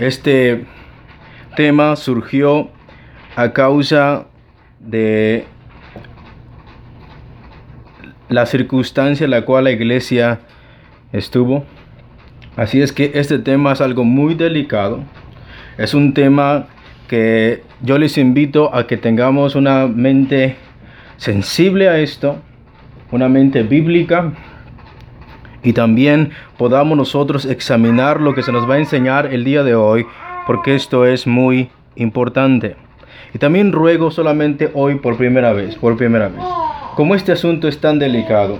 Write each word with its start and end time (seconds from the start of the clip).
Este 0.00 0.64
tema 1.56 1.94
surgió 1.94 2.70
a 3.36 3.52
causa 3.52 4.28
de 4.78 5.44
la 8.30 8.46
circunstancia 8.46 9.24
en 9.24 9.30
la 9.30 9.44
cual 9.44 9.64
la 9.64 9.72
iglesia 9.72 10.40
estuvo. 11.12 11.66
Así 12.56 12.80
es 12.80 12.94
que 12.94 13.10
este 13.12 13.38
tema 13.40 13.72
es 13.72 13.82
algo 13.82 14.04
muy 14.04 14.34
delicado. 14.34 15.04
Es 15.76 15.92
un 15.92 16.14
tema 16.14 16.68
que 17.06 17.62
yo 17.82 17.98
les 17.98 18.16
invito 18.16 18.74
a 18.74 18.86
que 18.86 18.96
tengamos 18.96 19.54
una 19.54 19.86
mente 19.86 20.56
sensible 21.18 21.90
a 21.90 21.98
esto, 21.98 22.38
una 23.10 23.28
mente 23.28 23.64
bíblica, 23.64 24.32
y 25.62 25.72
también 25.72 26.30
podamos 26.56 26.96
nosotros 26.96 27.44
examinar 27.44 28.20
lo 28.20 28.34
que 28.34 28.42
se 28.42 28.52
nos 28.52 28.68
va 28.68 28.74
a 28.74 28.78
enseñar 28.78 29.32
el 29.32 29.44
día 29.44 29.62
de 29.62 29.74
hoy, 29.74 30.06
porque 30.46 30.74
esto 30.74 31.04
es 31.04 31.26
muy 31.26 31.70
importante. 31.96 32.76
Y 33.34 33.38
también 33.38 33.72
ruego 33.72 34.10
solamente 34.10 34.70
hoy 34.74 34.96
por 34.96 35.16
primera 35.16 35.52
vez, 35.52 35.76
por 35.76 35.96
primera 35.96 36.28
vez, 36.28 36.42
como 36.96 37.14
este 37.14 37.32
asunto 37.32 37.68
es 37.68 37.78
tan 37.78 37.98
delicado, 37.98 38.58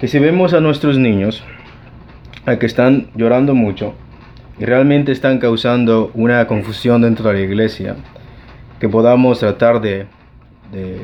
que 0.00 0.08
si 0.08 0.18
vemos 0.18 0.52
a 0.54 0.60
nuestros 0.60 0.98
niños, 0.98 1.42
a 2.46 2.56
que 2.58 2.66
están 2.66 3.08
llorando 3.14 3.54
mucho, 3.54 3.94
y 4.58 4.64
realmente 4.64 5.12
están 5.12 5.38
causando 5.38 6.10
una 6.14 6.46
confusión 6.46 7.02
dentro 7.02 7.28
de 7.28 7.34
la 7.34 7.40
iglesia, 7.40 7.96
que 8.80 8.88
podamos 8.88 9.38
tratar 9.38 9.80
de, 9.80 10.06
de, 10.72 11.00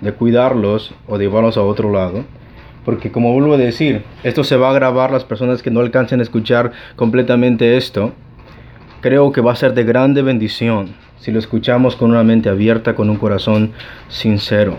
de 0.00 0.12
cuidarlos 0.12 0.94
o 1.06 1.18
de 1.18 1.24
llevarlos 1.26 1.56
a 1.56 1.62
otro 1.62 1.92
lado, 1.92 2.24
porque 2.84 3.12
como 3.12 3.32
vuelvo 3.32 3.54
a 3.54 3.58
decir, 3.58 4.02
esto 4.22 4.44
se 4.44 4.56
va 4.56 4.70
a 4.70 4.74
grabar 4.74 5.10
las 5.10 5.24
personas 5.24 5.62
que 5.62 5.70
no 5.70 5.80
alcancen 5.80 6.20
a 6.20 6.22
escuchar 6.22 6.72
completamente 6.96 7.76
esto. 7.76 8.12
Creo 9.00 9.32
que 9.32 9.40
va 9.40 9.52
a 9.52 9.56
ser 9.56 9.74
de 9.74 9.84
grande 9.84 10.22
bendición 10.22 10.94
si 11.22 11.30
lo 11.30 11.38
escuchamos 11.38 11.94
con 11.94 12.10
una 12.10 12.24
mente 12.24 12.48
abierta, 12.48 12.96
con 12.96 13.08
un 13.08 13.16
corazón 13.16 13.70
sincero. 14.08 14.76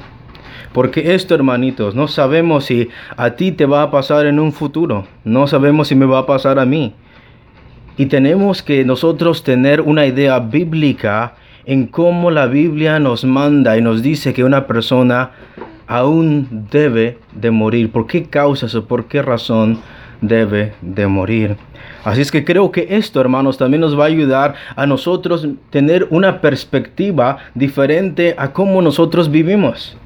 Porque 0.74 1.14
esto, 1.14 1.36
hermanitos, 1.36 1.96
no 1.96 2.10
sabemos 2.10 2.66
si 2.66 2.90
a 3.16 3.32
ti 3.32 3.54
te 3.54 3.66
va 3.66 3.84
a 3.84 3.92
pasar 3.92 4.26
en 4.26 4.40
un 4.40 4.52
futuro, 4.52 5.08
no 5.24 5.48
sabemos 5.48 5.88
si 5.88 5.96
me 5.96 6.06
va 6.06 6.20
a 6.20 6.26
pasar 6.26 6.60
a 6.60 6.66
mí. 6.66 6.96
Y 7.96 8.08
tenemos 8.08 8.62
que 8.62 8.84
nosotros 8.84 9.44
tener 9.44 9.80
una 9.80 10.06
idea 10.06 10.40
bíblica 10.40 11.36
en 11.66 11.88
cómo 11.88 12.30
la 12.30 12.48
Biblia 12.48 13.00
nos 13.00 13.24
manda 13.24 13.78
y 13.78 13.82
nos 13.82 14.02
dice 14.02 14.34
que 14.34 14.44
una 14.44 14.68
persona 14.68 15.32
aún 15.88 16.68
debe 16.72 17.18
de 17.34 17.52
morir. 17.52 17.92
¿Por 17.92 18.08
qué 18.08 18.24
causas 18.24 18.76
o 18.76 18.86
por 18.86 19.06
qué 19.06 19.22
razón 19.22 19.80
debe 20.22 20.74
de 20.82 21.08
morir? 21.08 21.58
Así 22.04 22.22
es 22.22 22.32
que 22.32 22.44
creo 22.44 22.72
que 22.72 22.88
esto, 22.92 23.22
hermanos, 23.22 23.58
también 23.58 23.82
nos 23.82 23.98
va 23.98 24.04
a 24.04 24.08
ayudar 24.08 24.56
a 24.76 24.86
nosotros 24.86 25.48
tener 25.70 26.08
una 26.10 26.42
perspectiva 26.42 27.38
diferente 27.56 28.36
a 28.38 28.52
cómo 28.52 28.82
nosotros 28.82 29.32
vivimos. 29.32 29.98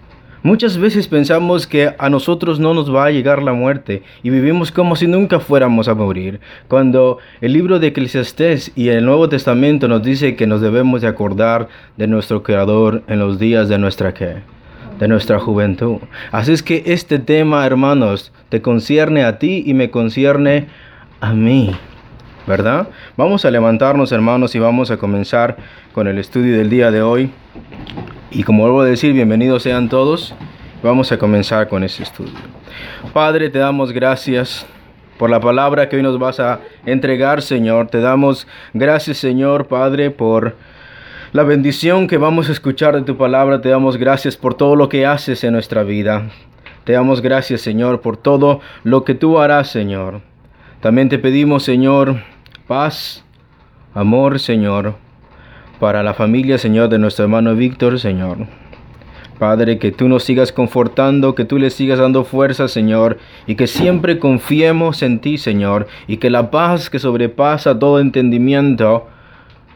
Muchas 0.44 0.78
veces 0.78 1.08
pensamos 1.08 1.66
que 1.66 1.94
a 1.98 2.10
nosotros 2.10 2.60
no 2.60 2.74
nos 2.74 2.94
va 2.94 3.06
a 3.06 3.12
llegar 3.12 3.42
la 3.42 3.54
muerte 3.54 4.04
y 4.22 4.30
vivimos 4.30 4.72
como 4.72 4.96
si 4.96 5.08
nunca 5.08 5.40
fuéramos 5.40 5.88
a 5.88 5.96
morir. 5.96 6.40
Cuando 6.68 7.18
el 7.42 7.54
libro 7.54 7.80
de 7.80 7.88
Eclesiastés 7.88 8.72
y 8.76 8.90
el 8.90 9.04
Nuevo 9.04 9.28
Testamento 9.28 9.88
nos 9.88 10.04
dice 10.04 10.36
que 10.36 10.48
nos 10.48 10.62
debemos 10.62 11.02
de 11.02 11.08
acordar 11.08 11.68
de 11.98 12.08
nuestro 12.08 12.44
Creador 12.44 13.04
en 13.08 13.20
los 13.20 13.40
días 13.40 13.68
de 13.68 13.80
nuestra 13.80 14.14
¿qué? 14.14 14.57
De 15.00 15.08
nuestra 15.08 15.40
juventud. 15.40 15.98
Así 16.32 16.52
es 16.52 16.64
que 16.64 16.84
este 16.86 17.20
tema, 17.20 17.66
hermanos, 17.66 18.32
te 18.50 18.62
concierne 18.62 19.24
a 19.24 19.40
ti 19.40 19.64
y 19.66 19.74
me 19.74 19.90
concierne 19.90 20.68
a 21.22 21.34
mí. 21.34 21.76
¿Verdad? 22.46 22.88
Vamos 23.18 23.44
a 23.44 23.52
levantarnos, 23.52 24.14
hermanos, 24.14 24.56
y 24.56 24.60
vamos 24.60 24.90
a 24.90 24.96
comenzar 24.96 25.58
con 25.94 26.08
el 26.08 26.18
estudio 26.18 26.58
del 26.58 26.70
día 26.70 26.92
de 26.92 27.02
hoy. 27.02 27.30
Y 28.32 28.44
como 28.44 28.64
vuelvo 28.64 28.82
a 28.82 28.86
decir, 28.86 29.12
bienvenidos 29.14 29.64
sean 29.64 29.90
todos. 29.90 30.34
Vamos 30.82 31.12
a 31.12 31.18
comenzar 31.18 31.68
con 31.68 31.84
este 31.84 32.04
estudio. 32.04 32.36
Padre, 33.12 33.50
te 33.50 33.60
damos 33.60 33.92
gracias 33.92 34.66
por 35.18 35.30
la 35.30 35.40
palabra 35.40 35.90
que 35.90 35.98
hoy 35.98 36.04
nos 36.04 36.18
vas 36.20 36.40
a 36.40 36.60
entregar, 36.86 37.42
Señor. 37.42 37.88
Te 37.88 38.00
damos 38.00 38.48
gracias, 38.74 39.18
Señor, 39.18 39.68
Padre, 39.68 40.12
por 40.12 40.56
la 41.38 41.44
bendición 41.44 42.08
que 42.08 42.18
vamos 42.18 42.50
a 42.50 42.52
escuchar 42.52 42.96
de 42.96 43.04
tu 43.04 43.16
palabra. 43.16 43.62
Te 43.62 43.70
damos 43.70 43.98
gracias 43.98 44.36
por 44.36 44.56
todo 44.56 44.76
lo 44.76 44.90
que 44.90 45.06
haces 45.06 45.44
en 45.44 45.54
nuestra 45.54 45.84
vida. 45.84 46.32
Te 46.84 46.94
damos 46.94 47.22
gracias, 47.22 47.62
Señor, 47.62 48.02
por 48.02 48.18
todo 48.18 48.60
lo 48.84 49.04
que 49.04 49.14
tú 49.14 49.38
harás, 49.38 49.70
Señor. 49.70 50.22
También 50.82 51.10
te 51.10 51.20
pedimos, 51.20 51.62
Señor, 51.62 52.24
paz, 52.66 53.24
amor, 53.94 54.40
Señor, 54.40 54.96
para 55.80 56.02
la 56.02 56.16
familia, 56.16 56.58
Señor, 56.58 56.90
de 56.90 56.98
nuestro 56.98 57.26
hermano 57.26 57.54
Víctor, 57.54 58.00
Señor. 58.00 58.48
Padre, 59.38 59.78
que 59.78 59.92
tú 59.92 60.10
nos 60.10 60.24
sigas 60.24 60.52
confortando, 60.52 61.36
que 61.36 61.46
tú 61.46 61.60
le 61.60 61.70
sigas 61.70 62.00
dando 62.00 62.24
fuerza, 62.24 62.68
Señor, 62.68 63.20
y 63.46 63.54
que 63.54 63.68
siempre 63.68 64.18
confiemos 64.18 65.04
en 65.04 65.20
ti, 65.20 65.38
Señor, 65.38 65.86
y 66.08 66.18
que 66.18 66.32
la 66.32 66.50
paz 66.50 66.90
que 66.90 66.98
sobrepasa 66.98 67.78
todo 67.78 68.00
entendimiento 68.00 69.06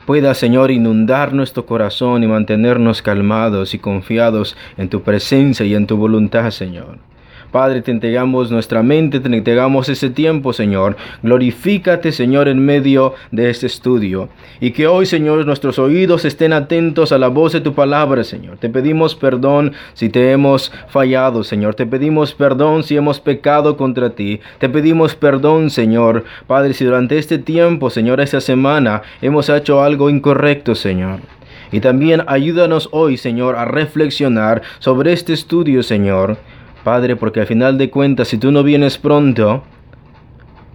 pueda, 0.05 0.33
Señor, 0.33 0.71
inundar 0.71 1.33
nuestro 1.33 1.65
corazón 1.65 2.23
y 2.23 2.27
mantenernos 2.27 3.01
calmados 3.01 3.73
y 3.73 3.79
confiados 3.79 4.55
en 4.77 4.89
tu 4.89 5.01
presencia 5.01 5.65
y 5.65 5.75
en 5.75 5.87
tu 5.87 5.97
voluntad, 5.97 6.49
Señor. 6.51 7.10
Padre, 7.51 7.81
te 7.81 7.91
entregamos 7.91 8.49
nuestra 8.49 8.81
mente, 8.81 9.19
te 9.19 9.27
entregamos 9.27 9.89
ese 9.89 10.09
tiempo, 10.09 10.53
Señor. 10.53 10.95
Glorifícate, 11.21 12.13
Señor, 12.13 12.47
en 12.47 12.63
medio 12.63 13.13
de 13.31 13.49
este 13.49 13.67
estudio. 13.67 14.29
Y 14.61 14.71
que 14.71 14.87
hoy, 14.87 15.05
Señor, 15.05 15.45
nuestros 15.45 15.77
oídos 15.77 16.23
estén 16.23 16.53
atentos 16.53 17.11
a 17.11 17.17
la 17.17 17.27
voz 17.27 17.51
de 17.51 17.59
tu 17.59 17.73
palabra, 17.73 18.23
Señor. 18.23 18.57
Te 18.57 18.69
pedimos 18.69 19.15
perdón 19.15 19.73
si 19.93 20.07
te 20.07 20.31
hemos 20.31 20.71
fallado, 20.87 21.43
Señor. 21.43 21.75
Te 21.75 21.85
pedimos 21.85 22.33
perdón 22.33 22.83
si 22.83 22.95
hemos 22.95 23.19
pecado 23.19 23.75
contra 23.75 24.11
ti. 24.11 24.39
Te 24.59 24.69
pedimos 24.69 25.15
perdón, 25.15 25.69
Señor. 25.69 26.23
Padre, 26.47 26.73
si 26.73 26.85
durante 26.85 27.17
este 27.17 27.37
tiempo, 27.37 27.89
Señor, 27.89 28.21
esta 28.21 28.39
semana, 28.39 29.01
hemos 29.21 29.49
hecho 29.49 29.83
algo 29.83 30.09
incorrecto, 30.09 30.73
Señor. 30.73 31.19
Y 31.71 31.79
también 31.79 32.23
ayúdanos 32.27 32.89
hoy, 32.91 33.17
Señor, 33.17 33.55
a 33.55 33.65
reflexionar 33.65 34.61
sobre 34.79 35.13
este 35.13 35.33
estudio, 35.33 35.83
Señor. 35.83 36.37
Padre, 36.83 37.15
porque 37.15 37.41
al 37.41 37.47
final 37.47 37.77
de 37.77 37.89
cuentas, 37.89 38.27
si 38.27 38.37
tú 38.37 38.51
no 38.51 38.63
vienes 38.63 38.97
pronto, 38.97 39.63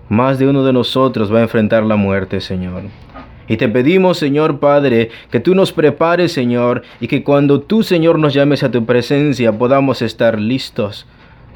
más 0.09 0.39
de 0.39 0.49
uno 0.49 0.65
de 0.65 0.73
nosotros 0.73 1.33
va 1.33 1.39
a 1.39 1.43
enfrentar 1.43 1.83
la 1.83 1.97
muerte, 1.97 2.41
Señor. 2.41 2.83
Y 3.49 3.57
te 3.57 3.69
pedimos, 3.69 4.19
Señor 4.19 4.59
Padre, 4.59 5.11
que 5.31 5.41
tú 5.41 5.55
nos 5.55 5.73
prepares, 5.73 6.33
Señor, 6.33 6.83
y 7.01 7.07
que 7.07 7.23
cuando 7.23 7.61
tú, 7.61 7.83
Señor, 7.83 8.19
nos 8.19 8.35
llames 8.35 8.63
a 8.63 8.71
tu 8.71 8.85
presencia, 8.85 9.53
podamos 9.53 10.03
estar 10.03 10.41
listos 10.41 11.07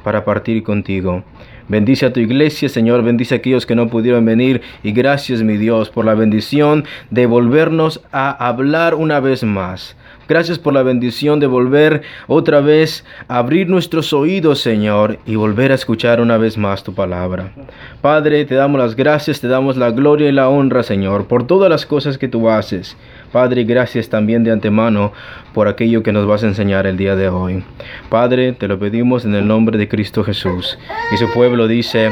para 0.03 0.23
partir 0.23 0.63
contigo. 0.63 1.23
Bendice 1.67 2.05
a 2.05 2.13
tu 2.13 2.19
iglesia, 2.19 2.69
Señor, 2.69 3.03
bendice 3.03 3.35
a 3.35 3.37
aquellos 3.37 3.65
que 3.65 3.75
no 3.75 3.87
pudieron 3.87 4.25
venir 4.25 4.61
y 4.83 4.91
gracias, 4.91 5.41
mi 5.43 5.57
Dios, 5.57 5.89
por 5.89 6.05
la 6.05 6.15
bendición 6.15 6.85
de 7.09 7.25
volvernos 7.25 8.01
a 8.11 8.31
hablar 8.47 8.95
una 8.95 9.19
vez 9.19 9.43
más. 9.43 9.95
Gracias 10.31 10.57
por 10.57 10.73
la 10.73 10.81
bendición 10.81 11.41
de 11.41 11.45
volver 11.45 12.03
otra 12.25 12.61
vez 12.61 13.03
a 13.27 13.39
abrir 13.39 13.67
nuestros 13.67 14.13
oídos, 14.13 14.61
Señor, 14.61 15.19
y 15.25 15.35
volver 15.35 15.73
a 15.73 15.75
escuchar 15.75 16.21
una 16.21 16.37
vez 16.37 16.57
más 16.57 16.85
tu 16.85 16.93
palabra. 16.93 17.51
Padre, 17.99 18.45
te 18.45 18.55
damos 18.55 18.79
las 18.79 18.95
gracias, 18.95 19.41
te 19.41 19.49
damos 19.49 19.75
la 19.75 19.91
gloria 19.91 20.29
y 20.29 20.31
la 20.31 20.47
honra, 20.47 20.83
Señor, 20.83 21.25
por 21.27 21.45
todas 21.45 21.69
las 21.69 21.85
cosas 21.85 22.17
que 22.17 22.29
tú 22.29 22.49
haces. 22.49 22.95
Padre, 23.33 23.65
gracias 23.65 24.07
también 24.07 24.45
de 24.45 24.53
antemano 24.53 25.11
por 25.53 25.67
aquello 25.67 26.01
que 26.01 26.13
nos 26.13 26.25
vas 26.25 26.45
a 26.45 26.47
enseñar 26.47 26.87
el 26.87 26.95
día 26.95 27.17
de 27.17 27.27
hoy. 27.27 27.65
Padre, 28.07 28.53
te 28.53 28.69
lo 28.69 28.79
pedimos 28.79 29.25
en 29.25 29.35
el 29.35 29.45
nombre 29.45 29.77
de 29.77 29.89
Cristo 29.89 30.23
Jesús. 30.23 30.79
Y 31.13 31.17
su 31.17 31.29
pueblo 31.33 31.67
dice, 31.67 32.09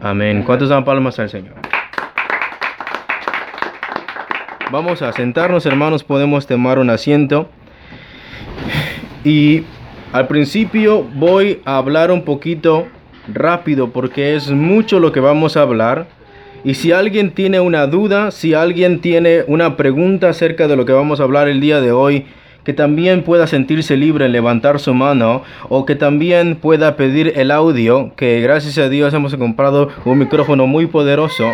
amén. 0.00 0.44
¿Cuántos 0.44 0.68
dan 0.68 0.84
palmas 0.84 1.18
al 1.18 1.30
Señor? 1.30 1.54
Vamos 4.70 5.02
a 5.02 5.12
sentarnos, 5.12 5.66
hermanos, 5.66 6.04
podemos 6.04 6.46
tomar 6.46 6.78
un 6.78 6.90
asiento. 6.90 7.48
Y 9.26 9.64
al 10.12 10.28
principio 10.28 11.02
voy 11.02 11.60
a 11.64 11.78
hablar 11.78 12.12
un 12.12 12.22
poquito 12.22 12.86
rápido 13.26 13.90
porque 13.90 14.36
es 14.36 14.52
mucho 14.52 15.00
lo 15.00 15.10
que 15.10 15.18
vamos 15.18 15.56
a 15.56 15.62
hablar. 15.62 16.06
Y 16.62 16.74
si 16.74 16.92
alguien 16.92 17.32
tiene 17.32 17.58
una 17.58 17.88
duda, 17.88 18.30
si 18.30 18.54
alguien 18.54 19.00
tiene 19.00 19.42
una 19.48 19.76
pregunta 19.76 20.28
acerca 20.28 20.68
de 20.68 20.76
lo 20.76 20.84
que 20.84 20.92
vamos 20.92 21.18
a 21.18 21.24
hablar 21.24 21.48
el 21.48 21.60
día 21.60 21.80
de 21.80 21.90
hoy, 21.90 22.26
que 22.62 22.72
también 22.72 23.24
pueda 23.24 23.48
sentirse 23.48 23.96
libre 23.96 24.26
en 24.26 24.32
levantar 24.32 24.78
su 24.78 24.94
mano 24.94 25.42
o 25.68 25.86
que 25.86 25.96
también 25.96 26.54
pueda 26.54 26.94
pedir 26.94 27.32
el 27.34 27.50
audio, 27.50 28.12
que 28.14 28.40
gracias 28.40 28.78
a 28.78 28.88
Dios 28.88 29.12
hemos 29.12 29.34
comprado 29.34 29.88
un 30.04 30.18
micrófono 30.18 30.68
muy 30.68 30.86
poderoso 30.86 31.46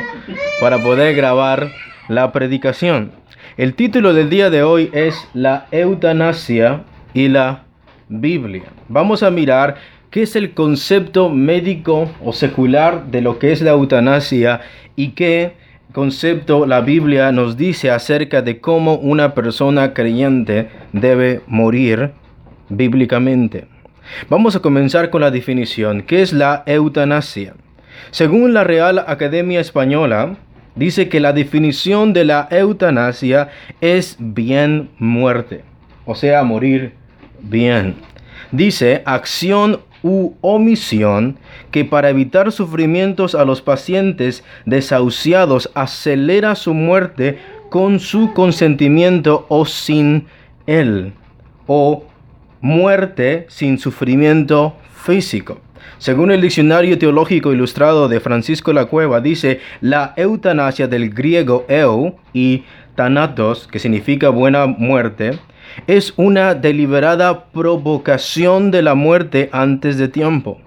para 0.61 0.77
poder 0.77 1.17
grabar 1.17 1.71
la 2.09 2.33
predicación. 2.33 3.13
El 3.57 3.73
título 3.73 4.13
del 4.13 4.29
día 4.29 4.51
de 4.51 4.63
hoy 4.63 4.91
es 4.93 5.17
La 5.33 5.69
eutanasia 5.71 6.83
y 7.15 7.29
la 7.29 7.65
Biblia. 8.09 8.65
Vamos 8.89 9.23
a 9.23 9.31
mirar 9.31 9.77
qué 10.11 10.23
es 10.23 10.37
el 10.37 10.53
concepto 10.53 11.31
médico 11.31 12.11
o 12.25 12.33
secular 12.33 13.07
de 13.07 13.23
lo 13.23 13.39
que 13.39 13.53
es 13.53 13.63
la 13.63 13.71
eutanasia 13.73 14.61
y 14.97 15.09
qué 15.11 15.55
concepto 15.93 16.67
la 16.67 16.81
Biblia 16.81 17.33
nos 17.33 17.57
dice 17.57 17.91
acerca 17.91 18.43
de 18.43 18.61
cómo 18.61 18.95
una 18.95 19.35
persona 19.35 19.95
creyente 19.95 20.69
debe 20.93 21.41
morir 21.47 22.13
bíblicamente. 22.69 23.67
Vamos 24.29 24.57
a 24.57 24.61
comenzar 24.61 25.11
con 25.11 25.21
la 25.21 25.31
definición. 25.31 26.03
¿Qué 26.03 26.23
es 26.23 26.33
la 26.33 26.63
eutanasia? 26.67 27.55
Según 28.11 28.53
la 28.53 28.65
Real 28.65 28.99
Academia 29.07 29.61
Española, 29.61 30.37
dice 30.75 31.09
que 31.09 31.21
la 31.21 31.33
definición 31.33 32.13
de 32.13 32.25
la 32.25 32.49
eutanasia 32.51 33.49
es 33.81 34.17
bien 34.19 34.91
muerte, 34.99 35.63
o 36.05 36.15
sea, 36.15 36.43
morir 36.43 36.95
bien. 37.43 37.97
Dice 38.51 39.03
acción 39.07 39.81
u 40.03 40.33
omisión 40.41 41.39
que 41.71 41.85
para 41.85 42.11
evitar 42.11 42.53
sufrimientos 42.53 43.35
a 43.35 43.45
los 43.45 43.63
pacientes 43.63 44.45
desahuciados 44.67 45.71
acelera 45.75 46.55
su 46.55 46.75
muerte 46.75 47.39
con 47.71 48.01
su 48.01 48.35
consentimiento 48.35 49.47
o 49.49 49.65
sin 49.65 50.27
él, 50.67 51.13
o 51.67 52.05
muerte 52.61 53.47
sin 53.49 53.79
sufrimiento 53.79 54.77
físico. 54.95 55.61
Según 55.99 56.31
el 56.31 56.41
Diccionario 56.41 56.99
Teológico 56.99 57.53
Ilustrado 57.53 58.09
de 58.09 58.21
Francisco 58.21 58.73
La 58.73 58.87
Cueva, 58.87 59.21
dice 59.21 59.61
la 59.81 60.15
eutanasia 60.17 60.89
del 60.89 61.11
griego 61.11 61.65
eu 61.69 62.17
y 62.33 62.65
thanatos, 62.95 63.69
que 63.69 63.79
significa 63.79 64.29
buena 64.29 64.67
muerte, 64.67 65.39
es 65.87 66.15
una 66.17 66.55
deliberada 66.55 67.47
provocación 67.47 68.71
de 68.71 68.83
la 68.83 68.95
muerte 68.95 69.49
antes 69.53 69.99
de 69.99 70.09
tiempo, 70.09 70.61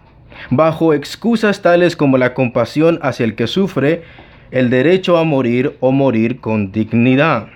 bajo 0.50 0.94
excusas 0.94 1.62
tales 1.62 1.96
como 1.96 2.18
la 2.18 2.34
compasión 2.34 3.00
hacia 3.02 3.26
el 3.26 3.36
que 3.36 3.48
sufre, 3.48 4.04
el 4.52 4.70
derecho 4.70 5.18
a 5.18 5.24
morir 5.24 5.76
o 5.80 5.92
morir 5.92 6.40
con 6.40 6.72
dignidad. 6.72 7.48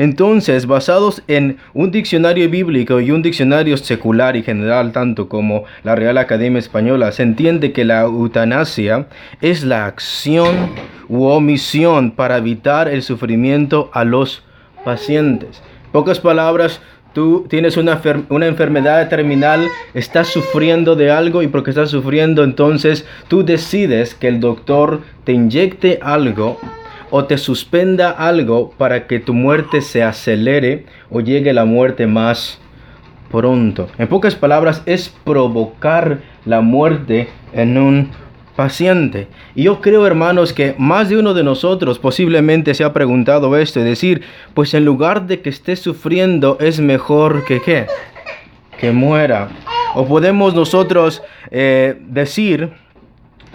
Entonces, 0.00 0.64
basados 0.66 1.22
en 1.28 1.58
un 1.74 1.90
diccionario 1.90 2.48
bíblico 2.48 3.00
y 3.00 3.10
un 3.10 3.20
diccionario 3.20 3.76
secular 3.76 4.34
y 4.34 4.42
general, 4.42 4.92
tanto 4.92 5.28
como 5.28 5.64
la 5.82 5.94
Real 5.94 6.16
Academia 6.16 6.58
Española, 6.58 7.12
se 7.12 7.22
entiende 7.22 7.72
que 7.72 7.84
la 7.84 8.02
eutanasia 8.02 9.08
es 9.42 9.62
la 9.62 9.84
acción 9.84 10.70
u 11.08 11.24
omisión 11.24 12.12
para 12.12 12.38
evitar 12.38 12.88
el 12.88 13.02
sufrimiento 13.02 13.90
a 13.92 14.04
los 14.04 14.42
pacientes. 14.86 15.62
Pocas 15.92 16.20
palabras, 16.20 16.80
tú 17.12 17.46
tienes 17.48 17.76
una, 17.76 18.00
una, 18.28 18.46
enfermedad 18.46 19.08
terminal, 19.08 19.66
estás 19.92 20.28
sufriendo 20.28 20.94
de 20.94 21.10
algo 21.10 21.42
y 21.42 21.48
porque 21.48 21.70
estás 21.70 21.90
sufriendo, 21.90 22.44
entonces 22.44 23.06
tú 23.26 23.44
decides 23.44 24.14
que 24.14 24.28
el 24.28 24.38
doctor 24.38 25.00
te 25.24 25.32
inyecte 25.32 25.98
algo 26.00 26.58
o 27.10 27.24
te 27.24 27.38
suspenda 27.38 28.10
algo 28.10 28.70
para 28.78 29.06
que 29.08 29.18
tu 29.18 29.34
muerte 29.34 29.80
se 29.80 30.04
acelere 30.04 30.86
o 31.10 31.20
llegue 31.20 31.52
la 31.52 31.64
muerte 31.64 32.06
más 32.06 32.60
pronto. 33.30 33.88
En 33.98 34.08
pocas 34.08 34.36
palabras, 34.36 34.82
es 34.86 35.08
provocar 35.24 36.20
la 36.44 36.60
muerte 36.60 37.28
en 37.52 37.78
un 37.78 38.10
paciente. 38.60 39.26
Y 39.54 39.62
yo 39.62 39.80
creo, 39.80 40.06
hermanos, 40.06 40.52
que 40.52 40.74
más 40.76 41.08
de 41.08 41.16
uno 41.16 41.32
de 41.32 41.42
nosotros 41.42 41.98
posiblemente 41.98 42.74
se 42.74 42.84
ha 42.84 42.92
preguntado 42.92 43.56
esto, 43.56 43.80
es 43.80 43.86
decir, 43.86 44.20
pues 44.52 44.74
en 44.74 44.84
lugar 44.84 45.26
de 45.26 45.40
que 45.40 45.48
esté 45.48 45.76
sufriendo, 45.76 46.58
es 46.60 46.78
mejor 46.78 47.46
que 47.46 47.62
qué? 47.62 47.86
Que 48.78 48.92
muera. 48.92 49.48
O 49.94 50.04
podemos 50.04 50.54
nosotros 50.54 51.22
eh, 51.50 52.02
decir, 52.06 52.68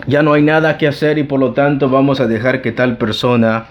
ya 0.08 0.24
no 0.24 0.34
hay 0.34 0.42
nada 0.42 0.80
que 0.80 0.88
hacer 0.88 1.20
y 1.20 1.24
por 1.24 1.40
lo 1.40 1.54
tanto 1.54 1.88
vamos 1.88 2.20
a 2.20 2.26
dejar 2.26 2.64
que 2.64 2.72
tal 2.72 2.98
persona 2.98 3.68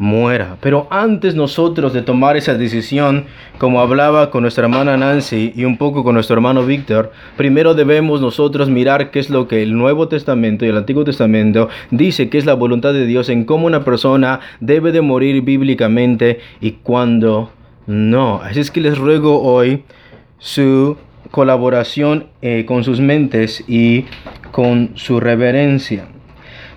muera. 0.00 0.56
Pero 0.62 0.88
antes 0.90 1.34
nosotros 1.34 1.92
de 1.92 2.00
tomar 2.00 2.38
esa 2.38 2.54
decisión, 2.54 3.26
como 3.58 3.82
hablaba 3.82 4.30
con 4.30 4.40
nuestra 4.40 4.64
hermana 4.64 4.96
Nancy 4.96 5.52
y 5.54 5.66
un 5.66 5.76
poco 5.76 6.02
con 6.02 6.14
nuestro 6.14 6.34
hermano 6.34 6.64
Víctor, 6.64 7.12
primero 7.36 7.74
debemos 7.74 8.22
nosotros 8.22 8.70
mirar 8.70 9.10
qué 9.10 9.18
es 9.18 9.28
lo 9.28 9.46
que 9.46 9.62
el 9.62 9.76
Nuevo 9.76 10.08
Testamento 10.08 10.64
y 10.64 10.70
el 10.70 10.78
Antiguo 10.78 11.04
Testamento 11.04 11.68
dice 11.90 12.30
que 12.30 12.38
es 12.38 12.46
la 12.46 12.54
voluntad 12.54 12.94
de 12.94 13.04
Dios 13.04 13.28
en 13.28 13.44
cómo 13.44 13.66
una 13.66 13.84
persona 13.84 14.40
debe 14.58 14.90
de 14.90 15.02
morir 15.02 15.42
bíblicamente 15.42 16.40
y 16.62 16.70
cuándo 16.82 17.50
no. 17.86 18.40
Así 18.42 18.60
es 18.60 18.70
que 18.70 18.80
les 18.80 18.96
ruego 18.96 19.42
hoy 19.42 19.84
su 20.38 20.96
colaboración 21.30 22.28
eh, 22.40 22.64
con 22.66 22.84
sus 22.84 23.00
mentes 23.00 23.62
y 23.68 24.06
con 24.50 24.92
su 24.94 25.20
reverencia. 25.20 26.06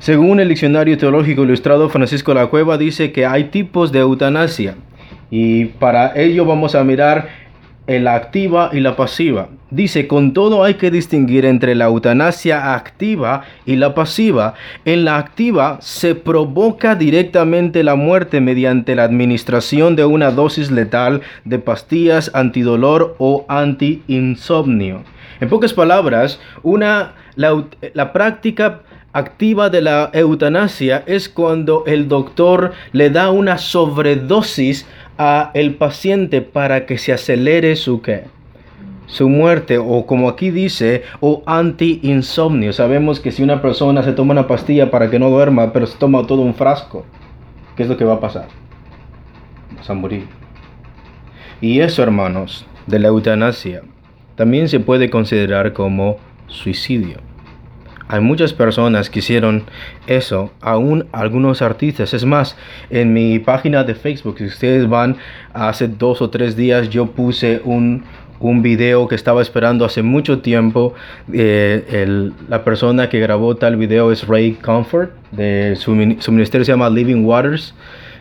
Según 0.04 0.42
el 0.42 0.50
diccionario 0.50 0.98
teológico 0.98 1.44
ilustrado 1.44 1.88
Francisco 1.88 2.34
La 2.34 2.48
Cueva 2.48 2.78
dice 2.78 3.14
que 3.14 3.26
hay 3.26 3.46
tipos 3.46 3.94
de 3.94 4.00
eutanasia 4.00 4.76
y 5.32 5.64
para 5.64 6.12
ello 6.20 6.44
vamos 6.44 6.76
a 6.76 6.84
mirar 6.84 7.30
la 7.88 8.14
activa 8.16 8.70
y 8.74 8.82
la 8.82 8.98
pasiva. 8.98 9.48
Dice, 9.72 10.06
con 10.06 10.34
todo 10.34 10.66
hay 10.66 10.74
que 10.74 10.92
distinguir 10.92 11.46
entre 11.46 11.74
la 11.74 11.86
eutanasia 11.86 12.76
activa 12.76 13.44
y 13.66 13.78
la 13.78 13.96
pasiva. 13.96 14.56
En 14.84 15.06
la 15.06 15.18
activa 15.18 15.78
se 15.80 16.16
provoca 16.16 16.96
directamente 16.96 17.82
la 17.82 17.96
muerte 17.96 18.42
mediante 18.42 18.96
la 18.96 19.06
administración 19.06 19.96
de 19.96 20.04
una 20.04 20.32
dosis 20.32 20.70
letal 20.70 21.22
de 21.46 21.60
pastillas 21.60 22.30
antidolor 22.34 23.16
o 23.20 23.46
anti-insomnio. 23.48 25.04
En 25.40 25.48
pocas 25.48 25.72
palabras, 25.72 26.42
una, 26.62 27.14
la, 27.38 27.64
la 27.94 28.12
práctica 28.12 28.82
activa 29.14 29.70
de 29.70 29.82
la 29.82 30.10
eutanasia 30.14 31.04
es 31.06 31.30
cuando 31.30 31.84
el 31.86 32.08
doctor 32.10 32.74
le 32.92 33.10
da 33.10 33.32
una 33.32 33.58
sobredosis 33.58 34.88
a 35.18 35.52
el 35.54 35.76
paciente 35.76 36.42
para 36.42 36.86
que 36.86 36.98
se 36.98 37.14
acelere 37.14 37.76
su 37.76 38.02
qué? 38.02 38.26
su 39.06 39.30
muerte 39.30 39.78
o 39.78 40.06
como 40.06 40.28
aquí 40.28 40.50
dice 40.50 41.04
o 41.20 41.44
anti-insomnio. 41.46 42.74
Sabemos 42.74 43.20
que 43.20 43.32
si 43.32 43.44
una 43.44 43.62
persona 43.62 44.02
se 44.02 44.14
toma 44.14 44.32
una 44.32 44.48
pastilla 44.48 44.90
para 44.90 45.10
que 45.10 45.20
no 45.20 45.30
duerma, 45.30 45.72
pero 45.72 45.86
se 45.86 45.98
toma 45.98 46.26
todo 46.26 46.42
un 46.42 46.56
frasco, 46.56 47.06
¿qué 47.76 47.84
es 47.84 47.90
lo 47.90 47.98
que 47.98 48.06
va 48.06 48.16
a 48.16 48.20
pasar? 48.20 48.48
Vas. 49.78 49.90
Y 51.62 51.80
eso, 51.80 52.02
hermanos, 52.02 52.66
de 52.88 53.00
la 53.00 53.10
eutanasia, 53.10 53.84
también 54.36 54.68
se 54.68 54.80
puede 54.80 55.10
considerar 55.10 55.74
como 55.74 56.18
suicidio. 56.48 57.18
Hay 58.08 58.22
muchas 58.22 58.54
personas 58.54 59.10
que 59.10 59.20
hicieron 59.20 59.64
eso, 60.08 60.52
aún 60.62 61.08
algunos 61.12 61.62
artistas. 61.62 62.14
Es 62.14 62.26
más, 62.26 62.58
en 62.90 63.14
mi 63.14 63.40
página 63.40 63.84
de 63.84 63.96
Facebook, 63.96 64.38
si 64.38 64.46
ustedes 64.46 64.88
van 64.88 65.18
hace 65.54 65.88
dos 65.88 66.22
o 66.22 66.30
tres 66.30 66.56
días, 66.56 66.90
yo 66.90 67.08
puse 67.08 67.62
un, 67.64 68.04
un 68.40 68.62
video 68.62 69.08
que 69.08 69.16
estaba 69.16 69.42
esperando 69.42 69.86
hace 69.86 70.04
mucho 70.04 70.40
tiempo. 70.40 70.94
Eh, 71.32 72.30
la 72.50 72.64
persona 72.64 73.10
que 73.10 73.20
grabó 73.20 73.56
tal 73.56 73.78
video 73.78 74.12
es 74.12 74.28
Ray 74.28 74.54
Comfort, 74.54 75.12
de 75.32 75.76
su, 75.78 75.92
ministerio 75.96 76.66
se 76.66 76.72
llama 76.72 76.90
Living 76.90 77.24
Waters. 77.24 77.74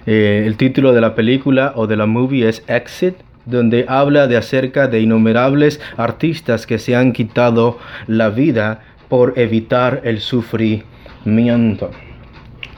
Eh, 0.06 0.44
el 0.46 0.56
título 0.56 0.92
de 0.92 1.00
la 1.00 1.14
película 1.14 1.72
o 1.76 1.86
de 1.86 1.96
la 1.96 2.06
movie 2.06 2.48
es 2.48 2.64
Exit 2.68 3.16
donde 3.44 3.84
habla 3.88 4.28
de 4.28 4.36
acerca 4.36 4.86
de 4.86 5.00
innumerables 5.00 5.80
artistas 5.96 6.66
que 6.66 6.78
se 6.78 6.94
han 6.94 7.12
quitado 7.12 7.78
la 8.06 8.30
vida 8.30 8.82
por 9.12 9.38
evitar 9.38 10.00
el 10.04 10.20
sufrimiento. 10.20 11.90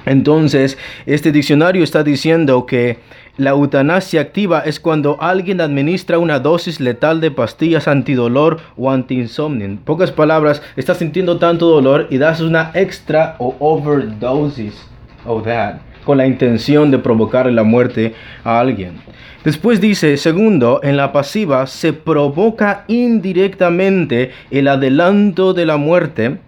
Entonces, 0.04 0.76
este 1.06 1.30
diccionario 1.30 1.84
está 1.84 2.02
diciendo 2.02 2.66
que 2.66 2.98
la 3.36 3.50
eutanasia 3.50 4.22
activa 4.22 4.58
es 4.58 4.80
cuando 4.80 5.16
alguien 5.22 5.60
administra 5.60 6.18
una 6.18 6.40
dosis 6.40 6.80
letal 6.80 7.20
de 7.20 7.30
pastillas 7.30 7.86
antidolor 7.86 8.58
o 8.76 8.90
anti-insomnio. 8.90 9.64
En 9.64 9.76
pocas 9.76 10.10
palabras, 10.10 10.60
estás 10.74 10.98
sintiendo 10.98 11.38
tanto 11.38 11.68
dolor 11.68 12.08
y 12.10 12.18
das 12.18 12.40
una 12.40 12.72
extra 12.74 13.36
o 13.38 13.54
overdosis 13.60 14.74
of 15.26 15.44
that 15.44 15.93
con 16.04 16.18
la 16.18 16.26
intención 16.26 16.90
de 16.90 16.98
provocar 16.98 17.50
la 17.50 17.62
muerte 17.62 18.14
a 18.44 18.60
alguien. 18.60 18.92
Después 19.44 19.80
dice, 19.80 20.16
segundo, 20.16 20.80
en 20.82 20.96
la 20.96 21.12
pasiva 21.12 21.66
se 21.66 21.92
provoca 21.92 22.84
indirectamente 22.88 24.30
el 24.50 24.68
adelanto 24.68 25.52
de 25.52 25.66
la 25.66 25.76
muerte, 25.76 26.38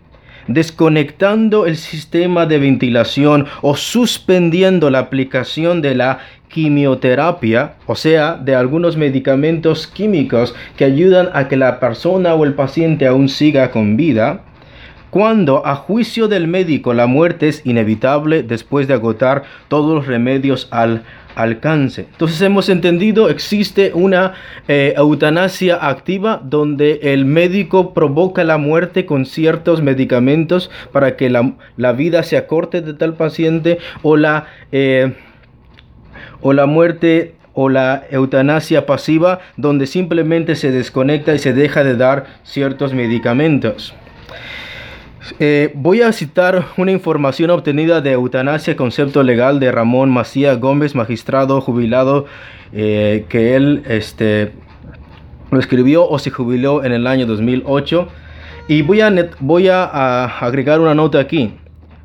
desconectando 0.48 1.66
el 1.66 1.76
sistema 1.76 2.46
de 2.46 2.58
ventilación 2.58 3.46
o 3.60 3.76
suspendiendo 3.76 4.88
la 4.90 5.00
aplicación 5.00 5.82
de 5.82 5.94
la 5.94 6.20
quimioterapia, 6.48 7.75
o 7.86 7.96
sea, 7.96 8.34
de 8.34 8.54
algunos 8.54 8.96
medicamentos 8.96 9.86
químicos 9.86 10.54
que 10.78 10.84
ayudan 10.84 11.28
a 11.34 11.48
que 11.48 11.56
la 11.56 11.80
persona 11.80 12.34
o 12.34 12.44
el 12.44 12.54
paciente 12.54 13.06
aún 13.06 13.28
siga 13.28 13.70
con 13.70 13.98
vida, 13.98 14.40
cuando 15.10 15.66
a 15.66 15.76
juicio 15.76 16.28
del 16.28 16.48
médico 16.48 16.94
la 16.94 17.06
muerte 17.06 17.48
es 17.48 17.64
inevitable 17.64 18.42
después 18.42 18.88
de 18.88 18.94
agotar 18.94 19.44
todos 19.68 19.94
los 19.94 20.06
remedios 20.06 20.68
al 20.70 21.02
alcance. 21.36 22.06
Entonces 22.10 22.40
hemos 22.40 22.68
entendido, 22.68 23.28
existe 23.28 23.92
una 23.94 24.32
eh, 24.68 24.94
eutanasia 24.96 25.76
activa 25.76 26.40
donde 26.42 27.00
el 27.02 27.26
médico 27.26 27.94
provoca 27.94 28.42
la 28.42 28.56
muerte 28.56 29.06
con 29.06 29.26
ciertos 29.26 29.82
medicamentos 29.82 30.70
para 30.92 31.16
que 31.16 31.30
la, 31.30 31.92
vida 31.92 32.22
se 32.22 32.36
acorte 32.36 32.80
de 32.80 32.94
tal 32.94 33.14
paciente 33.14 33.78
o 34.02 34.16
la, 34.16 34.46
eh, 34.72 35.12
o 36.40 36.52
la 36.52 36.66
muerte 36.66 37.34
o 37.52 37.68
la 37.68 38.04
eutanasia 38.10 38.86
pasiva 38.86 39.40
donde 39.56 39.86
simplemente 39.86 40.56
se 40.56 40.70
desconecta 40.70 41.34
y 41.34 41.38
se 41.38 41.52
deja 41.52 41.84
de 41.84 41.96
dar 41.96 42.26
ciertos 42.44 42.92
medicamentos. 42.92 43.94
Eh, 45.38 45.73
voy 45.75 46.02
a 46.02 46.12
citar 46.12 46.66
una 46.76 46.92
información 46.92 47.50
obtenida 47.50 48.00
de 48.00 48.12
Eutanasia, 48.12 48.76
concepto 48.76 49.23
legal 49.23 49.61
de 49.61 49.73
Ramón 49.73 50.11
Macía 50.11 50.54
Gómez, 50.54 50.95
magistrado 50.95 51.61
jubilado, 51.61 52.26
eh, 52.73 53.26
que 53.28 53.56
él 53.56 53.83
este, 53.88 54.52
lo 55.50 55.59
escribió 55.59 56.09
o 56.09 56.18
se 56.18 56.30
jubiló 56.30 56.85
en 56.85 56.92
el 56.92 57.06
año 57.06 57.26
2008. 57.26 58.09
Y 58.68 58.83
voy 58.83 59.00
a, 59.00 59.30
voy 59.40 59.68
a 59.68 60.25
agregar 60.25 60.80
una 60.80 60.95
nota 60.95 61.21
aquí. 61.21 61.54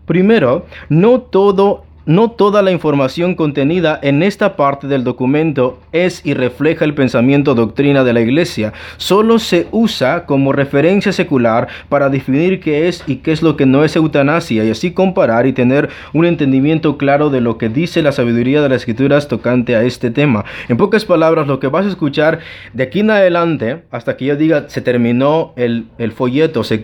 Primero, 0.05 0.65
no 0.89 1.21
todo 1.21 1.85
no 2.05 2.31
toda 2.31 2.61
la 2.61 2.71
información 2.71 3.35
contenida 3.35 3.99
en 4.01 4.23
esta 4.23 4.55
parte 4.55 4.87
del 4.87 5.03
documento 5.03 5.79
es 5.91 6.25
y 6.25 6.33
refleja 6.33 6.85
el 6.85 6.93
pensamiento 6.93 7.55
doctrina 7.55 8.03
de 8.03 8.13
la 8.13 8.21
Iglesia. 8.21 8.73
Solo 8.97 9.39
se 9.39 9.67
usa 9.71 10.25
como 10.25 10.53
referencia 10.53 11.11
secular 11.11 11.67
para 11.89 12.09
definir 12.09 12.59
qué 12.59 12.87
es 12.87 13.03
y 13.07 13.17
qué 13.17 13.31
es 13.31 13.41
lo 13.41 13.55
que 13.55 13.65
no 13.65 13.83
es 13.83 13.95
eutanasia 13.95 14.63
y 14.63 14.71
así 14.71 14.91
comparar 14.91 15.45
y 15.45 15.53
tener 15.53 15.89
un 16.13 16.25
entendimiento 16.25 16.97
claro 16.97 17.29
de 17.29 17.41
lo 17.41 17.57
que 17.57 17.69
dice 17.69 18.01
la 18.01 18.11
sabiduría 18.11 18.61
de 18.61 18.69
las 18.69 18.81
escrituras 18.81 19.27
tocante 19.27 19.75
a 19.75 19.83
este 19.83 20.11
tema. 20.11 20.45
En 20.69 20.77
pocas 20.77 21.05
palabras, 21.05 21.47
lo 21.47 21.59
que 21.59 21.67
vas 21.67 21.85
a 21.85 21.89
escuchar 21.89 22.39
de 22.73 22.83
aquí 22.83 23.01
en 23.01 23.11
adelante, 23.11 23.83
hasta 23.91 24.17
que 24.17 24.25
yo 24.25 24.35
diga 24.35 24.65
se 24.67 24.81
terminó 24.81 25.53
el, 25.55 25.85
folleto, 26.15 26.63
se, 26.63 26.79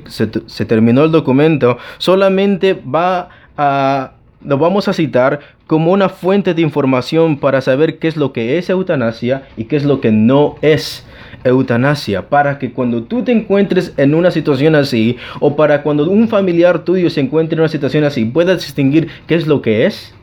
terminó 0.65 1.03
el 1.03 1.11
documento, 1.11 1.77
solamente 1.97 2.73
va 2.73 3.29
a 3.57 4.16
lo 4.43 4.57
vamos 4.57 4.87
a 4.87 4.93
citar 4.93 5.39
como 5.65 5.91
una 5.91 6.09
fuente 6.09 6.53
de 6.53 6.61
información 6.61 7.37
para 7.37 7.61
saber 7.61 7.99
qué 7.99 8.07
es 8.07 8.17
lo 8.17 8.33
que 8.33 8.57
es 8.57 8.69
eutanasia 8.69 9.47
y 9.57 9.65
qué 9.65 9.75
es 9.75 9.83
lo 9.83 9.99
que 9.99 10.11
no 10.11 10.55
es 10.61 11.05
eutanasia, 11.43 12.29
para 12.29 12.59
que 12.59 12.71
cuando 12.71 13.03
tú 13.03 13.23
te 13.23 13.31
encuentres 13.31 13.93
en 13.97 14.13
una 14.13 14.31
situación 14.31 14.75
así 14.75 15.17
o 15.39 15.55
para 15.55 15.83
cuando 15.83 16.09
un 16.09 16.27
familiar 16.27 16.83
tuyo 16.83 17.09
se 17.09 17.21
encuentre 17.21 17.55
en 17.55 17.61
una 17.61 17.69
situación 17.69 18.03
así, 18.03 18.25
puedas 18.25 18.61
distinguir 18.61 19.07
qué 19.27 19.35
es 19.35 19.47
lo 19.47 19.61
que 19.61 19.85
es 19.85 20.13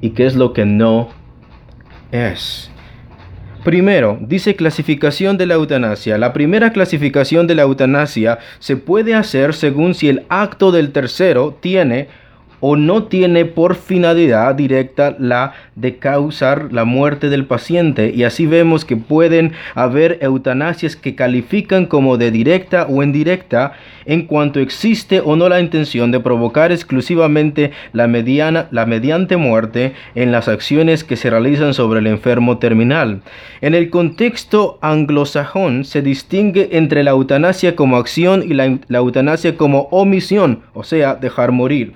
y 0.00 0.10
qué 0.10 0.26
es 0.26 0.36
lo 0.36 0.52
que 0.52 0.64
no 0.64 1.08
es. 2.12 2.70
Primero, 3.64 4.16
dice 4.20 4.54
clasificación 4.54 5.38
de 5.38 5.46
la 5.46 5.54
eutanasia. 5.54 6.18
La 6.18 6.32
primera 6.32 6.70
clasificación 6.70 7.48
de 7.48 7.56
la 7.56 7.62
eutanasia 7.62 8.38
se 8.60 8.76
puede 8.76 9.14
hacer 9.14 9.54
según 9.54 9.94
si 9.94 10.08
el 10.08 10.24
acto 10.28 10.70
del 10.70 10.92
tercero 10.92 11.58
tiene 11.60 12.06
o 12.60 12.76
no 12.76 13.04
tiene 13.04 13.44
por 13.44 13.74
finalidad 13.74 14.54
directa 14.54 15.16
la 15.18 15.54
de 15.74 15.96
causar 15.96 16.72
la 16.72 16.84
muerte 16.84 17.28
del 17.28 17.46
paciente 17.46 18.12
y 18.14 18.24
así 18.24 18.46
vemos 18.46 18.84
que 18.84 18.96
pueden 18.96 19.52
haber 19.74 20.18
eutanasias 20.20 20.96
que 20.96 21.14
califican 21.14 21.86
como 21.86 22.16
de 22.16 22.30
directa 22.30 22.86
o 22.88 23.02
indirecta 23.02 23.72
en 24.06 24.26
cuanto 24.26 24.60
existe 24.60 25.20
o 25.20 25.36
no 25.36 25.48
la 25.48 25.60
intención 25.60 26.10
de 26.10 26.20
provocar 26.20 26.72
exclusivamente 26.72 27.72
la, 27.92 28.06
mediana, 28.06 28.68
la 28.70 28.86
mediante 28.86 29.36
muerte 29.36 29.92
en 30.14 30.32
las 30.32 30.48
acciones 30.48 31.04
que 31.04 31.16
se 31.16 31.28
realizan 31.28 31.74
sobre 31.74 32.00
el 32.00 32.06
enfermo 32.06 32.58
terminal. 32.58 33.20
En 33.60 33.74
el 33.74 33.90
contexto 33.90 34.78
anglosajón 34.80 35.84
se 35.84 36.02
distingue 36.02 36.68
entre 36.72 37.02
la 37.02 37.10
eutanasia 37.10 37.76
como 37.76 37.96
acción 37.96 38.44
y 38.46 38.54
la, 38.54 38.78
eutanasia 38.88 39.56
como 39.56 39.88
omisión, 39.90 40.60
o 40.72 40.84
sea, 40.84 41.14
dejar 41.14 41.52
morir. 41.52 41.94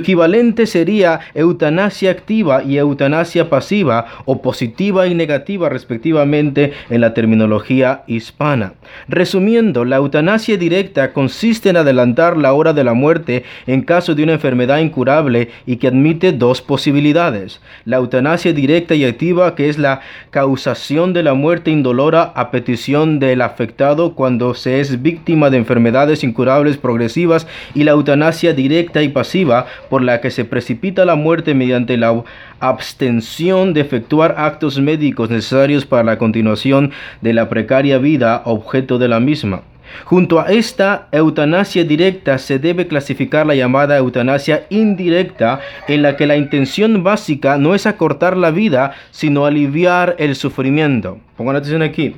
Equivalente 0.00 0.66
sería 0.66 1.20
eutanasia 1.34 2.10
activa 2.10 2.62
y 2.62 2.76
eutanasia 2.76 3.48
pasiva 3.48 4.06
o 4.24 4.42
positiva 4.42 5.06
y 5.06 5.14
negativa 5.14 5.68
respectivamente 5.68 6.72
en 6.90 7.00
la 7.00 7.14
terminología 7.14 8.02
hispana. 8.06 8.74
Resumiendo, 9.08 9.84
la 9.84 9.96
eutanasia 9.96 10.56
directa 10.56 11.12
consiste 11.12 11.70
en 11.70 11.76
adelantar 11.76 12.36
la 12.36 12.52
hora 12.52 12.72
de 12.72 12.84
la 12.84 12.94
muerte 12.94 13.44
en 13.66 13.82
caso 13.82 14.14
de 14.14 14.24
una 14.24 14.32
enfermedad 14.32 14.78
incurable 14.78 15.50
y 15.66 15.76
que 15.76 15.88
admite 15.88 16.32
dos 16.32 16.60
posibilidades. 16.60 17.60
La 17.84 17.96
eutanasia 17.96 18.52
directa 18.52 18.94
y 18.94 19.04
activa, 19.04 19.54
que 19.54 19.68
es 19.68 19.78
la 19.78 20.00
causación 20.30 21.12
de 21.12 21.22
la 21.22 21.34
muerte 21.34 21.70
indolora 21.70 22.32
a 22.34 22.50
petición 22.50 23.18
del 23.20 23.42
afectado 23.42 24.14
cuando 24.14 24.54
se 24.54 24.80
es 24.80 25.02
víctima 25.02 25.50
de 25.50 25.58
enfermedades 25.58 26.24
incurables 26.24 26.76
progresivas, 26.76 27.46
y 27.74 27.84
la 27.84 27.92
eutanasia 27.92 28.52
directa 28.52 29.02
y 29.02 29.08
pasiva, 29.08 29.66
por 29.90 30.02
la 30.02 30.22
que 30.22 30.30
se 30.30 30.46
precipita 30.46 31.04
la 31.04 31.16
muerte 31.16 31.52
mediante 31.52 31.98
la 31.98 32.22
abstención 32.60 33.74
de 33.74 33.82
efectuar 33.82 34.36
actos 34.38 34.80
médicos 34.80 35.28
necesarios 35.28 35.84
para 35.84 36.04
la 36.04 36.16
continuación 36.16 36.92
de 37.20 37.34
la 37.34 37.50
precaria 37.50 37.98
vida 37.98 38.40
objeto 38.46 38.98
de 38.98 39.08
la 39.08 39.20
misma. 39.20 39.62
Junto 40.04 40.40
a 40.40 40.52
esta 40.52 41.08
eutanasia 41.12 41.84
directa 41.84 42.38
se 42.38 42.58
debe 42.58 42.86
clasificar 42.86 43.46
la 43.46 43.54
llamada 43.54 43.96
eutanasia 43.96 44.66
indirecta, 44.70 45.60
en 45.88 46.02
la 46.02 46.16
que 46.16 46.26
la 46.26 46.36
intención 46.36 47.02
básica 47.02 47.58
no 47.58 47.74
es 47.74 47.86
acortar 47.86 48.36
la 48.36 48.50
vida, 48.50 48.92
sino 49.10 49.46
aliviar 49.46 50.14
el 50.18 50.36
sufrimiento. 50.36 51.18
Pongan 51.36 51.56
atención 51.56 51.82
aquí. 51.82 52.14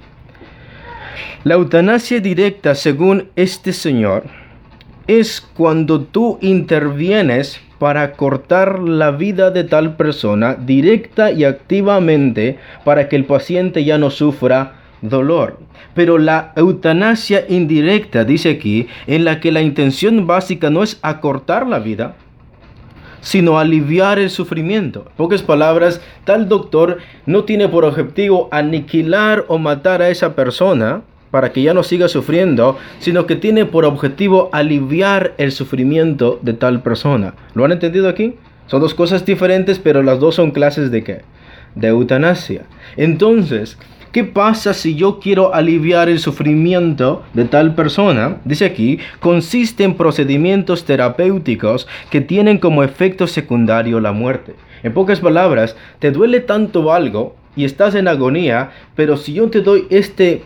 La 1.45 1.55
eutanasia 1.55 2.21
directa, 2.21 2.75
según 2.75 3.31
este 3.37 3.73
señor, 3.73 4.25
es 5.07 5.41
cuando 5.41 6.03
tú 6.03 6.39
intervienes 6.41 7.61
para 7.79 8.13
cortar 8.13 8.79
la 8.79 9.11
vida 9.11 9.51
de 9.51 9.65
tal 9.65 9.97
persona 9.97 10.55
directa 10.55 11.33
y 11.33 11.45
activamente 11.45 12.59
para 12.85 13.09
que 13.09 13.17
el 13.17 13.25
paciente 13.25 13.85
ya 13.85 13.99
no 13.99 14.11
sufra 14.11 14.75
dolor. 15.01 15.59
Pero 15.95 16.17
la 16.19 16.53
eutanasia 16.57 17.45
indirecta, 17.49 18.25
dice 18.25 18.51
aquí, 18.51 18.87
en 19.07 19.25
la 19.25 19.41
que 19.41 19.53
la 19.53 19.63
intención 19.63 20.27
básica 20.27 20.71
no 20.71 20.83
es 20.83 20.99
acortar 21.03 21.67
la 21.67 21.81
vida, 21.81 22.15
sino 23.21 23.59
aliviar 23.59 24.19
el 24.19 24.31
sufrimiento. 24.31 25.07
En 25.09 25.17
pocas 25.17 25.43
palabras, 25.43 26.01
tal 26.25 26.49
doctor 26.49 26.99
no 27.27 27.45
tiene 27.45 27.69
por 27.69 27.85
objetivo 27.85 28.49
aniquilar 28.53 29.45
o 29.49 29.59
matar 29.59 30.03
a 30.03 30.09
esa 30.09 30.35
persona 30.35 31.03
para 31.33 31.51
que 31.51 31.63
ya 31.63 31.75
no 31.75 31.83
siga 31.83 32.09
sufriendo, 32.09 32.79
sino 33.01 33.27
que 33.27 33.37
tiene 33.37 33.65
por 33.65 33.87
objetivo 33.87 34.51
aliviar 34.53 35.33
el 35.39 35.51
sufrimiento 35.51 36.39
de 36.43 36.53
tal 36.53 36.83
persona. 36.83 37.35
¿Lo 37.55 37.65
han 37.65 37.73
entendido 37.73 38.09
aquí? 38.09 38.35
Son 38.67 38.81
dos 38.81 38.95
cosas 38.95 39.25
diferentes, 39.25 39.79
pero 39.79 40.03
las 40.03 40.21
dos 40.21 40.37
son 40.37 40.51
clases 40.51 40.91
de 40.91 41.03
qué? 41.03 41.23
De 41.75 41.89
eutanasia. 41.89 42.67
Entonces, 42.97 43.79
¿Qué 44.13 44.25
pasa 44.25 44.75
si 44.75 44.95
yo 44.95 45.21
quiero 45.21 45.55
aliviar 45.55 46.11
el 46.11 46.19
sufrimiento 46.19 47.23
de 47.33 47.47
tal 47.47 47.75
persona? 47.75 48.37
Dice 48.45 48.67
aquí, 48.67 48.99
consiste 49.21 49.85
en 49.85 49.95
procedimientos 49.95 50.85
terapéuticos 50.85 51.89
que 52.11 52.21
tienen 52.21 52.59
como 52.59 52.83
efecto 52.83 53.27
secundario 53.27 54.01
la 54.01 54.13
muerte. 54.13 54.55
En 54.83 54.93
pocas 54.93 55.21
palabras, 55.21 55.77
te 55.99 56.11
duele 56.11 56.41
tanto 56.41 56.93
algo 56.93 57.37
y 57.57 57.65
estás 57.65 57.95
en 57.95 58.07
agonía, 58.07 58.73
pero 58.95 59.17
si 59.17 59.33
yo 59.33 59.49
te 59.49 59.63
doy 59.63 59.87
este 59.89 60.43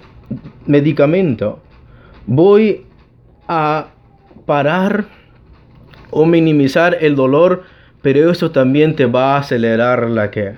medicamento, 0.66 1.60
voy 2.26 2.86
a 3.48 3.86
parar 4.44 5.06
o 6.10 6.26
minimizar 6.26 6.98
el 7.00 7.16
dolor, 7.16 7.64
pero 8.02 8.30
eso 8.30 8.50
también 8.50 8.96
te 8.96 9.06
va 9.06 9.34
a 9.34 9.38
acelerar 9.38 10.08
la 10.10 10.30
que 10.30 10.54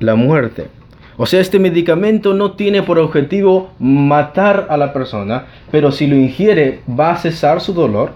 la 0.00 0.14
muerte. 0.14 0.68
O 1.16 1.26
sea, 1.26 1.40
este 1.40 1.60
medicamento 1.60 2.34
no 2.34 2.52
tiene 2.52 2.82
por 2.82 2.98
objetivo 2.98 3.70
matar 3.78 4.66
a 4.68 4.76
la 4.76 4.92
persona, 4.92 5.46
pero 5.70 5.92
si 5.92 6.08
lo 6.08 6.16
ingiere 6.16 6.80
va 6.88 7.12
a 7.12 7.16
cesar 7.16 7.60
su 7.60 7.72
dolor, 7.72 8.12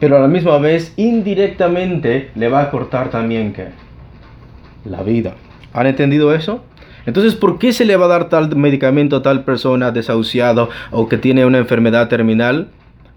pero 0.00 0.16
a 0.16 0.20
la 0.20 0.26
misma 0.26 0.58
vez 0.58 0.92
indirectamente 0.96 2.30
le 2.34 2.48
va 2.48 2.62
a 2.62 2.70
cortar 2.70 3.10
también 3.10 3.52
¿qué? 3.52 3.68
la 4.84 5.02
vida. 5.02 5.34
¿Han 5.72 5.86
entendido 5.86 6.34
eso? 6.34 6.64
Entonces, 7.06 7.34
¿por 7.34 7.58
qué 7.58 7.72
se 7.72 7.84
le 7.84 7.96
va 7.96 8.06
a 8.06 8.08
dar 8.08 8.28
tal 8.28 8.54
medicamento 8.56 9.16
a 9.16 9.22
tal 9.22 9.44
persona 9.44 9.90
desahuciado 9.90 10.70
o 10.90 11.08
que 11.08 11.18
tiene 11.18 11.44
una 11.44 11.58
enfermedad 11.58 12.08
terminal? 12.08 12.68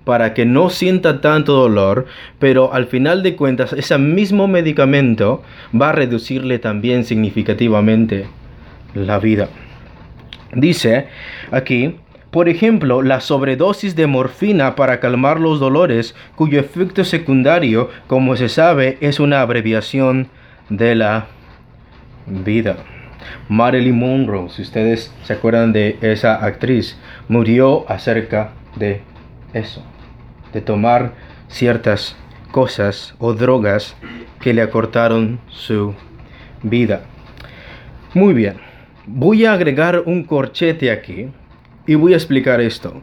Para 0.03 0.33
que 0.33 0.45
no 0.45 0.69
sienta 0.69 1.19
tanto 1.19 1.53
dolor, 1.53 2.05
pero 2.39 2.73
al 2.73 2.87
final 2.87 3.23
de 3.23 3.35
cuentas 3.35 3.73
ese 3.73 3.97
mismo 3.97 4.47
medicamento 4.47 5.43
va 5.79 5.89
a 5.89 5.93
reducirle 5.93 6.59
también 6.59 7.03
significativamente 7.03 8.27
la 8.93 9.19
vida. 9.19 9.49
Dice 10.53 11.07
aquí, 11.51 11.95
por 12.31 12.49
ejemplo, 12.49 13.01
la 13.01 13.19
sobredosis 13.19 13.95
de 13.95 14.07
morfina 14.07 14.75
para 14.75 14.99
calmar 14.99 15.39
los 15.39 15.59
dolores, 15.59 16.15
cuyo 16.35 16.59
efecto 16.59 17.03
secundario, 17.03 17.89
como 18.07 18.35
se 18.35 18.49
sabe, 18.49 18.97
es 19.01 19.19
una 19.19 19.41
abreviación 19.41 20.27
de 20.69 20.95
la 20.95 21.27
vida. 22.27 22.77
Marilyn 23.49 23.97
Monroe, 23.97 24.49
si 24.49 24.61
ustedes 24.61 25.13
se 25.23 25.33
acuerdan 25.33 25.73
de 25.73 25.97
esa 26.01 26.43
actriz, 26.45 26.97
murió 27.27 27.89
acerca 27.89 28.51
de 28.75 29.01
eso, 29.53 29.83
de 30.53 30.61
tomar 30.61 31.13
ciertas 31.47 32.15
cosas 32.51 33.15
o 33.19 33.33
drogas 33.33 33.95
que 34.39 34.53
le 34.53 34.61
acortaron 34.61 35.39
su 35.49 35.93
vida. 36.63 37.01
Muy 38.13 38.33
bien, 38.33 38.57
voy 39.05 39.45
a 39.45 39.53
agregar 39.53 40.03
un 40.05 40.23
corchete 40.23 40.91
aquí 40.91 41.29
y 41.85 41.95
voy 41.95 42.13
a 42.13 42.17
explicar 42.17 42.61
esto. 42.61 43.01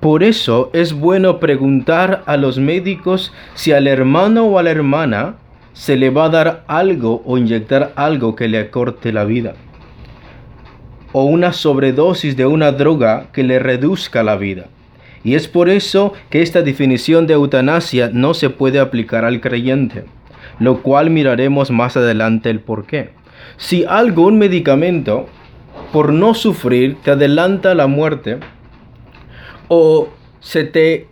Por 0.00 0.22
eso 0.22 0.70
es 0.74 0.92
bueno 0.92 1.40
preguntar 1.40 2.22
a 2.26 2.36
los 2.36 2.58
médicos 2.58 3.32
si 3.54 3.72
al 3.72 3.86
hermano 3.86 4.44
o 4.44 4.58
a 4.58 4.62
la 4.62 4.70
hermana 4.70 5.36
se 5.74 5.96
le 5.96 6.08
va 6.10 6.26
a 6.26 6.30
dar 6.30 6.64
algo 6.68 7.22
o 7.26 7.36
inyectar 7.36 7.92
algo 7.96 8.34
que 8.34 8.48
le 8.48 8.58
acorte 8.58 9.12
la 9.12 9.24
vida. 9.24 9.54
O 11.12 11.24
una 11.24 11.52
sobredosis 11.52 12.36
de 12.36 12.46
una 12.46 12.72
droga 12.72 13.26
que 13.32 13.42
le 13.42 13.58
reduzca 13.58 14.22
la 14.22 14.36
vida. 14.36 14.66
Y 15.24 15.34
es 15.34 15.48
por 15.48 15.68
eso 15.68 16.12
que 16.30 16.42
esta 16.42 16.62
definición 16.62 17.26
de 17.26 17.34
eutanasia 17.34 18.10
no 18.12 18.34
se 18.34 18.50
puede 18.50 18.78
aplicar 18.78 19.24
al 19.24 19.40
creyente, 19.40 20.04
lo 20.58 20.82
cual 20.82 21.10
miraremos 21.10 21.70
más 21.70 21.96
adelante 21.96 22.50
el 22.50 22.60
por 22.60 22.86
qué. 22.86 23.10
Si 23.56 23.84
algo, 23.84 24.26
un 24.26 24.38
medicamento, 24.38 25.26
por 25.92 26.12
no 26.12 26.34
sufrir, 26.34 26.96
te 27.02 27.10
adelanta 27.10 27.74
la 27.74 27.86
muerte, 27.86 28.38
o 29.68 30.08
se 30.40 30.64
te 30.64 31.08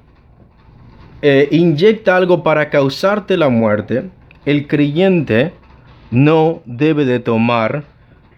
eh, 1.22 1.48
inyecta 1.50 2.16
algo 2.16 2.42
para 2.42 2.68
causarte 2.68 3.36
la 3.36 3.48
muerte, 3.48 4.10
el 4.44 4.66
creyente 4.66 5.52
no 6.10 6.62
debe 6.66 7.04
de 7.04 7.20
tomar 7.20 7.84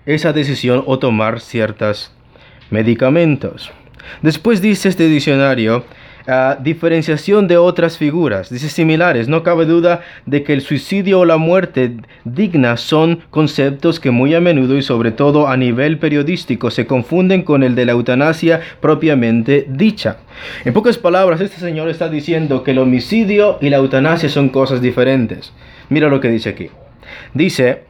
esa 0.07 0.33
decisión 0.33 0.83
o 0.87 0.99
tomar 0.99 1.41
ciertos 1.41 2.13
medicamentos. 2.71 3.73
Después 4.23 4.61
dice 4.61 4.89
este 4.89 5.09
diccionario, 5.09 5.85
diferenciación 6.63 7.49
de 7.49 7.59
otras 7.59 7.99
figuras, 7.99 8.49
dice 8.49 8.69
similares. 8.69 9.29
No 9.29 9.43
cabe 9.43 9.67
duda 9.67 10.01
de 10.25 10.43
que 10.43 10.55
el 10.55 10.63
suicidio 10.63 11.21
o 11.21 11.25
la 11.25 11.37
muerte 11.37 11.97
digna 12.25 12.77
son 12.77 13.21
conceptos 13.31 14.01
que 14.01 14.11
muy 14.11 14.35
a 14.35 14.41
menudo 14.41 14.77
y 14.77 14.83
sobre 14.83 15.11
todo 15.11 15.49
a 15.49 15.57
nivel 15.57 15.99
periodístico 15.99 16.71
se 16.71 16.87
confunden 16.87 17.43
con 17.43 17.63
el 17.63 17.75
de 17.75 17.85
la 17.85 17.93
eutanasia 17.93 18.61
propiamente 18.81 19.67
dicha. 19.69 20.19
En 20.65 20.73
pocas 20.73 20.97
palabras, 20.97 21.41
este 21.41 21.61
señor 21.61 21.89
está 21.89 22.09
diciendo 22.09 22.63
que 22.63 22.71
el 22.71 22.79
homicidio 22.79 23.59
y 23.61 23.69
la 23.69 23.77
eutanasia 23.77 24.29
son 24.29 24.49
cosas 24.49 24.81
diferentes. 24.81 25.53
Mira 25.89 26.09
lo 26.09 26.21
que 26.21 26.29
dice 26.29 26.51
aquí. 26.51 26.69
Dice, 27.35 27.83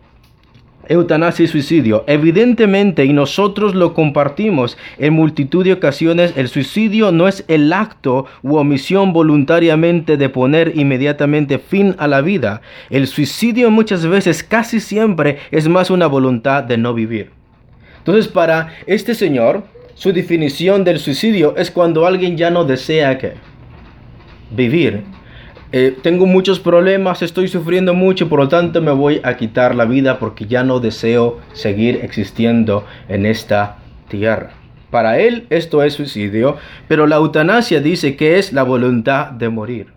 eutanasia 0.89 1.45
y 1.45 1.49
suicidio. 1.49 2.05
Evidentemente, 2.07 3.05
y 3.05 3.13
nosotros 3.13 3.75
lo 3.75 3.95
compartimos 3.95 4.77
en 4.99 5.15
multitud 5.15 5.65
de 5.65 5.73
ocasiones, 5.73 6.35
el 6.37 6.49
suicidio 6.49 7.13
no 7.13 7.29
es 7.29 7.45
el 7.49 7.73
acto 7.73 8.27
u 8.43 8.57
omisión 8.57 9.13
voluntariamente 9.13 10.17
de 10.17 10.29
poner 10.29 10.73
inmediatamente 10.75 11.59
fin 11.59 11.95
a 11.99 12.07
la 12.07 12.21
vida. 12.21 12.61
El 12.91 13.07
suicidio 13.07 13.71
muchas 13.71 14.07
veces, 14.07 14.43
casi 14.43 14.81
siempre, 14.81 15.39
es 15.51 15.69
más 15.69 15.91
una 15.91 16.07
voluntad 16.07 16.65
de 16.65 16.79
no 16.79 16.95
vivir. 16.95 17.31
Entonces, 17.99 18.29
para 18.29 18.75
este 18.87 19.15
señor, 19.15 19.65
su 19.95 20.13
definición 20.13 20.85
del 20.85 20.99
suicidio 20.99 21.55
es 21.57 21.71
cuando 21.71 22.07
alguien 22.07 22.37
ya 22.37 22.51
no 22.51 22.65
desea 22.65 23.17
que 23.17 23.35
vivir 24.51 25.03
eh, 25.76 25.93
tengo 26.02 26.25
muchos 26.25 26.61
problemas, 26.61 27.21
estoy 27.21 27.49
sufriendo 27.49 27.95
mucho, 27.95 28.28
por 28.28 28.38
lo 28.38 28.49
tanto 28.49 28.81
me 28.81 28.93
voy 28.93 29.21
a 29.25 29.37
quitar 29.37 29.75
la 29.75 29.87
vida 29.87 30.21
porque 30.21 30.47
ya 30.47 30.62
no 30.62 30.78
deseo 30.78 31.40
seguir 31.52 31.99
existiendo 32.04 32.85
en 33.09 33.26
esta 33.26 33.78
tierra. 34.07 34.50
Para 34.93 35.19
él 35.19 35.49
esto 35.50 35.83
es 35.83 35.95
suicidio, 35.95 36.59
pero 36.87 37.09
la 37.09 37.16
eutanasia 37.16 37.81
dice 37.81 38.14
que 38.14 38.38
es 38.38 38.52
la 38.52 38.62
voluntad 38.62 39.33
de 39.33 39.49
morir. 39.49 39.88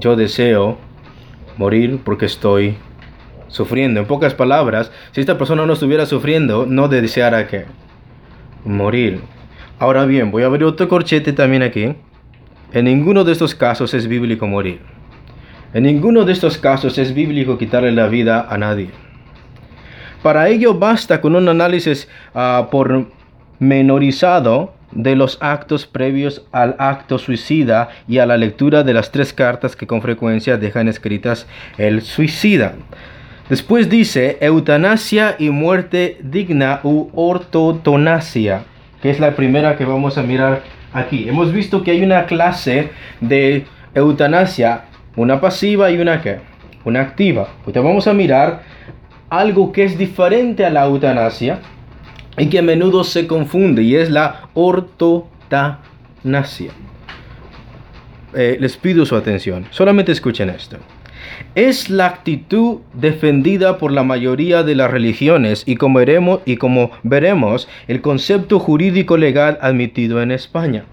Yo 0.00 0.16
deseo 0.16 0.76
morir 1.56 2.00
porque 2.02 2.26
estoy 2.26 2.74
sufriendo. 3.46 4.00
En 4.00 4.06
pocas 4.06 4.34
palabras, 4.34 4.90
si 5.12 5.20
esta 5.20 5.38
persona 5.38 5.66
no 5.66 5.74
estuviera 5.74 6.04
sufriendo, 6.04 6.66
no 6.66 6.88
deseara 6.88 7.46
que 7.46 7.66
morir. 8.64 9.20
Ahora 9.78 10.04
bien, 10.04 10.32
voy 10.32 10.42
a 10.42 10.46
abrir 10.46 10.64
otro 10.64 10.88
corchete 10.88 11.32
también 11.32 11.62
aquí. 11.62 11.94
En 12.72 12.84
ninguno 12.84 13.24
de 13.24 13.32
estos 13.32 13.54
casos 13.54 13.94
es 13.94 14.08
bíblico 14.08 14.46
morir. 14.46 14.80
En 15.72 15.84
ninguno 15.84 16.24
de 16.24 16.32
estos 16.32 16.58
casos 16.58 16.98
es 16.98 17.14
bíblico 17.14 17.56
quitarle 17.56 17.92
la 17.92 18.08
vida 18.08 18.46
a 18.48 18.58
nadie. 18.58 18.90
Para 20.22 20.48
ello 20.48 20.74
basta 20.74 21.22
con 21.22 21.34
un 21.34 21.48
análisis 21.48 22.08
uh, 22.34 22.68
pormenorizado 22.70 24.74
de 24.92 25.16
los 25.16 25.38
actos 25.40 25.86
previos 25.86 26.44
al 26.52 26.76
acto 26.78 27.18
suicida 27.18 27.88
y 28.06 28.18
a 28.18 28.26
la 28.26 28.36
lectura 28.36 28.82
de 28.82 28.92
las 28.92 29.12
tres 29.12 29.32
cartas 29.32 29.74
que 29.74 29.86
con 29.86 30.02
frecuencia 30.02 30.58
dejan 30.58 30.88
escritas 30.88 31.46
el 31.78 32.02
suicida. 32.02 32.74
Después 33.48 33.88
dice 33.88 34.36
eutanasia 34.42 35.36
y 35.38 35.48
muerte 35.48 36.18
digna 36.22 36.80
u 36.82 37.08
ortotonasia, 37.14 38.64
que 39.00 39.08
es 39.08 39.20
la 39.20 39.36
primera 39.36 39.78
que 39.78 39.86
vamos 39.86 40.18
a 40.18 40.22
mirar 40.22 40.60
aquí. 40.92 41.28
Hemos 41.28 41.52
visto 41.52 41.82
que 41.82 41.90
hay 41.92 42.02
una 42.02 42.26
clase 42.26 42.90
de 43.20 43.66
eutanasia, 43.94 44.84
una 45.16 45.40
pasiva 45.40 45.90
y 45.90 45.98
una 45.98 46.20
que, 46.22 46.38
una 46.84 47.00
activa. 47.00 47.48
Pues 47.64 47.74
vamos 47.76 48.06
a 48.06 48.14
mirar 48.14 48.62
algo 49.30 49.72
que 49.72 49.84
es 49.84 49.98
diferente 49.98 50.64
a 50.64 50.70
la 50.70 50.84
eutanasia 50.86 51.60
y 52.36 52.46
que 52.48 52.58
a 52.58 52.62
menudo 52.62 53.04
se 53.04 53.26
confunde 53.26 53.82
y 53.82 53.96
es 53.96 54.10
la 54.10 54.48
ortotanasia. 54.54 55.80
Eh, 58.34 58.58
les 58.60 58.76
pido 58.76 59.06
su 59.06 59.16
atención, 59.16 59.66
solamente 59.70 60.12
escuchen 60.12 60.50
esto. 60.50 60.76
Es 61.54 61.90
la 61.90 62.06
actitud 62.06 62.78
defendida 62.94 63.78
por 63.78 63.92
la 63.92 64.02
mayoría 64.02 64.62
de 64.62 64.74
las 64.74 64.90
religiones 64.90 65.62
y 65.66 65.76
como, 65.76 65.98
veremos, 65.98 66.40
y 66.44 66.56
como 66.56 66.90
veremos 67.02 67.68
el 67.88 68.00
concepto 68.00 68.58
jurídico 68.58 69.16
legal 69.16 69.58
admitido 69.60 70.22
en 70.22 70.30
España. 70.30 70.84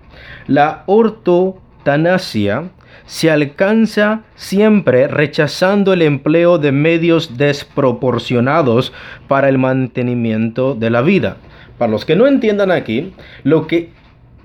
La 0.48 0.84
ortotanasia 0.86 2.70
se 3.06 3.30
alcanza 3.30 4.24
siempre 4.36 5.08
rechazando 5.08 5.94
el 5.94 6.02
empleo 6.02 6.58
de 6.58 6.72
medios 6.72 7.38
desproporcionados 7.38 8.94
para 9.28 9.50
el 9.50 9.58
mantenimiento 9.58 10.76
de 10.76 10.90
la 10.90 11.02
vida. 11.02 11.38
Para 11.78 11.92
los 11.92 12.06
que 12.06 12.16
no 12.16 12.26
entiendan 12.26 12.72
aquí, 12.72 13.14
lo 13.44 13.68
que 13.68 13.90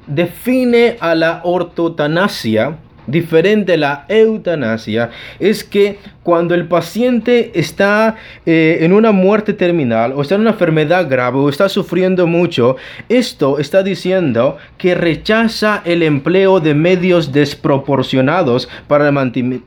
define 0.07 0.96
a 1.00 1.14
la 1.14 1.40
ortotanasia 1.44 2.76
diferente 3.11 3.75
a 3.75 3.77
la 3.77 4.05
eutanasia 4.09 5.11
es 5.38 5.64
que 5.64 5.99
cuando 6.23 6.55
el 6.55 6.68
paciente 6.68 7.53
está 7.55 8.16
eh, 8.46 8.79
en 8.81 8.92
una 8.92 9.12
muerte 9.12 9.53
terminal 9.53 10.12
o 10.14 10.23
está 10.23 10.35
en 10.35 10.42
una 10.42 10.51
enfermedad 10.51 11.09
grave 11.09 11.38
o 11.38 11.49
está 11.49 11.68
sufriendo 11.68 12.27
mucho, 12.27 12.77
esto 13.09 13.59
está 13.59 13.83
diciendo 13.83 14.59
que 14.79 14.94
rechaza 14.94 15.83
el 15.85 16.03
empleo 16.03 16.61
de 16.61 16.75
medios 16.75 17.33
desproporcionados 17.33 18.68
para 18.87 19.09
el 19.09 19.12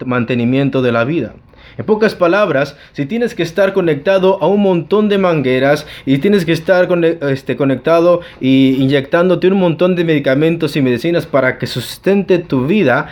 mantenimiento 0.05 0.81
de 0.81 0.91
la 0.91 1.03
vida. 1.03 1.33
En 1.77 1.85
pocas 1.85 2.15
palabras, 2.15 2.77
si 2.93 3.05
tienes 3.05 3.35
que 3.35 3.43
estar 3.43 3.73
conectado 3.73 4.37
a 4.41 4.47
un 4.47 4.61
montón 4.61 5.09
de 5.09 5.17
mangueras 5.17 5.87
y 6.05 6.19
tienes 6.19 6.45
que 6.45 6.51
estar 6.51 6.87
este, 7.21 7.55
conectado 7.55 8.21
y 8.39 8.75
inyectándote 8.79 9.47
un 9.47 9.59
montón 9.59 9.95
de 9.95 10.03
medicamentos 10.03 10.75
y 10.75 10.81
medicinas 10.81 11.25
para 11.25 11.57
que 11.57 11.67
sustente 11.67 12.39
tu 12.39 12.65
vida, 12.67 13.07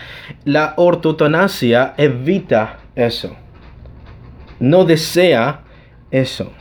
la 0.46 0.74
ortotanasia 0.78 1.94
evita 1.98 2.80
eso. 2.96 3.36
No 4.60 4.86
desea 4.86 5.62
eso 6.12 6.52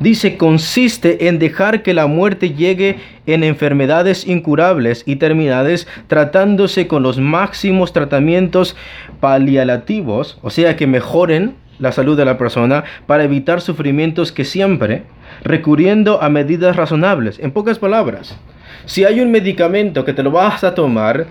dice 0.00 0.36
consiste 0.36 1.28
en 1.28 1.38
dejar 1.38 1.82
que 1.82 1.94
la 1.94 2.06
muerte 2.06 2.50
llegue 2.50 2.96
en 3.26 3.44
enfermedades 3.44 4.26
incurables 4.26 5.02
y 5.06 5.16
terminales 5.16 5.86
tratándose 6.06 6.86
con 6.86 7.02
los 7.02 7.18
máximos 7.18 7.92
tratamientos 7.92 8.76
paliativos, 9.20 10.38
o 10.42 10.50
sea 10.50 10.76
que 10.76 10.86
mejoren 10.86 11.54
la 11.78 11.92
salud 11.92 12.16
de 12.16 12.24
la 12.24 12.38
persona 12.38 12.84
para 13.06 13.24
evitar 13.24 13.60
sufrimientos 13.60 14.32
que 14.32 14.44
siempre 14.44 15.04
recurriendo 15.44 16.22
a 16.22 16.28
medidas 16.28 16.76
razonables. 16.76 17.38
En 17.38 17.52
pocas 17.52 17.78
palabras, 17.78 18.36
si 18.84 19.04
hay 19.04 19.20
un 19.20 19.30
medicamento 19.30 20.04
que 20.04 20.12
te 20.12 20.22
lo 20.22 20.30
vas 20.30 20.64
a 20.64 20.74
tomar 20.74 21.26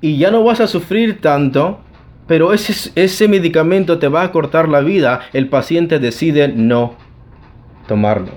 y 0.00 0.18
ya 0.18 0.30
no 0.30 0.44
vas 0.44 0.60
a 0.60 0.68
sufrir 0.68 1.20
tanto, 1.20 1.80
pero 2.26 2.52
ese, 2.52 2.90
ese 2.94 3.26
medicamento 3.26 3.98
te 3.98 4.08
va 4.08 4.22
a 4.22 4.30
cortar 4.30 4.68
la 4.68 4.80
vida, 4.80 5.20
el 5.32 5.48
paciente 5.48 5.98
decide 5.98 6.48
no 6.48 7.07
tomarlo. 7.88 8.30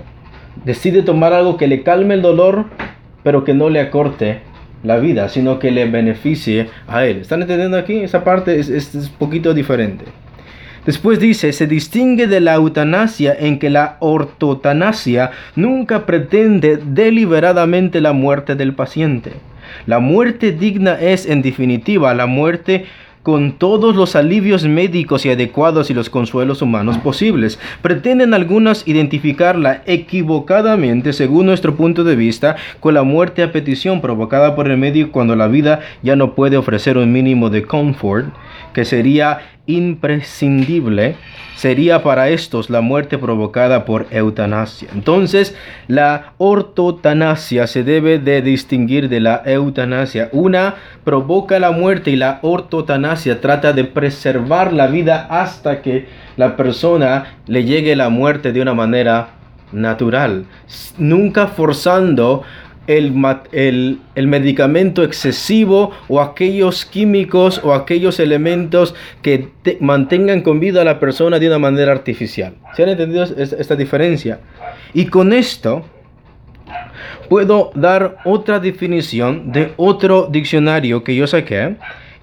Decide 0.64 1.02
tomar 1.02 1.32
algo 1.32 1.56
que 1.56 1.68
le 1.68 1.84
calme 1.84 2.14
el 2.14 2.22
dolor, 2.22 2.66
pero 3.22 3.44
que 3.44 3.54
no 3.54 3.70
le 3.70 3.78
acorte 3.78 4.40
la 4.82 4.98
vida, 4.98 5.28
sino 5.28 5.58
que 5.58 5.70
le 5.70 5.88
beneficie 5.88 6.68
a 6.88 7.04
él. 7.04 7.18
¿Están 7.18 7.42
entendiendo 7.42 7.76
aquí? 7.76 7.98
Esa 7.98 8.24
parte 8.24 8.58
es, 8.58 8.68
es, 8.68 9.08
poquito 9.18 9.54
diferente. 9.54 10.04
Después 10.84 11.20
dice, 11.20 11.52
se 11.52 11.68
distingue 11.68 12.26
de 12.26 12.40
la 12.40 12.54
eutanasia 12.54 13.32
en 13.38 13.60
que 13.60 13.70
la 13.70 13.96
ortotanasia 14.00 15.30
nunca 15.54 16.06
pretende 16.06 16.76
deliberadamente 16.76 18.00
la 18.00 18.12
muerte 18.12 18.56
del 18.56 18.74
paciente. 18.74 19.32
La 19.86 20.00
muerte 20.00 20.50
digna 20.50 20.94
es, 21.00 21.26
en 21.26 21.40
definitiva, 21.40 22.12
la 22.14 22.26
muerte 22.26 22.86
con 23.22 23.52
todos 23.52 23.94
los 23.94 24.16
alivios 24.16 24.64
médicos 24.64 25.24
y 25.24 25.30
adecuados 25.30 25.90
y 25.90 25.94
los 25.94 26.10
consuelos 26.10 26.62
humanos 26.62 26.98
posibles. 26.98 27.58
Pretenden 27.80 28.34
algunos 28.34 28.86
identificarla 28.86 29.82
equivocadamente, 29.86 31.12
según 31.12 31.46
nuestro 31.46 31.76
punto 31.76 32.04
de 32.04 32.16
vista, 32.16 32.56
con 32.80 32.94
la 32.94 33.02
muerte 33.02 33.42
a 33.42 33.52
petición 33.52 34.00
provocada 34.00 34.54
por 34.54 34.68
el 34.68 34.76
médico 34.76 35.12
cuando 35.12 35.36
la 35.36 35.48
vida 35.48 35.80
ya 36.02 36.16
no 36.16 36.34
puede 36.34 36.56
ofrecer 36.56 36.98
un 36.98 37.12
mínimo 37.12 37.50
de 37.50 37.62
confort, 37.62 38.26
que 38.72 38.84
sería 38.84 39.51
imprescindible 39.66 41.16
sería 41.54 42.02
para 42.02 42.28
estos 42.28 42.70
la 42.70 42.80
muerte 42.80 43.18
provocada 43.18 43.84
por 43.84 44.06
eutanasia. 44.10 44.88
Entonces, 44.92 45.54
la 45.86 46.32
ortotanasia 46.38 47.66
se 47.66 47.84
debe 47.84 48.18
de 48.18 48.42
distinguir 48.42 49.08
de 49.08 49.20
la 49.20 49.42
eutanasia. 49.44 50.28
Una 50.32 50.74
provoca 51.04 51.60
la 51.60 51.70
muerte 51.70 52.10
y 52.10 52.16
la 52.16 52.40
ortotanasia 52.42 53.40
trata 53.40 53.72
de 53.72 53.84
preservar 53.84 54.72
la 54.72 54.88
vida 54.88 55.26
hasta 55.30 55.82
que 55.82 56.08
la 56.36 56.56
persona 56.56 57.36
le 57.46 57.64
llegue 57.64 57.94
la 57.94 58.08
muerte 58.08 58.52
de 58.52 58.60
una 58.60 58.74
manera 58.74 59.28
natural, 59.72 60.44
nunca 60.98 61.46
forzando 61.46 62.42
el, 62.86 63.98
el, 64.14 64.26
medicamento 64.26 65.04
excesivo 65.04 65.92
o 66.08 66.20
aquellos 66.20 66.84
químicos 66.84 67.60
o 67.62 67.74
aquellos 67.74 68.18
elementos 68.18 68.94
que 69.22 69.48
mantengan 69.80 70.40
con 70.42 70.58
vida 70.60 70.82
a 70.82 70.84
la 70.84 70.98
persona 70.98 71.38
de 71.38 71.46
una 71.46 71.58
manera 71.58 71.92
artificial. 71.92 72.54
¿Se 72.74 72.82
han 72.82 72.90
entendido 72.90 73.24
esta 73.24 73.76
diferencia? 73.76 74.40
Y 74.94 75.06
con 75.06 75.32
esto 75.32 75.84
puedo 77.28 77.70
dar 77.74 78.16
otra 78.24 78.58
definición 78.58 79.52
de 79.52 79.72
otro 79.76 80.28
diccionario 80.30 81.04
que 81.04 81.14
yo 81.14 81.26
saqué 81.26 81.76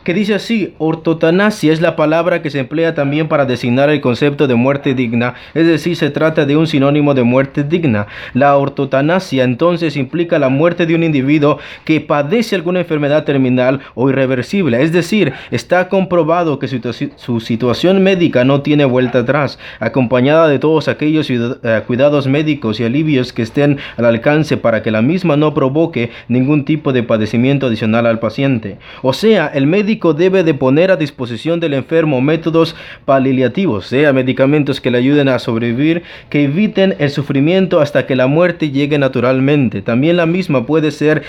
que 0.10 0.16
dice 0.16 0.34
así, 0.34 0.74
ortotanasia 0.80 1.72
es 1.72 1.82
la 1.82 1.96
palabra 1.96 2.42
que 2.42 2.50
se 2.50 2.58
emplea 2.58 2.96
también 2.96 3.28
para 3.28 3.46
designar 3.46 3.92
el 3.92 4.02
concepto 4.02 4.48
de 4.48 4.56
muerte 4.56 4.96
digna, 4.96 5.36
es 5.54 5.68
decir, 5.68 5.96
se 5.96 6.10
trata 6.10 6.48
de 6.48 6.58
un 6.58 6.66
sinónimo 6.66 7.14
de 7.14 7.22
muerte 7.22 7.64
digna. 7.64 8.08
La 8.34 8.58
ortotanasia 8.58 9.44
entonces 9.44 9.96
implica 9.96 10.40
la 10.40 10.50
muerte 10.50 10.88
de 10.88 10.96
un 10.96 11.04
individuo 11.04 11.60
que 11.86 12.02
padece 12.02 12.56
alguna 12.56 12.80
enfermedad 12.80 13.24
terminal 13.24 13.82
o 13.94 14.10
irreversible, 14.10 14.82
es 14.82 14.92
decir, 14.92 15.32
está 15.52 15.90
comprobado 15.90 16.58
que 16.58 16.68
su, 16.68 17.40
situación 17.40 18.02
médica 18.02 18.44
no 18.44 18.64
tiene 18.64 18.86
vuelta 18.86 19.20
atrás, 19.20 19.60
acompañada 19.80 20.48
de 20.48 20.58
todos 20.58 20.88
aquellos 20.88 21.30
eh, 21.30 21.84
cuidados 21.86 22.26
médicos 22.26 22.80
y 22.80 22.84
alivios 22.84 23.32
que 23.32 23.44
estén 23.44 23.78
al 23.96 24.06
alcance 24.06 24.58
para 24.58 24.82
que 24.82 24.90
la 24.90 25.04
misma 25.04 25.38
no 25.38 25.54
provoque 25.54 26.10
ningún 26.28 26.66
tipo 26.66 26.94
de 26.94 27.04
padecimiento 27.04 27.68
adicional 27.68 28.08
al 28.08 28.18
paciente. 28.18 28.80
O 29.04 29.14
sea, 29.14 29.52
el 29.54 29.68
médico 29.68 29.99
debe 30.00 30.44
de 30.44 30.54
poner 30.54 30.92
a 30.92 30.98
disposición 30.98 31.60
del 31.60 31.74
enfermo 31.74 32.22
métodos 32.22 32.76
paliativos, 33.06 33.88
sea 33.88 34.14
medicamentos 34.14 34.80
que 34.80 34.92
le 34.92 34.98
ayuden 34.98 35.28
a 35.28 35.40
sobrevivir, 35.40 36.04
que 36.30 36.46
eviten 36.46 36.96
el 37.00 37.10
sufrimiento 37.10 37.82
hasta 37.82 38.06
que 38.06 38.16
la 38.16 38.28
muerte 38.28 38.72
llegue 38.72 38.98
naturalmente. 38.98 39.82
También 39.82 40.18
la 40.18 40.26
misma 40.26 40.66
puede 40.66 40.92
ser 40.92 41.24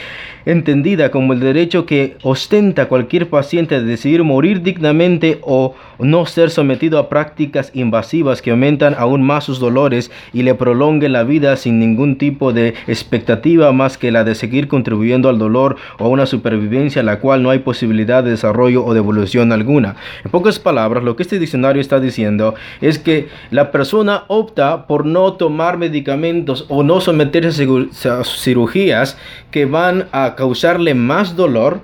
entendida 0.47 1.11
como 1.11 1.33
el 1.33 1.41
derecho 1.41 1.85
que 1.87 2.17
ostenta 2.23 2.87
cualquier 2.87 3.29
paciente 3.29 3.81
de 3.81 3.87
decidir 3.87 4.23
morir 4.25 4.63
dignamente 4.63 5.39
o 5.43 5.75
no 5.99 6.25
ser 6.27 6.51
sometido 6.51 6.99
a 6.99 7.09
prácticas 7.09 7.71
invasivas 7.75 8.41
que 8.41 8.53
aumentan 8.53 8.95
aún 8.97 9.23
más 9.23 9.45
sus 9.45 9.59
dolores 9.59 10.11
y 10.33 10.43
le 10.43 10.55
prolonguen 10.55 11.13
la 11.13 11.25
vida 11.25 11.57
sin 11.57 11.79
ningún 11.79 12.17
tipo 12.17 12.53
de 12.53 12.75
expectativa 12.87 13.73
más 13.73 13.99
que 13.99 14.11
la 14.11 14.25
de 14.25 14.35
seguir 14.35 14.69
contribuyendo 14.69 15.29
al 15.29 15.39
dolor 15.39 15.77
o 15.99 16.07
a 16.07 16.09
una 16.09 16.27
supervivencia 16.27 17.03
a 17.03 17.05
la 17.05 17.19
cual 17.19 17.43
no 17.43 17.51
hay 17.51 17.59
posibilidad 17.59 18.25
de 18.25 18.31
desarrollo 18.31 18.60
o 18.61 18.93
de 18.93 18.99
evolución 18.99 19.53
alguna. 19.53 19.97
En 20.25 20.31
pocas 20.31 20.59
palabras, 20.59 21.03
lo 21.03 21.17
que 21.17 21.23
este 21.23 21.39
diccionario 21.39 21.81
está 21.81 22.01
diciendo 22.01 22.55
es 22.81 22.99
que 22.99 23.29
la 23.51 23.71
persona 23.71 24.25
opta 24.29 24.87
por 24.87 25.07
no 25.07 25.35
tomar 25.35 25.79
medicamentos 25.79 26.67
o 26.69 26.83
no 26.83 27.01
someterse 27.01 27.67
a 28.09 28.25
cirugías 28.25 29.17
que 29.51 29.67
van 29.67 30.07
a 30.13 30.35
causarle 30.35 30.95
más 30.95 31.37
dolor 31.37 31.81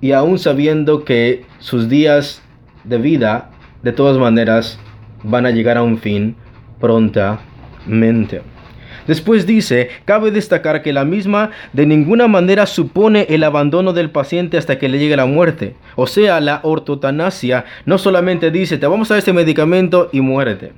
y 0.00 0.12
aún 0.12 0.38
sabiendo 0.38 1.04
que 1.04 1.44
sus 1.58 1.88
días 1.88 2.42
de 2.84 2.98
vida 2.98 3.50
de 3.82 3.92
todas 3.92 4.18
maneras 4.18 4.78
van 5.22 5.46
a 5.46 5.50
llegar 5.50 5.76
a 5.76 5.82
un 5.82 5.98
fin 5.98 6.36
prontamente. 6.80 8.55
Después 9.06 9.46
dice, 9.46 9.88
cabe 10.04 10.30
destacar 10.30 10.82
que 10.82 10.92
la 10.92 11.04
misma 11.04 11.50
de 11.72 11.86
ninguna 11.86 12.28
manera 12.28 12.66
supone 12.66 13.26
el 13.30 13.44
abandono 13.44 13.92
del 13.92 14.10
paciente 14.10 14.58
hasta 14.58 14.78
que 14.78 14.88
le 14.88 14.98
llegue 14.98 15.16
la 15.16 15.26
muerte. 15.26 15.74
O 15.94 16.06
sea, 16.06 16.40
la 16.40 16.60
ortotanasia 16.62 17.64
no 17.84 17.98
solamente 17.98 18.50
dice, 18.50 18.78
te 18.78 18.86
vamos 18.86 19.10
a 19.10 19.18
este 19.18 19.32
medicamento 19.32 20.08
y 20.12 20.20
muérete. 20.20 20.72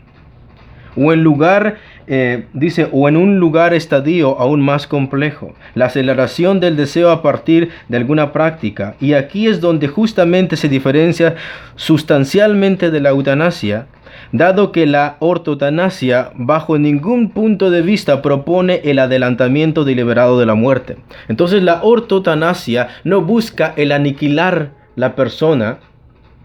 O 0.96 1.12
en 1.12 1.22
lugar 1.22 1.76
eh, 2.10 2.46
dice, 2.54 2.88
o 2.90 3.06
en 3.06 3.18
un 3.18 3.38
lugar 3.38 3.74
estadio 3.74 4.40
aún 4.40 4.62
más 4.62 4.86
complejo, 4.86 5.54
la 5.74 5.86
aceleración 5.86 6.58
del 6.58 6.74
deseo 6.74 7.10
a 7.10 7.20
partir 7.20 7.68
de 7.88 7.98
alguna 7.98 8.32
práctica. 8.32 8.94
Y 8.98 9.12
aquí 9.12 9.46
es 9.46 9.60
donde 9.60 9.88
justamente 9.88 10.56
se 10.56 10.70
diferencia 10.70 11.36
sustancialmente 11.76 12.90
de 12.90 13.00
la 13.00 13.10
eutanasia, 13.10 13.88
dado 14.32 14.72
que 14.72 14.86
la 14.86 15.16
ortotanasia 15.20 16.30
bajo 16.34 16.78
ningún 16.78 17.30
punto 17.30 17.70
de 17.70 17.82
vista 17.82 18.22
propone 18.22 18.80
el 18.84 18.98
adelantamiento 18.98 19.84
deliberado 19.84 20.38
de 20.38 20.46
la 20.46 20.54
muerte. 20.54 20.96
Entonces 21.28 21.62
la 21.62 21.82
ortotanasia 21.82 22.88
no 23.04 23.22
busca 23.22 23.72
el 23.76 23.92
aniquilar 23.92 24.72
la 24.96 25.14
persona, 25.14 25.78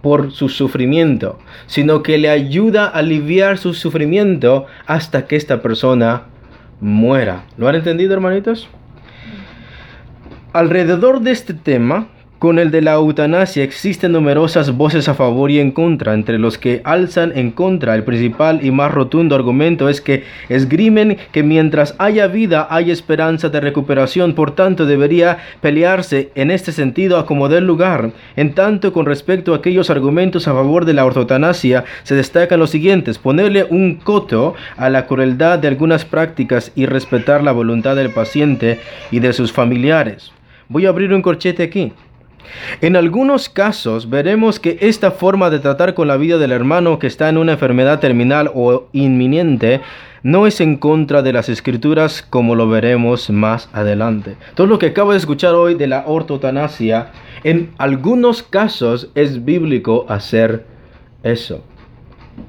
por 0.04 0.34
su 0.34 0.50
sufrimiento, 0.50 1.40
sino 1.66 2.04
que 2.04 2.18
le 2.18 2.30
ayuda 2.30 2.88
a 2.88 3.00
aliviar 3.00 3.58
su 3.58 3.74
sufrimiento 3.74 4.66
hasta 4.86 5.28
que 5.28 5.38
esta 5.38 5.62
persona 5.62 6.24
muera. 6.82 7.46
¿Lo 7.58 7.70
han 7.70 7.76
entendido, 7.76 8.14
hermanitos? 8.14 8.68
Alrededor 10.52 11.22
de 11.22 11.32
este 11.32 11.54
tema 11.54 12.10
con 12.44 12.60
el 12.60 12.72
de 12.72 12.82
la 12.82 12.96
eutanasia 12.96 13.64
existen 13.64 14.12
numerosas 14.12 14.76
voces 14.76 15.08
a 15.08 15.14
favor 15.14 15.50
y 15.50 15.62
en 15.62 15.72
contra. 15.72 16.14
Entre 16.14 16.38
los 16.38 16.58
que 16.58 16.82
alzan 16.84 17.32
en 17.38 17.52
contra, 17.52 17.96
el 17.96 18.04
principal 18.04 18.60
y 18.66 18.70
más 18.70 18.92
rotundo 18.92 19.34
argumento 19.34 19.88
es 19.88 20.02
que 20.02 20.26
esgrimen 20.50 21.16
que 21.32 21.42
mientras 21.42 21.96
haya 22.00 22.28
vida 22.28 22.68
hay 22.70 22.92
esperanza 22.92 23.48
de 23.48 23.62
recuperación, 23.62 24.34
por 24.34 24.52
tanto 24.52 24.86
debería 24.86 25.38
pelearse 25.62 26.32
en 26.36 26.52
este 26.52 26.74
sentido 26.74 27.18
a 27.18 27.26
como 27.26 27.48
del 27.48 27.66
lugar. 27.66 28.12
En 28.36 28.54
tanto, 28.54 28.92
con 28.92 29.06
respecto 29.06 29.54
a 29.54 29.60
aquellos 29.60 29.90
argumentos 29.90 30.46
a 30.50 30.54
favor 30.54 30.84
de 30.84 30.96
la 30.96 31.06
ortotanasia, 31.06 31.86
se 32.04 32.14
destacan 32.14 32.60
los 32.60 32.72
siguientes: 32.72 33.20
ponerle 33.20 33.68
un 33.70 33.96
coto 33.96 34.54
a 34.76 34.90
la 34.90 35.06
crueldad 35.06 35.60
de 35.60 35.70
algunas 35.70 36.04
prácticas 36.04 36.74
y 36.76 36.88
respetar 36.88 37.42
la 37.42 37.54
voluntad 37.54 37.96
del 37.96 38.10
paciente 38.10 38.82
y 39.12 39.20
de 39.20 39.32
sus 39.32 39.54
familiares. 39.54 40.34
Voy 40.68 40.86
a 40.86 40.90
abrir 40.90 41.14
un 41.14 41.22
corchete 41.22 41.64
aquí. 41.64 41.94
En 42.82 42.96
algunos 42.96 43.50
casos 43.50 44.10
veremos 44.10 44.60
que 44.60 44.78
esta 44.82 45.12
forma 45.12 45.50
de 45.50 45.60
tratar 45.60 45.94
con 45.94 46.08
la 46.08 46.18
vida 46.18 46.38
del 46.38 46.52
hermano 46.52 47.00
que 47.00 47.08
está 47.08 47.30
en 47.30 47.38
una 47.38 47.54
enfermedad 47.54 48.00
terminal 48.00 48.52
o 48.54 48.88
inminente 48.92 49.82
no 50.24 50.48
es 50.48 50.62
en 50.62 50.78
contra 50.78 51.22
de 51.22 51.34
las 51.34 51.50
escrituras 51.50 52.26
como 52.28 52.56
lo 52.56 52.70
veremos 52.70 53.30
más 53.30 53.70
adelante. 53.74 54.38
Todo 54.56 54.68
lo 54.68 54.80
que 54.80 54.88
acabo 54.88 55.12
de 55.12 55.18
escuchar 55.18 55.54
hoy 55.54 55.76
de 55.76 55.88
la 55.88 56.06
ortotanasia, 56.08 57.12
en 57.44 57.72
algunos 57.78 58.42
casos 58.42 59.10
es 59.16 59.44
bíblico 59.44 60.06
hacer 60.08 60.66
eso. 61.24 61.64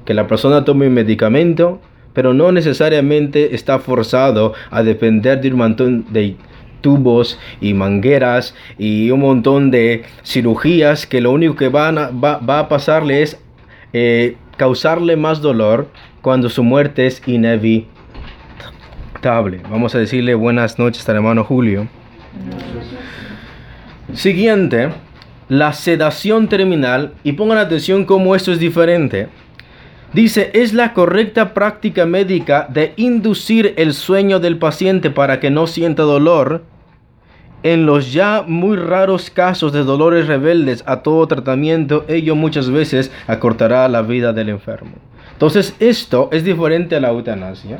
Que 0.05 0.13
la 0.13 0.25
persona 0.25 0.63
tome 0.63 0.87
un 0.87 0.93
medicamento, 0.93 1.81
pero 2.13 2.33
no 2.33 2.53
necesariamente 2.53 3.53
está 3.53 3.79
forzado 3.79 4.53
a 4.71 4.81
depender 4.81 5.41
de 5.41 5.49
un 5.49 5.57
montón 5.57 6.05
de 6.13 6.37
tubos 6.81 7.39
y 7.61 7.73
mangueras 7.73 8.55
y 8.77 9.11
un 9.11 9.21
montón 9.21 9.71
de 9.71 10.03
cirugías 10.23 11.05
que 11.07 11.21
lo 11.21 11.31
único 11.31 11.55
que 11.55 11.69
va, 11.69 11.89
a 11.89 12.69
pasarle 12.69 13.21
es 13.21 13.39
eh, 13.93 14.37
causarle 14.57 15.15
más 15.15 15.41
dolor 15.41 15.89
cuando 16.21 16.49
su 16.49 16.63
muerte 16.63 17.07
es 17.07 17.21
inevitable. 17.27 17.89
Vamos 19.69 19.95
a 19.95 19.99
decirle 19.99 20.35
buenas 20.35 20.79
noches 20.79 21.07
al 21.09 21.17
hermano 21.17 21.43
Julio. 21.43 21.87
Siguiente, 24.13 24.89
la 25.49 25.73
sedación 25.73 26.47
terminal. 26.47 27.13
Y 27.23 27.33
pongan 27.33 27.57
atención 27.57 28.05
cómo 28.05 28.35
esto 28.35 28.51
es 28.51 28.59
diferente. 28.59 29.27
Dice, 30.15 30.49
es 30.53 30.71
la 30.73 30.93
correcta 30.93 31.53
práctica 31.53 32.05
médica 32.05 32.67
de 32.69 32.93
inducir 32.95 33.73
el 33.75 33.93
sueño 33.93 34.39
del 34.39 34.57
paciente 34.57 35.11
para 35.11 35.41
que 35.41 35.49
no 35.49 35.67
sienta 35.67 36.03
dolor 36.03 36.63
en 37.63 37.85
los 37.85 38.13
ya 38.13 38.41
muy 38.47 38.77
raros 38.77 39.29
casos 39.29 39.73
de 39.73 39.83
dolores 39.83 40.27
rebeldes 40.27 40.85
a 40.87 41.01
todo 41.01 41.27
tratamiento, 41.27 42.05
ello 42.07 42.33
muchas 42.33 42.69
veces 42.69 43.11
acortará 43.27 43.89
la 43.89 44.03
vida 44.03 44.31
del 44.31 44.47
enfermo. 44.47 44.93
Entonces 45.33 45.75
esto 45.81 46.29
es 46.31 46.45
diferente 46.45 46.95
a 46.95 47.01
la 47.01 47.09
eutanasia, 47.09 47.79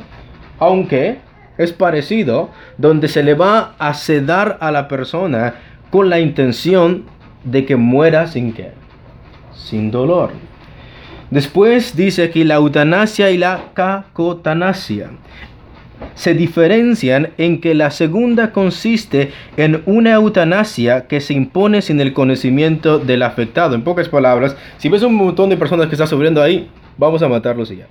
aunque 0.58 1.20
es 1.56 1.72
parecido, 1.72 2.50
donde 2.76 3.08
se 3.08 3.22
le 3.22 3.32
va 3.32 3.76
a 3.78 3.94
sedar 3.94 4.58
a 4.60 4.70
la 4.70 4.88
persona 4.88 5.54
con 5.90 6.10
la 6.10 6.20
intención 6.20 7.04
de 7.44 7.64
que 7.64 7.76
muera 7.76 8.26
sin 8.26 8.52
qué, 8.52 8.72
sin 9.54 9.90
dolor. 9.90 10.32
Después 11.30 11.96
dice 11.96 12.24
aquí 12.24 12.44
la 12.44 12.56
eutanasia 12.56 13.30
y 13.30 13.38
la 13.38 13.70
cacotanasia 13.74 15.10
se 16.14 16.34
diferencian 16.34 17.30
en 17.38 17.60
que 17.60 17.74
la 17.74 17.90
segunda 17.90 18.52
consiste 18.52 19.32
en 19.56 19.82
una 19.86 20.12
eutanasia 20.12 21.06
que 21.06 21.20
se 21.20 21.34
impone 21.34 21.82
sin 21.82 22.00
el 22.00 22.12
conocimiento 22.12 22.98
del 22.98 23.22
afectado. 23.22 23.74
En 23.74 23.82
pocas 23.82 24.08
palabras, 24.08 24.56
si 24.78 24.88
ves 24.88 25.02
un 25.02 25.14
montón 25.14 25.50
de 25.50 25.56
personas 25.56 25.88
que 25.88 25.94
están 25.94 26.08
sufriendo 26.08 26.42
ahí, 26.42 26.68
vamos 26.96 27.22
a 27.22 27.28
matarlos 27.28 27.70
y 27.70 27.76
ya. 27.76 27.86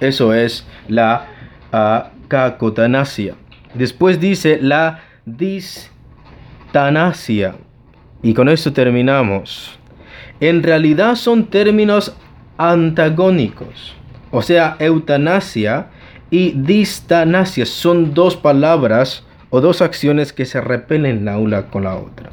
Eso 0.00 0.34
es 0.34 0.66
la 0.88 1.26
uh, 1.72 2.00
cacotanasia. 2.28 3.34
Después 3.74 4.20
dice 4.20 4.58
la 4.60 5.00
distanasia. 5.24 7.54
Y 8.22 8.34
con 8.34 8.48
esto 8.48 8.72
terminamos. 8.72 9.78
En 10.42 10.64
realidad 10.64 11.14
son 11.14 11.44
términos 11.44 12.16
antagónicos. 12.58 13.94
O 14.32 14.42
sea, 14.42 14.74
eutanasia 14.80 15.86
y 16.32 16.50
distanasia 16.50 17.64
son 17.64 18.12
dos 18.12 18.36
palabras 18.36 19.24
o 19.50 19.60
dos 19.60 19.80
acciones 19.80 20.32
que 20.32 20.44
se 20.44 20.60
repelen 20.60 21.24
la 21.24 21.38
una 21.38 21.66
con 21.66 21.84
la 21.84 21.94
otra. 21.94 22.30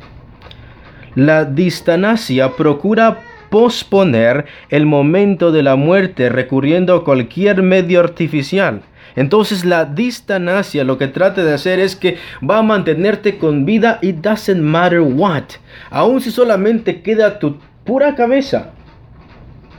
La 1.13 1.45
distanasia 1.45 2.55
procura 2.55 3.19
posponer 3.51 4.45
el 4.69 4.87
momento 4.87 5.51
de 5.51 5.61
la 5.61 5.75
muerte 5.75 6.29
recurriendo 6.29 6.95
a 6.95 7.03
cualquier 7.03 7.61
medio 7.61 7.99
artificial. 7.99 8.81
Entonces 9.15 9.65
la 9.65 9.85
distanasia 9.85 10.83
lo 10.83 10.97
que 10.97 11.09
trata 11.09 11.43
de 11.43 11.53
hacer 11.53 11.79
es 11.79 11.95
que 11.95 12.17
va 12.47 12.57
a 12.57 12.63
mantenerte 12.63 13.37
con 13.37 13.65
vida 13.65 13.99
it 14.01 14.15
doesn't 14.15 14.61
matter 14.61 15.01
what. 15.01 15.43
Aun 15.91 16.21
si 16.21 16.31
solamente 16.31 17.01
queda 17.01 17.37
tu 17.37 17.57
pura 17.89 18.13
cabeza, 18.13 18.69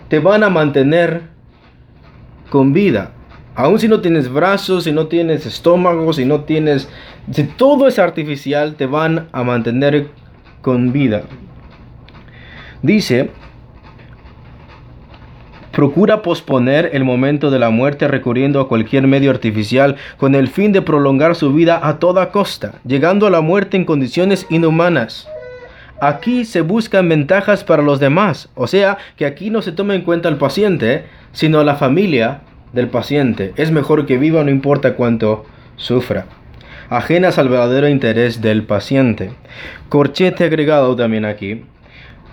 te 0.09 0.19
van 0.19 0.43
a 0.43 0.51
mantener 0.51 1.23
con 2.51 2.73
vida. 2.73 3.13
Aún 3.55 3.79
si 3.79 3.87
no 3.87 4.01
tienes 4.01 4.29
brazos, 4.29 4.83
si 4.83 4.91
no 4.91 5.07
tienes 5.07 5.47
estómago, 5.47 6.13
si 6.13 6.25
no 6.25 6.41
tienes... 6.41 6.89
Si 7.31 7.45
todo 7.45 7.87
es 7.87 8.01
artificial, 8.01 8.75
te 8.75 8.87
van 8.87 9.29
a 9.31 9.45
mantener 9.45 10.09
con 10.61 10.91
vida. 10.91 11.23
Dice, 12.83 13.31
procura 15.71 16.21
posponer 16.23 16.91
el 16.93 17.05
momento 17.05 17.49
de 17.49 17.61
la 17.61 17.71
muerte 17.71 18.09
recurriendo 18.09 18.59
a 18.59 18.67
cualquier 18.67 19.07
medio 19.07 19.31
artificial 19.31 19.95
con 20.17 20.35
el 20.35 20.49
fin 20.49 20.73
de 20.73 20.83
prolongar 20.83 21.37
su 21.37 21.53
vida 21.53 21.79
a 21.81 22.01
toda 22.01 22.33
costa, 22.33 22.81
llegando 22.85 23.29
a 23.29 23.31
la 23.31 23.41
muerte 23.41 23.77
en 23.77 23.85
condiciones 23.85 24.49
inhumanas. 24.51 25.29
Aquí 26.01 26.47
se 26.47 26.63
buscan 26.63 27.09
ventajas 27.09 27.63
para 27.63 27.83
los 27.83 28.01
demás, 28.01 28.49
o 28.55 28.67
sea 28.67 28.97
que 29.17 29.27
aquí 29.27 29.51
no 29.51 29.61
se 29.61 29.73
toma 29.73 29.95
en 29.95 30.03
cuenta 30.03 30.29
al 30.29 30.39
paciente, 30.39 31.05
sino 31.33 31.63
la 31.63 31.77
familia 31.77 32.41
del 32.73 32.89
paciente. 32.89 33.53
Es 33.57 33.71
mejor 33.71 34.07
que 34.07 34.17
viva 34.17 34.43
no 34.43 34.51
importa 34.51 34.95
cuánto 34.95 35.45
sufra. 35.77 36.27
Ajenas 36.89 37.39
al 37.39 37.49
verdadero 37.49 37.89
interés 37.89 38.41
del 38.41 38.65
paciente. 38.65 39.33
Corchete 39.89 40.45
agregado 40.45 40.97
también 40.97 41.25
aquí. 41.25 41.65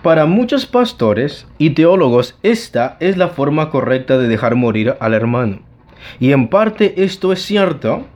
Para 0.02 0.26
muchos 0.26 0.66
pastores 0.66 1.46
y 1.58 1.70
teólogos 1.70 2.38
esta 2.42 2.96
es 3.00 3.16
la 3.16 3.28
forma 3.28 3.70
correcta 3.70 4.16
de 4.16 4.28
dejar 4.28 4.54
morir 4.54 4.94
al 5.00 5.12
hermano. 5.12 5.60
Y 6.20 6.32
en 6.32 6.48
parte 6.48 6.94
esto 7.04 7.32
es 7.32 7.42
cierto 7.42 8.06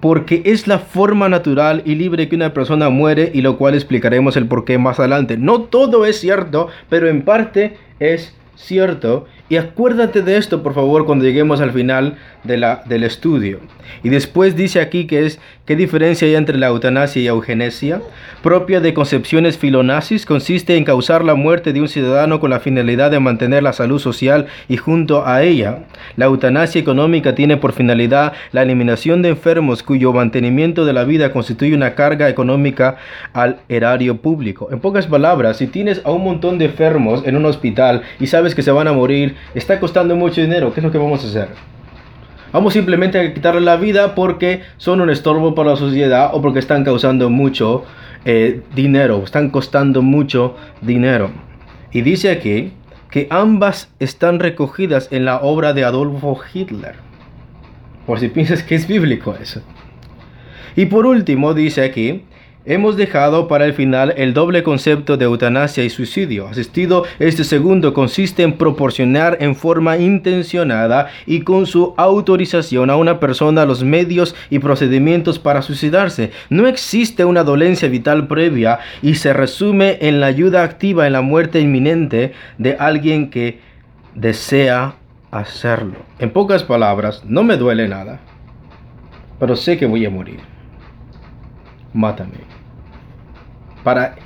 porque 0.00 0.42
es 0.44 0.66
la 0.66 0.78
forma 0.78 1.28
natural 1.28 1.82
y 1.84 1.94
libre 1.94 2.28
que 2.28 2.36
una 2.36 2.52
persona 2.52 2.90
muere 2.90 3.30
y 3.32 3.40
lo 3.40 3.56
cual 3.56 3.74
explicaremos 3.74 4.36
el 4.36 4.46
por 4.46 4.64
qué 4.64 4.78
más 4.78 4.98
adelante. 4.98 5.36
No 5.36 5.62
todo 5.62 6.04
es 6.06 6.20
cierto, 6.20 6.68
pero 6.88 7.08
en 7.08 7.22
parte 7.22 7.76
es 7.98 8.34
cierto 8.56 9.26
y 9.48 9.56
acuérdate 9.56 10.22
de 10.22 10.36
esto, 10.36 10.62
por 10.62 10.74
favor, 10.74 11.06
cuando 11.06 11.24
lleguemos 11.24 11.60
al 11.60 11.72
final 11.72 12.16
de 12.42 12.56
la, 12.56 12.82
del 12.86 13.04
estudio. 13.04 13.60
Y 14.02 14.08
después 14.08 14.56
dice 14.56 14.80
aquí 14.80 15.06
que 15.06 15.24
es 15.24 15.38
qué 15.64 15.76
diferencia 15.76 16.26
hay 16.26 16.34
entre 16.34 16.58
la 16.58 16.68
eutanasia 16.68 17.22
y 17.22 17.26
eugenesia. 17.28 18.00
Propia 18.42 18.80
de 18.80 18.94
concepciones 18.94 19.58
filonazis, 19.58 20.26
consiste 20.26 20.76
en 20.76 20.84
causar 20.84 21.24
la 21.24 21.34
muerte 21.34 21.72
de 21.72 21.80
un 21.80 21.88
ciudadano 21.88 22.40
con 22.40 22.50
la 22.50 22.60
finalidad 22.60 23.10
de 23.10 23.20
mantener 23.20 23.62
la 23.62 23.72
salud 23.72 23.98
social 23.98 24.46
y 24.68 24.76
junto 24.76 25.26
a 25.26 25.42
ella. 25.42 25.80
La 26.16 26.26
eutanasia 26.26 26.80
económica 26.80 27.34
tiene 27.34 27.56
por 27.56 27.72
finalidad 27.72 28.32
la 28.52 28.62
eliminación 28.62 29.22
de 29.22 29.30
enfermos 29.30 29.82
cuyo 29.82 30.12
mantenimiento 30.12 30.84
de 30.84 30.92
la 30.92 31.04
vida 31.04 31.32
constituye 31.32 31.74
una 31.74 31.94
carga 31.94 32.28
económica 32.28 32.96
al 33.32 33.58
erario 33.68 34.16
público. 34.18 34.68
En 34.72 34.80
pocas 34.80 35.06
palabras, 35.06 35.58
si 35.58 35.66
tienes 35.66 36.00
a 36.04 36.10
un 36.10 36.24
montón 36.24 36.58
de 36.58 36.66
enfermos 36.66 37.22
en 37.26 37.36
un 37.36 37.46
hospital 37.46 38.02
y 38.18 38.26
sabes 38.26 38.54
que 38.54 38.62
se 38.62 38.70
van 38.70 38.88
a 38.88 38.92
morir, 38.92 39.35
está 39.54 39.80
costando 39.80 40.16
mucho 40.16 40.40
dinero, 40.40 40.72
¿qué 40.72 40.80
es 40.80 40.84
lo 40.84 40.92
que 40.92 40.98
vamos 40.98 41.24
a 41.24 41.28
hacer? 41.28 41.48
Vamos 42.52 42.72
simplemente 42.72 43.18
a 43.18 43.34
quitarle 43.34 43.60
la 43.60 43.76
vida 43.76 44.14
porque 44.14 44.62
son 44.76 45.00
un 45.00 45.10
estorbo 45.10 45.54
para 45.54 45.70
la 45.70 45.76
sociedad 45.76 46.30
o 46.32 46.40
porque 46.40 46.60
están 46.60 46.84
causando 46.84 47.28
mucho 47.28 47.84
eh, 48.24 48.62
dinero, 48.74 49.22
están 49.24 49.50
costando 49.50 50.00
mucho 50.00 50.56
dinero. 50.80 51.30
Y 51.92 52.02
dice 52.02 52.30
aquí 52.30 52.72
que 53.10 53.26
ambas 53.30 53.90
están 53.98 54.40
recogidas 54.40 55.08
en 55.10 55.24
la 55.24 55.38
obra 55.40 55.72
de 55.72 55.84
Adolfo 55.84 56.38
Hitler. 56.52 56.94
Por 58.06 58.20
si 58.20 58.28
piensas 58.28 58.62
que 58.62 58.74
es 58.74 58.86
bíblico 58.86 59.34
eso. 59.40 59.60
Y 60.76 60.86
por 60.86 61.06
último 61.06 61.54
dice 61.54 61.84
aquí 61.84 62.24
Hemos 62.68 62.96
dejado 62.96 63.46
para 63.46 63.64
el 63.64 63.74
final 63.74 64.12
el 64.16 64.34
doble 64.34 64.64
concepto 64.64 65.16
de 65.16 65.26
eutanasia 65.26 65.84
y 65.84 65.88
suicidio. 65.88 66.48
Asistido, 66.48 67.04
este 67.20 67.44
segundo 67.44 67.94
consiste 67.94 68.42
en 68.42 68.54
proporcionar 68.54 69.36
en 69.38 69.54
forma 69.54 69.98
intencionada 69.98 71.06
y 71.26 71.42
con 71.42 71.66
su 71.66 71.94
autorización 71.96 72.90
a 72.90 72.96
una 72.96 73.20
persona 73.20 73.64
los 73.64 73.84
medios 73.84 74.34
y 74.50 74.58
procedimientos 74.58 75.38
para 75.38 75.62
suicidarse. 75.62 76.32
No 76.50 76.66
existe 76.66 77.24
una 77.24 77.44
dolencia 77.44 77.88
vital 77.88 78.26
previa 78.26 78.80
y 79.00 79.14
se 79.14 79.32
resume 79.32 79.98
en 80.00 80.18
la 80.18 80.26
ayuda 80.26 80.64
activa 80.64 81.06
en 81.06 81.12
la 81.12 81.20
muerte 81.20 81.60
inminente 81.60 82.32
de 82.58 82.74
alguien 82.80 83.30
que 83.30 83.60
desea 84.16 84.96
hacerlo. 85.30 85.98
En 86.18 86.30
pocas 86.30 86.64
palabras, 86.64 87.22
no 87.24 87.44
me 87.44 87.58
duele 87.58 87.86
nada, 87.86 88.18
pero 89.38 89.54
sé 89.54 89.78
que 89.78 89.86
voy 89.86 90.04
a 90.04 90.10
morir. 90.10 90.40
Mátame. 91.94 92.55
Para 93.86 94.16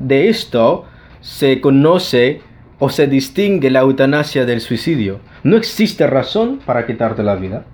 de 0.00 0.28
esto 0.28 0.84
se 1.20 1.60
conoce 1.60 2.40
o 2.80 2.88
se 2.88 3.06
distingue 3.06 3.70
la 3.70 3.82
eutanasia 3.82 4.44
del 4.44 4.60
suicidio. 4.60 5.20
No 5.44 5.56
existe 5.56 6.08
razón 6.08 6.58
para 6.66 6.86
quitarte 6.88 7.22
la 7.22 7.36
vida, 7.36 7.66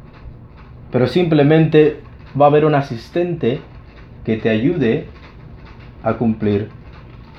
pero 0.90 1.06
simplemente 1.06 2.00
va 2.38 2.44
a 2.44 2.48
haber 2.50 2.66
un 2.66 2.74
asistente 2.74 3.60
que 4.26 4.36
te 4.36 4.50
ayude 4.50 5.06
a 6.02 6.12
cumplir 6.18 6.68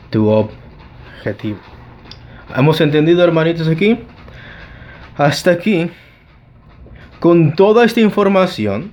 tu 0.09 0.27
objetivo. 0.27 1.59
¿Hemos 2.55 2.81
entendido, 2.81 3.23
hermanitos, 3.23 3.67
aquí? 3.67 3.99
Hasta 5.17 5.51
aquí, 5.51 5.91
con 7.19 7.53
toda 7.53 7.85
esta 7.85 8.01
información, 8.01 8.91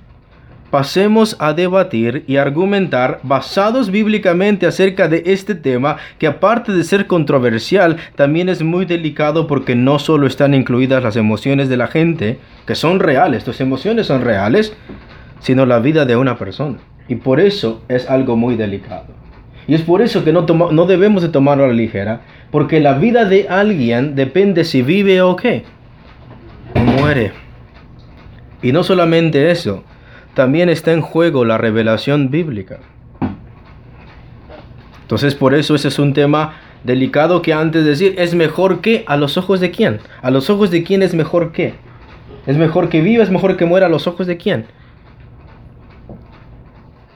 pasemos 0.71 1.35
a 1.39 1.53
debatir 1.53 2.23
y 2.27 2.37
argumentar 2.37 3.19
basados 3.23 3.91
bíblicamente 3.91 4.65
acerca 4.65 5.07
de 5.09 5.21
este 5.25 5.53
tema 5.53 5.97
que 6.17 6.27
aparte 6.27 6.71
de 6.71 6.83
ser 6.83 7.05
controversial, 7.05 7.97
también 8.15 8.49
es 8.49 8.63
muy 8.63 8.85
delicado 8.85 9.45
porque 9.45 9.75
no 9.75 9.99
solo 9.99 10.25
están 10.25 10.53
incluidas 10.53 11.03
las 11.03 11.17
emociones 11.17 11.69
de 11.69 11.77
la 11.77 11.87
gente, 11.87 12.39
que 12.65 12.75
son 12.75 12.99
reales, 12.99 13.43
tus 13.43 13.59
emociones 13.59 14.07
son 14.07 14.21
reales, 14.21 14.73
sino 15.41 15.65
la 15.65 15.79
vida 15.79 16.05
de 16.05 16.15
una 16.15 16.37
persona. 16.37 16.77
Y 17.07 17.15
por 17.15 17.41
eso 17.41 17.83
es 17.89 18.09
algo 18.09 18.37
muy 18.37 18.55
delicado. 18.55 19.07
Y 19.67 19.75
es 19.75 19.81
por 19.81 20.01
eso 20.01 20.23
que 20.23 20.31
no, 20.31 20.43
no 20.43 20.85
debemos 20.85 21.21
de 21.21 21.29
tomarlo 21.29 21.65
a 21.65 21.67
la 21.67 21.73
ligera, 21.73 22.21
porque 22.49 22.79
la 22.79 22.93
vida 22.93 23.25
de 23.25 23.47
alguien 23.49 24.15
depende 24.15 24.63
si 24.63 24.81
vive 24.81 25.21
o 25.21 25.35
qué. 25.35 25.63
Muere. 26.75 27.33
Y 28.61 28.71
no 28.71 28.83
solamente 28.83 29.51
eso, 29.51 29.83
también 30.33 30.69
está 30.69 30.91
en 30.93 31.01
juego 31.01 31.45
la 31.45 31.57
revelación 31.57 32.29
bíblica. 32.29 32.79
Entonces 35.01 35.35
por 35.35 35.53
eso 35.53 35.75
ese 35.75 35.89
es 35.89 35.99
un 35.99 36.13
tema 36.13 36.53
delicado 36.83 37.41
que 37.41 37.53
antes 37.53 37.83
de 37.83 37.89
decir 37.89 38.15
es 38.17 38.33
mejor 38.33 38.81
que 38.81 39.03
a 39.07 39.17
los 39.17 39.37
ojos 39.37 39.59
de 39.59 39.71
quién. 39.71 39.99
A 40.21 40.31
los 40.31 40.49
ojos 40.49 40.71
de 40.71 40.83
quién 40.83 41.03
es 41.03 41.13
mejor 41.13 41.51
que. 41.51 41.73
Es 42.47 42.57
mejor 42.57 42.89
que 42.89 43.01
viva, 43.01 43.23
es 43.23 43.29
mejor 43.29 43.57
que 43.57 43.65
muera 43.65 43.85
a 43.85 43.89
los 43.89 44.07
ojos 44.07 44.25
de 44.25 44.37
quién. 44.37 44.65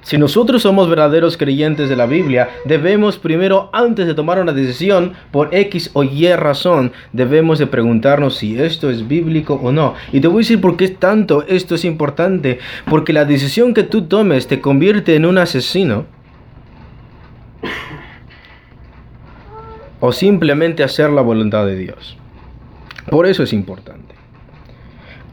Si 0.06 0.20
nosotros 0.20 0.62
somos 0.62 0.88
verdaderos 0.88 1.36
creyentes 1.36 1.90
de 1.90 1.96
la 1.96 2.06
Biblia, 2.06 2.50
debemos 2.64 3.18
primero, 3.18 3.72
antes 3.74 4.06
de 4.06 4.14
tomar 4.14 4.40
una 4.40 4.54
decisión 4.54 5.14
por 5.32 5.50
X 5.52 5.90
o 5.94 6.04
Y 6.04 6.32
razón, 6.36 6.92
debemos 7.12 7.58
de 7.58 7.66
preguntarnos 7.66 8.36
si 8.36 8.62
esto 8.62 8.92
es 8.92 9.08
bíblico 9.08 9.56
o 9.56 9.72
no. 9.72 9.96
Y 10.12 10.20
te 10.20 10.28
voy 10.28 10.38
a 10.38 10.40
decir 10.42 10.62
por 10.62 10.78
qué 10.78 10.90
tanto 10.90 11.44
esto 11.48 11.74
es 11.74 11.86
importante. 11.86 12.60
Porque 12.88 13.14
la 13.14 13.26
decisión 13.26 13.74
que 13.74 13.82
tú 13.82 14.04
tomes 14.04 14.46
te 14.46 14.62
convierte 14.62 15.16
en 15.16 15.26
un 15.26 15.40
asesino. 15.40 16.06
O 20.02 20.12
simplemente 20.12 20.84
hacer 20.84 21.10
la 21.10 21.24
voluntad 21.24 21.66
de 21.66 21.78
Dios. 21.78 22.16
Por 23.10 23.26
eso 23.26 23.42
es 23.42 23.54
importante. 23.54 24.05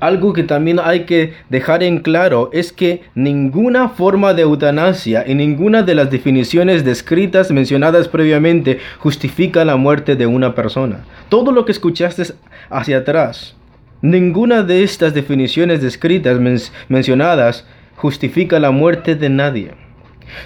Algo 0.02 0.32
que 0.32 0.42
también 0.42 0.80
hay 0.82 1.04
que 1.04 1.32
dejar 1.48 1.84
en 1.84 2.00
claro 2.00 2.50
es 2.52 2.72
que 2.72 3.02
ninguna 3.14 3.88
forma 3.88 4.34
de 4.34 4.42
eutanasia 4.42 5.22
y 5.24 5.36
ninguna 5.36 5.84
de 5.84 5.94
las 5.94 6.10
definiciones 6.10 6.84
descritas 6.84 7.52
mencionadas 7.52 8.08
previamente 8.08 8.80
justifica 8.98 9.64
la 9.64 9.76
muerte 9.76 10.16
de 10.16 10.26
una 10.26 10.56
persona. 10.56 11.04
Todo 11.28 11.52
lo 11.52 11.64
que 11.64 11.70
escuchaste 11.70 12.34
hacia 12.68 12.98
atrás, 12.98 13.54
ninguna 14.00 14.64
de 14.64 14.82
estas 14.82 15.14
definiciones 15.14 15.80
descritas 15.80 16.40
mencionadas 16.88 17.64
justifica 17.94 18.58
la 18.58 18.72
muerte 18.72 19.14
de 19.14 19.28
nadie. 19.28 19.82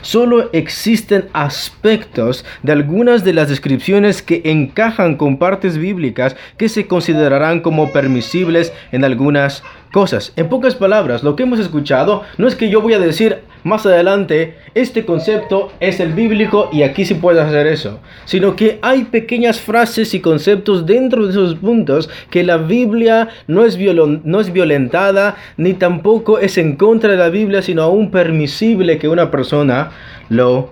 Solo 0.02 0.50
existen 0.52 1.26
aspectos 1.32 2.44
de 2.62 2.72
algunas 2.72 3.24
de 3.24 3.32
las 3.32 3.48
descripciones 3.48 4.22
que 4.22 4.42
encajan 4.44 5.16
con 5.16 5.38
partes 5.38 5.78
bíblicas 5.78 6.36
que 6.56 6.68
se 6.68 6.86
considerarán 6.86 7.60
como 7.60 7.92
permisibles 7.92 8.72
en 8.92 9.04
algunas 9.04 9.62
cosas. 9.92 10.32
En 10.36 10.48
pocas 10.48 10.74
palabras, 10.74 11.22
lo 11.22 11.36
que 11.36 11.44
hemos 11.44 11.58
escuchado 11.58 12.22
no 12.38 12.48
es 12.48 12.54
que 12.54 12.68
yo 12.68 12.80
voy 12.80 12.94
a 12.94 12.98
decir 12.98 13.38
más 13.64 13.84
adelante, 13.84 14.54
este 14.74 15.04
concepto 15.04 15.72
es 15.80 15.98
el 15.98 16.12
bíblico 16.12 16.68
y 16.72 16.82
aquí 16.82 17.04
sí 17.04 17.14
puedes 17.14 17.42
hacer 17.42 17.66
eso, 17.66 17.98
sino 18.24 18.54
que 18.54 18.78
hay 18.80 19.04
pequeñas 19.04 19.60
frases 19.60 20.14
y 20.14 20.20
conceptos 20.20 20.86
dentro 20.86 21.26
de 21.26 21.32
esos 21.32 21.56
puntos 21.56 22.08
que 22.30 22.44
la 22.44 22.58
Biblia 22.58 23.28
no 23.48 23.64
es, 23.64 23.76
no 23.76 24.40
es 24.40 24.52
violentada 24.52 25.36
ni 25.56 25.74
tampoco 25.74 26.38
es 26.38 26.58
en 26.58 26.76
contra 26.76 27.10
de 27.10 27.16
la 27.16 27.28
Biblia, 27.28 27.60
sino 27.60 27.82
aún 27.82 28.12
permisible 28.12 28.98
que 28.98 29.08
una 29.08 29.32
persona 29.32 29.90
lo 30.28 30.70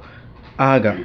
haga. 0.57 0.96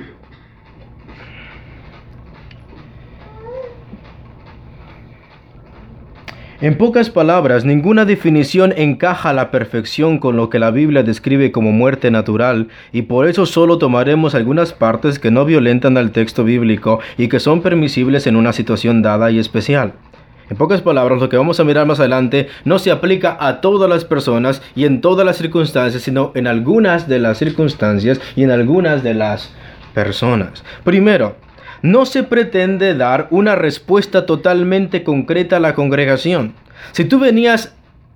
En 6.61 6.77
pocas 6.77 7.09
palabras, 7.09 7.63
ninguna 7.63 8.03
definición 8.03 8.73
encaja 8.75 9.29
a 9.29 9.33
la 9.33 9.49
perfección 9.49 10.17
con 10.17 10.35
lo 10.35 10.49
que 10.49 10.59
la 10.59 10.71
Biblia 10.71 11.03
describe 11.03 11.53
como 11.53 11.71
muerte 11.71 12.11
natural, 12.11 12.67
y 12.91 13.03
por 13.03 13.29
eso 13.29 13.45
solo 13.45 13.77
tomaremos 13.77 14.35
algunas 14.35 14.73
partes 14.73 15.19
que 15.19 15.31
no 15.31 15.45
violentan 15.45 15.97
al 15.97 16.11
texto 16.11 16.43
bíblico 16.43 16.99
y 17.17 17.29
que 17.29 17.39
son 17.39 17.61
permisibles 17.61 18.27
en 18.27 18.35
una 18.35 18.51
situación 18.51 19.01
dada 19.01 19.31
y 19.31 19.39
especial. 19.39 19.93
En 20.49 20.57
pocas 20.57 20.81
palabras, 20.81 21.21
lo 21.21 21.29
que 21.29 21.37
vamos 21.37 21.61
a 21.61 21.63
mirar 21.63 21.85
más 21.85 22.01
adelante 22.01 22.49
no 22.65 22.77
se 22.77 22.91
aplica 22.91 23.37
a 23.39 23.61
todas 23.61 23.89
las 23.89 24.03
personas 24.03 24.61
y 24.75 24.83
en 24.83 24.99
todas 24.99 25.25
las 25.25 25.37
circunstancias, 25.37 26.03
sino 26.03 26.33
en 26.35 26.45
algunas 26.45 27.07
de 27.07 27.19
las 27.19 27.37
circunstancias 27.37 28.19
y 28.35 28.43
en 28.43 28.51
algunas 28.51 29.01
de 29.01 29.13
las 29.13 29.49
personas. 29.93 30.61
Primero, 30.83 31.37
no 31.81 32.05
se 32.05 32.23
pretende 32.23 32.95
dar 32.95 33.27
una 33.31 33.55
respuesta 33.55 34.25
totalmente 34.25 35.03
concreta 35.03 35.57
a 35.57 35.59
la 35.59 35.75
congregación. 35.75 36.53
Si 36.91 37.05
tú 37.05 37.19
venías 37.19 37.73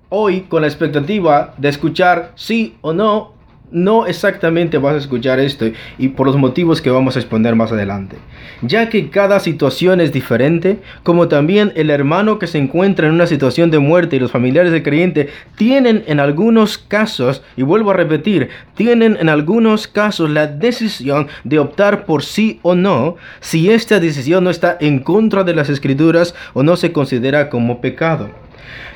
hoy 0.08 0.42
con 0.42 0.62
la 0.62 0.68
expectativa 0.68 1.54
de 1.58 1.68
escuchar 1.68 2.32
sí 2.34 2.76
o 2.80 2.92
no, 2.92 3.33
no 3.74 4.06
exactamente 4.06 4.78
vas 4.78 4.94
a 4.94 4.98
escuchar 4.98 5.40
esto 5.40 5.66
y 5.98 6.08
por 6.08 6.28
los 6.28 6.36
motivos 6.36 6.80
que 6.80 6.90
vamos 6.90 7.16
a 7.16 7.18
exponer 7.18 7.56
más 7.56 7.72
adelante. 7.72 8.16
Ya 8.62 8.88
que 8.88 9.10
cada 9.10 9.40
situación 9.40 10.00
es 10.00 10.12
diferente, 10.12 10.78
como 11.02 11.26
también 11.26 11.72
el 11.74 11.90
hermano 11.90 12.38
que 12.38 12.46
se 12.46 12.58
encuentra 12.58 13.08
en 13.08 13.14
una 13.14 13.26
situación 13.26 13.72
de 13.72 13.80
muerte 13.80 14.16
y 14.16 14.20
los 14.20 14.30
familiares 14.30 14.70
del 14.70 14.84
creyente 14.84 15.28
tienen 15.56 16.04
en 16.06 16.20
algunos 16.20 16.78
casos, 16.78 17.42
y 17.56 17.62
vuelvo 17.62 17.90
a 17.90 17.94
repetir, 17.94 18.48
tienen 18.74 19.16
en 19.20 19.28
algunos 19.28 19.88
casos 19.88 20.30
la 20.30 20.46
decisión 20.46 21.26
de 21.42 21.58
optar 21.58 22.06
por 22.06 22.22
sí 22.22 22.60
o 22.62 22.76
no, 22.76 23.16
si 23.40 23.70
esta 23.70 23.98
decisión 23.98 24.44
no 24.44 24.50
está 24.50 24.76
en 24.80 25.00
contra 25.00 25.42
de 25.42 25.54
las 25.54 25.68
escrituras 25.68 26.34
o 26.52 26.62
no 26.62 26.76
se 26.76 26.92
considera 26.92 27.50
como 27.50 27.80
pecado. 27.80 28.43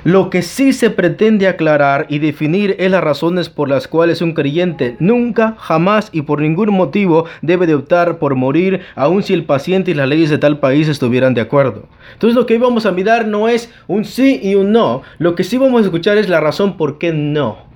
Lo 0.05 0.31
que 0.31 0.43
sí 0.43 0.73
se 0.73 0.91
pretende 0.91 1.49
aclarar 1.49 2.07
y 2.09 2.19
definir 2.19 2.77
es 2.79 2.91
las 2.91 3.03
razones 3.03 3.49
por 3.49 3.69
las 3.69 3.89
cuales 3.89 4.23
un 4.23 4.33
creyente 4.33 4.97
nunca, 5.01 5.57
jamás 5.59 6.09
y 6.13 6.23
por 6.23 6.41
ningún 6.41 6.73
motivo 6.73 7.27
debe 7.43 7.67
de 7.67 7.75
optar 7.75 8.19
por 8.19 8.35
morir, 8.35 8.81
aun 8.95 9.23
si 9.23 9.35
el 9.35 9.45
paciente 9.45 9.91
y 9.91 9.95
las 9.95 10.09
leyes 10.09 10.31
de 10.31 10.39
tal 10.39 10.61
país 10.61 10.89
estuvieran 10.89 11.35
de 11.35 11.41
acuerdo. 11.41 11.87
Entonces 12.13 12.37
lo 12.37 12.47
que 12.47 12.59
vamos 12.59 12.87
a 12.87 12.93
mirar 12.93 13.27
no 13.27 13.49
es 13.49 13.73
un 13.87 14.05
sí 14.05 14.41
y 14.43 14.55
un 14.55 14.73
no, 14.73 15.03
lo 15.19 15.35
que 15.35 15.45
sí 15.45 15.59
vamos 15.59 15.83
a 15.83 15.85
escuchar 15.85 16.17
es 16.17 16.29
la 16.29 16.41
razón 16.41 16.77
por 16.77 16.99
qué 16.99 17.13
no. 17.13 17.68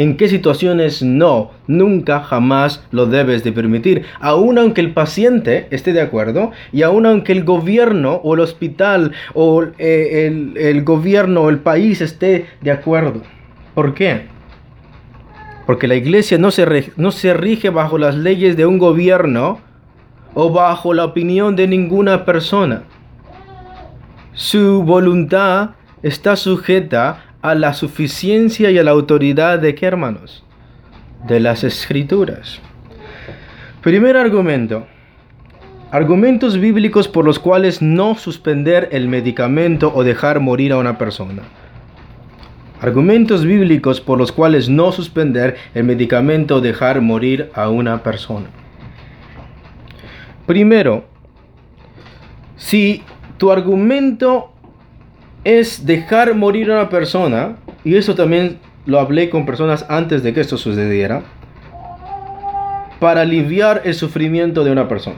¿En 0.00 0.16
qué 0.16 0.28
situaciones 0.28 1.02
no? 1.02 1.50
Nunca, 1.66 2.20
jamás 2.20 2.82
lo 2.90 3.04
debes 3.04 3.44
de 3.44 3.52
permitir. 3.52 4.06
Aun 4.18 4.56
aunque 4.56 4.80
el 4.80 4.94
paciente 4.94 5.66
esté 5.70 5.92
de 5.92 6.00
acuerdo 6.00 6.52
y 6.72 6.80
aun 6.80 7.04
aunque 7.04 7.32
el 7.32 7.44
gobierno 7.44 8.14
o 8.14 8.32
el 8.32 8.40
hospital 8.40 9.12
o 9.34 9.62
eh, 9.76 10.52
el, 10.56 10.84
gobierno 10.84 11.42
o 11.42 11.50
el 11.50 11.58
país 11.58 12.00
esté 12.00 12.46
de 12.62 12.70
acuerdo. 12.70 13.20
¿Por 13.74 13.92
qué? 13.92 14.22
Porque 15.66 15.86
la 15.86 15.96
iglesia 15.96 16.38
no 16.38 16.50
se, 16.50 16.92
no 16.96 17.10
se 17.10 17.34
rige 17.34 17.68
bajo 17.68 17.98
las 17.98 18.14
leyes 18.16 18.56
de 18.56 18.64
un 18.64 18.78
gobierno 18.78 19.60
o 20.32 20.50
bajo 20.50 20.94
la 20.94 21.04
opinión 21.04 21.56
de 21.56 21.68
ninguna 21.68 22.24
persona. 22.24 22.84
Su 24.32 24.82
voluntad 24.82 25.72
está 26.02 26.36
sujeta 26.36 27.29
a 27.42 27.54
la 27.54 27.72
suficiencia 27.72 28.70
y 28.70 28.78
a 28.78 28.84
la 28.84 28.90
autoridad 28.90 29.58
de 29.58 29.74
qué 29.74 29.86
hermanos? 29.86 30.44
De 31.26 31.40
las 31.40 31.64
escrituras. 31.64 32.60
Primer 33.82 34.16
argumento. 34.16 34.86
Argumentos 35.90 36.58
bíblicos 36.58 37.08
por 37.08 37.24
los 37.24 37.38
cuales 37.38 37.82
no 37.82 38.14
suspender 38.14 38.88
el 38.92 39.08
medicamento 39.08 39.92
o 39.94 40.04
dejar 40.04 40.40
morir 40.40 40.72
a 40.72 40.78
una 40.78 40.98
persona. 40.98 41.42
Argumentos 42.80 43.44
bíblicos 43.44 44.00
por 44.00 44.18
los 44.18 44.32
cuales 44.32 44.68
no 44.68 44.92
suspender 44.92 45.56
el 45.74 45.84
medicamento 45.84 46.56
o 46.56 46.60
dejar 46.60 47.00
morir 47.00 47.50
a 47.54 47.68
una 47.68 48.02
persona. 48.02 48.46
Primero, 50.46 51.04
si 52.56 53.02
tu 53.36 53.50
argumento 53.50 54.49
es 55.44 55.86
dejar 55.86 56.34
morir 56.34 56.70
a 56.70 56.74
una 56.74 56.88
persona, 56.88 57.56
y 57.84 57.96
eso 57.96 58.14
también 58.14 58.58
lo 58.86 58.98
hablé 58.98 59.30
con 59.30 59.46
personas 59.46 59.86
antes 59.88 60.22
de 60.22 60.32
que 60.34 60.40
esto 60.40 60.56
sucediera, 60.56 61.22
para 62.98 63.22
aliviar 63.22 63.82
el 63.84 63.94
sufrimiento 63.94 64.64
de 64.64 64.72
una 64.72 64.88
persona. 64.88 65.16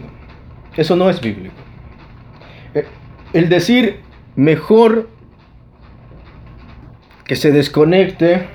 Eso 0.77 0.97
no 0.97 1.11
es 1.11 1.21
bíblico. 1.21 1.55
Eh, 2.75 2.87
el 3.33 3.49
decir 3.49 4.01
mejor 4.37 5.09
que 7.25 7.37
se 7.37 7.51
desconecte, 7.51 8.47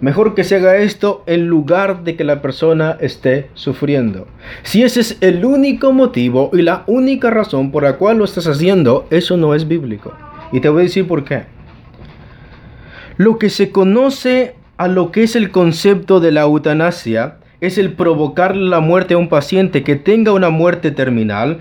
mejor 0.00 0.34
que 0.34 0.44
se 0.44 0.56
haga 0.56 0.78
esto 0.78 1.22
en 1.26 1.46
lugar 1.46 2.02
de 2.02 2.16
que 2.16 2.24
la 2.24 2.40
persona 2.40 2.96
esté 3.00 3.50
sufriendo. 3.54 4.26
Si 4.62 4.82
ese 4.82 5.00
es 5.00 5.18
el 5.20 5.44
único 5.44 5.92
motivo 5.92 6.50
y 6.52 6.62
la 6.62 6.84
única 6.86 7.30
razón 7.30 7.70
por 7.70 7.82
la 7.82 7.96
cual 7.96 8.18
lo 8.18 8.24
estás 8.24 8.46
haciendo, 8.46 9.06
eso 9.10 9.36
no 9.36 9.54
es 9.54 9.68
bíblico. 9.68 10.14
Y 10.52 10.60
te 10.60 10.68
voy 10.68 10.80
a 10.80 10.84
decir 10.84 11.06
por 11.06 11.24
qué. 11.24 11.44
Lo 13.16 13.38
que 13.38 13.50
se 13.50 13.70
conoce 13.70 14.54
a 14.76 14.88
lo 14.88 15.12
que 15.12 15.22
es 15.22 15.36
el 15.36 15.50
concepto 15.50 16.20
de 16.20 16.32
la 16.32 16.42
eutanasia 16.42 17.36
es 17.60 17.76
el 17.76 17.92
provocar 17.92 18.56
la 18.56 18.80
muerte 18.80 19.14
a 19.14 19.18
un 19.18 19.28
paciente 19.28 19.82
que 19.82 19.96
tenga 19.96 20.32
una 20.32 20.50
muerte 20.50 20.90
terminal 20.90 21.60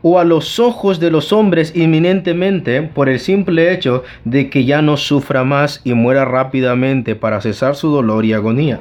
o 0.00 0.18
a 0.18 0.24
los 0.24 0.58
ojos 0.58 1.00
de 1.00 1.10
los 1.10 1.32
hombres 1.32 1.72
inminentemente 1.76 2.82
por 2.82 3.08
el 3.08 3.20
simple 3.20 3.72
hecho 3.72 4.02
de 4.24 4.50
que 4.50 4.64
ya 4.64 4.82
no 4.82 4.96
sufra 4.96 5.44
más 5.44 5.80
y 5.84 5.92
muera 5.94 6.24
rápidamente 6.24 7.14
para 7.14 7.40
cesar 7.40 7.74
su 7.74 7.90
dolor 7.90 8.24
y 8.24 8.32
agonía. 8.32 8.80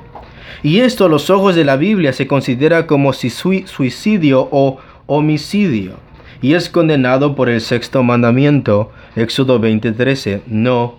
Y 0.64 0.80
esto 0.80 1.06
a 1.06 1.10
los 1.10 1.30
ojos 1.30 1.56
de 1.56 1.66
la 1.66 1.76
Biblia 1.76 2.14
se 2.14 2.28
considera 2.28 2.88
como 2.88 3.12
suicidio 3.14 4.48
o 4.52 4.78
homicidio 5.06 6.13
y 6.44 6.56
es 6.56 6.70
condenado 6.70 7.36
por 7.36 7.48
el 7.50 7.62
sexto 7.62 8.04
mandamiento, 8.04 8.92
Éxodo 9.16 9.62
20:13, 9.62 10.42
no 10.46 10.96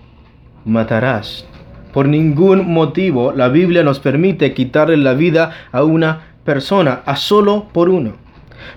matarás. 0.65 1.45
Por 1.93 2.07
ningún 2.07 2.73
motivo 2.73 3.31
la 3.31 3.47
Biblia 3.49 3.83
nos 3.83 3.99
permite 3.99 4.55
quitarle 4.55 4.97
la 4.97 5.13
vida 5.13 5.51
a 5.71 5.83
una 5.83 6.35
persona, 6.43 7.03
a 7.05 7.15
solo 7.15 7.67
por 7.71 7.89
uno. 7.89 8.13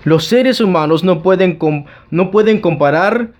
Los 0.03 0.25
seres 0.25 0.61
humanos 0.61 1.03
no 1.03 1.23
pueden, 1.23 1.57
no 2.11 2.29
pueden 2.29 2.61
comparar 2.61 3.31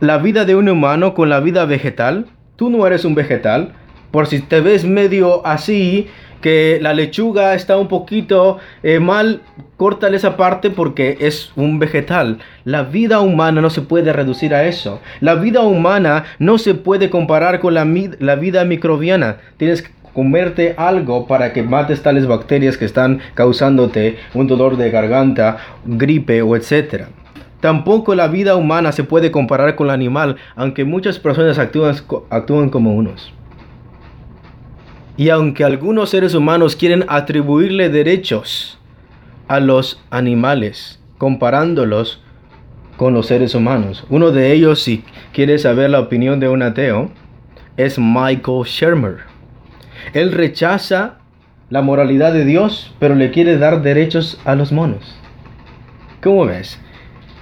la 0.00 0.18
vida 0.18 0.44
de 0.44 0.54
un 0.54 0.68
humano 0.68 1.14
con 1.14 1.30
la 1.30 1.40
vida 1.40 1.64
vegetal. 1.64 2.26
Tú 2.56 2.68
no 2.68 2.86
eres 2.86 3.06
un 3.06 3.14
vegetal. 3.14 3.72
Por 4.10 4.26
si 4.26 4.40
te 4.40 4.60
ves 4.60 4.84
medio 4.84 5.46
así, 5.46 6.08
que 6.42 6.78
la 6.82 6.92
lechuga 6.92 7.54
está 7.54 7.78
un 7.78 7.88
poquito 7.88 8.58
eh, 8.82 8.98
mal, 8.98 9.40
córtale 9.78 10.18
esa 10.18 10.36
parte 10.36 10.68
porque 10.68 11.16
es 11.20 11.52
un 11.56 11.78
vegetal. 11.78 12.38
La 12.64 12.82
vida 12.82 13.20
humana 13.20 13.62
no 13.62 13.70
se 13.70 13.80
puede 13.80 14.12
reducir 14.12 14.54
a 14.54 14.66
eso. 14.66 15.00
La 15.20 15.36
vida 15.36 15.62
humana 15.62 16.24
no 16.38 16.58
se 16.58 16.74
puede 16.74 17.08
comparar 17.08 17.60
con 17.60 17.72
la, 17.72 17.84
vida 18.34 18.64
microbiana. 18.64 19.38
Tienes 19.56 19.82
que 19.82 19.90
comerte 20.12 20.74
algo 20.76 21.26
para 21.26 21.54
que 21.54 21.62
mates 21.62 22.02
tales 22.02 22.26
bacterias 22.26 22.76
que 22.76 22.84
están 22.84 23.20
causándote 23.32 24.18
un 24.34 24.46
dolor 24.46 24.76
de 24.76 24.90
garganta, 24.90 25.56
gripe 25.86 26.42
o 26.42 26.54
etcétera. 26.54 27.08
Tampoco 27.60 28.14
la 28.14 28.26
vida 28.26 28.56
humana 28.56 28.90
se 28.90 29.04
puede 29.04 29.30
comparar 29.30 29.76
con 29.76 29.86
la 29.86 29.92
animal, 29.92 30.36
aunque 30.56 30.84
muchas 30.84 31.20
personas 31.20 31.58
actúan 31.58 32.68
como 32.70 32.94
unos. 32.94 33.32
Y 35.16 35.28
aunque 35.28 35.64
algunos 35.64 36.10
seres 36.10 36.34
humanos 36.34 36.76
quieren 36.76 37.04
atribuirle 37.08 37.90
derechos 37.90 38.78
a 39.48 39.60
los 39.60 40.02
animales, 40.10 41.00
comparándolos 41.18 42.22
con 42.96 43.14
los 43.14 43.26
seres 43.26 43.54
humanos. 43.54 44.04
Uno 44.08 44.30
de 44.30 44.52
ellos, 44.52 44.82
si 44.82 45.04
quieres 45.32 45.62
saber 45.62 45.90
la 45.90 46.00
opinión 46.00 46.40
de 46.40 46.48
un 46.48 46.62
ateo, 46.62 47.10
es 47.76 47.98
Michael 47.98 48.64
Shermer. 48.64 49.18
Él 50.14 50.32
rechaza 50.32 51.18
la 51.68 51.82
moralidad 51.82 52.32
de 52.32 52.44
Dios, 52.44 52.94
pero 52.98 53.14
le 53.14 53.30
quiere 53.30 53.58
dar 53.58 53.82
derechos 53.82 54.40
a 54.44 54.54
los 54.54 54.72
monos. 54.72 55.16
¿Cómo 56.22 56.46
ves? 56.46 56.78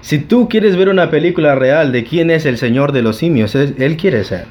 Si 0.01 0.19
tú 0.19 0.49
quieres 0.49 0.77
ver 0.77 0.89
una 0.89 1.11
película 1.11 1.55
real 1.55 1.93
de 1.93 2.05
quién 2.05 2.31
es 2.31 2.47
el 2.47 2.57
Señor 2.57 2.93
de 2.93 3.03
los 3.03 3.17
simios, 3.17 3.55
él 3.55 3.97
quiere 3.97 4.25
ser. 4.25 4.47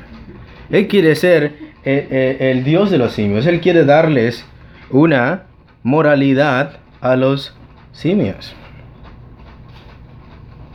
Él 0.70 0.88
quiere 0.88 1.16
ser 1.16 1.69
eh, 1.86 2.08
eh, 2.12 2.52
el 2.52 2.64
Dios 2.64 2.92
de 2.92 2.98
los 2.98 3.14
simios. 3.14 3.46
Él 3.46 3.62
quiere 3.62 3.86
darles 3.86 4.46
una 4.90 5.44
moralidad 5.84 6.74
a 7.02 7.16
los 7.16 7.56
simios. 7.92 8.56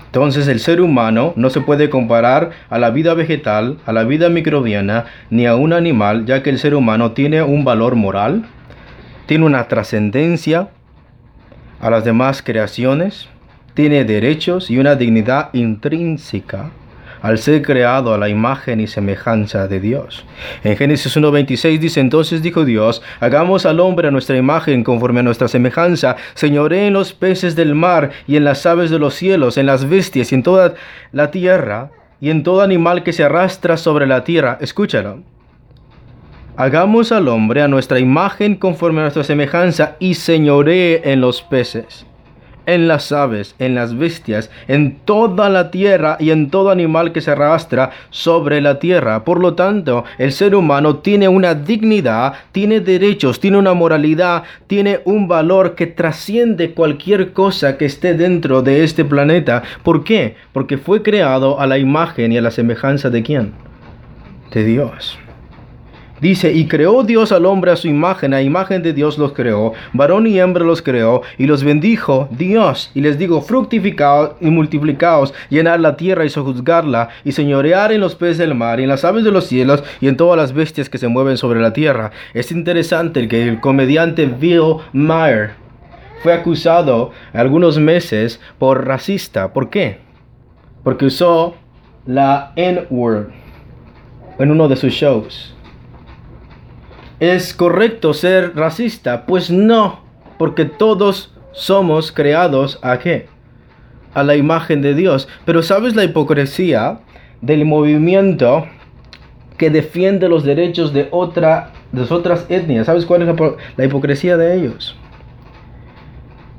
Entonces 0.06 0.46
el 0.46 0.60
ser 0.60 0.80
humano 0.80 1.32
no 1.36 1.50
se 1.50 1.60
puede 1.60 1.90
comparar 1.90 2.50
a 2.70 2.78
la 2.78 2.90
vida 2.90 3.14
vegetal, 3.14 3.78
a 3.84 3.92
la 3.92 4.04
vida 4.04 4.28
microbiana, 4.28 5.06
ni 5.28 5.46
a 5.46 5.56
un 5.56 5.72
animal, 5.72 6.24
ya 6.24 6.42
que 6.42 6.50
el 6.50 6.58
ser 6.58 6.76
humano 6.76 7.12
tiene 7.12 7.42
un 7.42 7.64
valor 7.64 7.96
moral, 7.96 8.44
tiene 9.26 9.44
una 9.44 9.66
trascendencia 9.66 10.68
a 11.80 11.90
las 11.90 12.04
demás 12.04 12.42
creaciones, 12.42 13.28
tiene 13.74 14.04
derechos 14.04 14.70
y 14.70 14.78
una 14.78 14.94
dignidad 14.94 15.50
intrínseca 15.52 16.70
al 17.24 17.38
ser 17.38 17.62
creado 17.62 18.12
a 18.12 18.18
la 18.18 18.28
imagen 18.28 18.80
y 18.80 18.86
semejanza 18.86 19.66
de 19.66 19.80
Dios. 19.80 20.26
En 20.62 20.76
Génesis 20.76 21.16
1.26 21.16 21.78
dice, 21.78 22.00
entonces 22.00 22.42
dijo 22.42 22.66
Dios, 22.66 23.00
hagamos 23.18 23.64
al 23.64 23.80
hombre 23.80 24.08
a 24.08 24.10
nuestra 24.10 24.36
imagen 24.36 24.84
conforme 24.84 25.20
a 25.20 25.22
nuestra 25.22 25.48
semejanza, 25.48 26.16
señoré 26.34 26.86
en 26.86 26.92
los 26.92 27.14
peces 27.14 27.56
del 27.56 27.74
mar 27.74 28.10
y 28.26 28.36
en 28.36 28.44
las 28.44 28.66
aves 28.66 28.90
de 28.90 28.98
los 28.98 29.14
cielos, 29.14 29.56
en 29.56 29.64
las 29.64 29.88
bestias 29.88 30.32
y 30.32 30.34
en 30.34 30.42
toda 30.42 30.74
la 31.12 31.30
tierra 31.30 31.92
y 32.20 32.28
en 32.28 32.42
todo 32.42 32.60
animal 32.60 33.02
que 33.02 33.14
se 33.14 33.24
arrastra 33.24 33.78
sobre 33.78 34.06
la 34.06 34.22
tierra. 34.22 34.58
Escúchalo. 34.60 35.22
Hagamos 36.58 37.10
al 37.10 37.28
hombre 37.28 37.62
a 37.62 37.68
nuestra 37.68 38.00
imagen 38.00 38.54
conforme 38.54 39.00
a 39.00 39.04
nuestra 39.04 39.24
semejanza 39.24 39.96
y 39.98 40.12
señoré 40.12 41.10
en 41.10 41.22
los 41.22 41.40
peces 41.40 42.04
en 42.66 42.88
las 42.88 43.12
aves, 43.12 43.54
en 43.58 43.74
las 43.74 43.96
bestias, 43.96 44.50
en 44.68 44.96
toda 45.04 45.48
la 45.48 45.70
tierra 45.70 46.16
y 46.20 46.30
en 46.30 46.50
todo 46.50 46.70
animal 46.70 47.12
que 47.12 47.20
se 47.20 47.30
arrastra 47.30 47.90
sobre 48.10 48.60
la 48.60 48.78
tierra. 48.78 49.24
Por 49.24 49.40
lo 49.40 49.54
tanto, 49.54 50.04
el 50.18 50.32
ser 50.32 50.54
humano 50.54 50.96
tiene 50.96 51.28
una 51.28 51.54
dignidad, 51.54 52.34
tiene 52.52 52.80
derechos, 52.80 53.40
tiene 53.40 53.58
una 53.58 53.74
moralidad, 53.74 54.44
tiene 54.66 55.00
un 55.04 55.28
valor 55.28 55.74
que 55.74 55.86
trasciende 55.86 56.72
cualquier 56.72 57.32
cosa 57.32 57.76
que 57.76 57.86
esté 57.86 58.14
dentro 58.14 58.62
de 58.62 58.84
este 58.84 59.04
planeta. 59.04 59.62
¿Por 59.82 60.04
qué? 60.04 60.36
Porque 60.52 60.78
fue 60.78 61.02
creado 61.02 61.60
a 61.60 61.66
la 61.66 61.78
imagen 61.78 62.32
y 62.32 62.38
a 62.38 62.42
la 62.42 62.50
semejanza 62.50 63.10
de 63.10 63.22
quién? 63.22 63.52
De 64.52 64.64
Dios. 64.64 65.18
Dice, 66.20 66.52
y 66.52 66.68
creó 66.68 67.02
Dios 67.02 67.32
al 67.32 67.44
hombre 67.44 67.72
a 67.72 67.76
su 67.76 67.88
imagen, 67.88 68.34
a 68.34 68.40
imagen 68.40 68.82
de 68.82 68.92
Dios 68.92 69.18
los 69.18 69.32
creó, 69.32 69.72
varón 69.92 70.28
y 70.28 70.38
hembra 70.38 70.64
los 70.64 70.80
creó, 70.80 71.22
y 71.38 71.46
los 71.46 71.64
bendijo 71.64 72.28
Dios, 72.30 72.92
y 72.94 73.00
les 73.00 73.18
digo, 73.18 73.42
fructificaos 73.42 74.32
y 74.40 74.46
multiplicaos, 74.46 75.34
llenar 75.50 75.80
la 75.80 75.96
tierra 75.96 76.24
y 76.24 76.30
sojuzgarla, 76.30 77.08
y 77.24 77.32
señorear 77.32 77.90
en 77.90 78.00
los 78.00 78.14
peces 78.14 78.38
del 78.38 78.54
mar, 78.54 78.78
y 78.78 78.84
en 78.84 78.90
las 78.90 79.04
aves 79.04 79.24
de 79.24 79.32
los 79.32 79.46
cielos, 79.46 79.82
y 80.00 80.06
en 80.06 80.16
todas 80.16 80.36
las 80.36 80.52
bestias 80.52 80.88
que 80.88 80.98
se 80.98 81.08
mueven 81.08 81.36
sobre 81.36 81.60
la 81.60 81.72
tierra. 81.72 82.12
Es 82.32 82.52
interesante 82.52 83.26
que 83.26 83.42
el 83.48 83.60
comediante 83.60 84.26
Bill 84.26 84.76
Maher 84.92 85.54
fue 86.22 86.32
acusado 86.32 87.10
algunos 87.32 87.78
meses 87.78 88.40
por 88.58 88.86
racista. 88.86 89.52
¿Por 89.52 89.68
qué? 89.68 89.98
Porque 90.84 91.06
usó 91.06 91.56
la 92.06 92.52
N-word 92.56 93.26
en 94.38 94.50
uno 94.50 94.68
de 94.68 94.76
sus 94.76 94.92
shows. 94.92 95.53
¿Es 97.20 97.54
correcto 97.54 98.12
ser 98.12 98.56
racista? 98.56 99.24
Pues 99.26 99.50
no, 99.50 100.00
porque 100.36 100.64
todos 100.64 101.32
somos 101.52 102.10
creados 102.10 102.80
a 102.82 102.98
qué? 102.98 103.28
A 104.14 104.24
la 104.24 104.34
imagen 104.34 104.82
de 104.82 104.94
Dios. 104.94 105.28
Pero 105.44 105.62
¿sabes 105.62 105.94
la 105.94 106.04
hipocresía 106.04 106.98
del 107.40 107.64
movimiento 107.64 108.66
que 109.56 109.70
defiende 109.70 110.28
los 110.28 110.42
derechos 110.42 110.92
de, 110.92 111.08
otra, 111.12 111.70
de 111.92 112.02
otras 112.02 112.46
etnias? 112.48 112.86
¿Sabes 112.86 113.06
cuál 113.06 113.22
es 113.22 113.28
la, 113.76 113.84
hipocresía 113.84 114.36
de 114.36 114.56
ellos? 114.56 114.96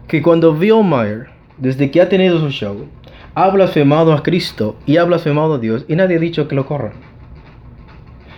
Que 0.07 0.21
cuando 0.21 0.53
Bill 0.53 0.83
Mayer, 0.83 1.27
desde 1.57 1.91
que 1.91 2.01
ha 2.01 2.07
tenido 2.07 2.39
su 2.39 2.49
show, 2.49 2.85
ha 3.33 3.49
blasfemado 3.49 4.13
a 4.13 4.23
Cristo 4.23 4.77
y 4.85 4.95
ha 4.95 5.03
blasfemado 5.03 5.55
a 5.55 5.59
Dios 5.59 5.83
y 5.89 5.97
nadie 5.97 6.15
ha 6.15 6.19
dicho 6.19 6.47
que 6.47 6.55
lo 6.55 6.65
corran. 6.65 6.93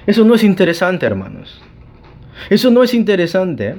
Eso 0.08 0.24
no 0.24 0.34
es 0.34 0.44
interesante, 0.44 1.06
hermanos. 1.06 1.62
Eso 2.50 2.72
no 2.72 2.84
es 2.84 2.94
interesante. 2.94 3.76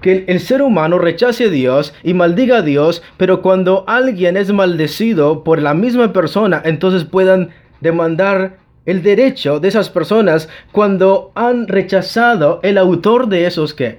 Que 0.00 0.24
el 0.28 0.40
ser 0.40 0.60
humano 0.60 0.98
rechace 0.98 1.44
a 1.44 1.48
Dios 1.48 1.94
y 2.02 2.12
maldiga 2.12 2.58
a 2.58 2.62
Dios, 2.62 3.02
pero 3.16 3.40
cuando 3.40 3.84
alguien 3.86 4.36
es 4.36 4.52
maldecido 4.52 5.44
por 5.44 5.62
la 5.62 5.72
misma 5.72 6.12
persona, 6.12 6.60
entonces 6.64 7.04
puedan 7.04 7.50
demandar 7.80 8.58
el 8.86 9.02
derecho 9.02 9.60
de 9.60 9.68
esas 9.68 9.88
personas 9.88 10.48
cuando 10.72 11.32
han 11.34 11.68
rechazado 11.68 12.60
el 12.62 12.76
autor 12.76 13.28
de 13.28 13.46
esos 13.46 13.72
que 13.72 13.98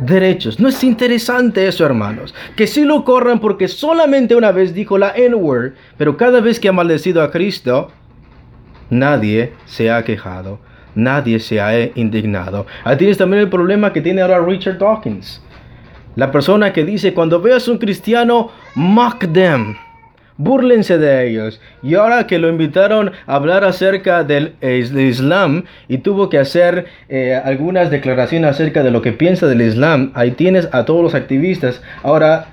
derechos. 0.00 0.60
No 0.60 0.68
es 0.68 0.82
interesante 0.84 1.66
eso, 1.66 1.86
hermanos. 1.86 2.34
Que 2.56 2.66
si 2.66 2.84
lo 2.84 3.04
corran 3.04 3.40
porque 3.40 3.68
solamente 3.68 4.34
una 4.34 4.52
vez 4.52 4.74
dijo 4.74 4.98
la 4.98 5.12
N-word, 5.16 5.72
pero 5.96 6.16
cada 6.16 6.40
vez 6.40 6.60
que 6.60 6.68
ha 6.68 6.72
maldecido 6.72 7.22
a 7.22 7.30
Cristo, 7.30 7.90
nadie 8.90 9.52
se 9.64 9.90
ha 9.90 10.04
quejado 10.04 10.58
nadie 10.94 11.38
se 11.38 11.60
ha 11.60 11.72
indignado. 11.94 12.66
Ahí 12.84 12.96
tienes 12.96 13.18
también 13.18 13.42
el 13.42 13.48
problema 13.48 13.92
que 13.92 14.00
tiene 14.00 14.22
ahora 14.22 14.44
Richard 14.44 14.78
Dawkins. 14.78 15.42
La 16.14 16.30
persona 16.30 16.72
que 16.72 16.84
dice, 16.84 17.14
cuando 17.14 17.40
veas 17.40 17.68
un 17.68 17.78
cristiano, 17.78 18.50
mock 18.74 19.32
them. 19.32 19.76
Búrlense 20.36 20.98
de 20.98 21.28
ellos. 21.28 21.60
Y 21.82 21.94
ahora 21.94 22.26
que 22.26 22.38
lo 22.38 22.48
invitaron 22.48 23.12
a 23.26 23.34
hablar 23.36 23.64
acerca 23.64 24.24
del, 24.24 24.54
Islam 24.60 25.64
y 25.88 25.98
tuvo 25.98 26.28
que 26.28 26.38
hacer 26.38 26.86
eh, 27.08 27.40
algunas 27.42 27.90
declaraciones 27.90 28.50
acerca 28.50 28.82
de 28.82 28.90
lo 28.90 29.02
que 29.02 29.12
piensa 29.12 29.46
del 29.46 29.62
Islam, 29.62 30.10
ahí 30.14 30.32
tienes 30.32 30.68
a 30.72 30.84
todos 30.84 31.02
los 31.02 31.14
activistas 31.14 31.82
ahora 32.02 32.46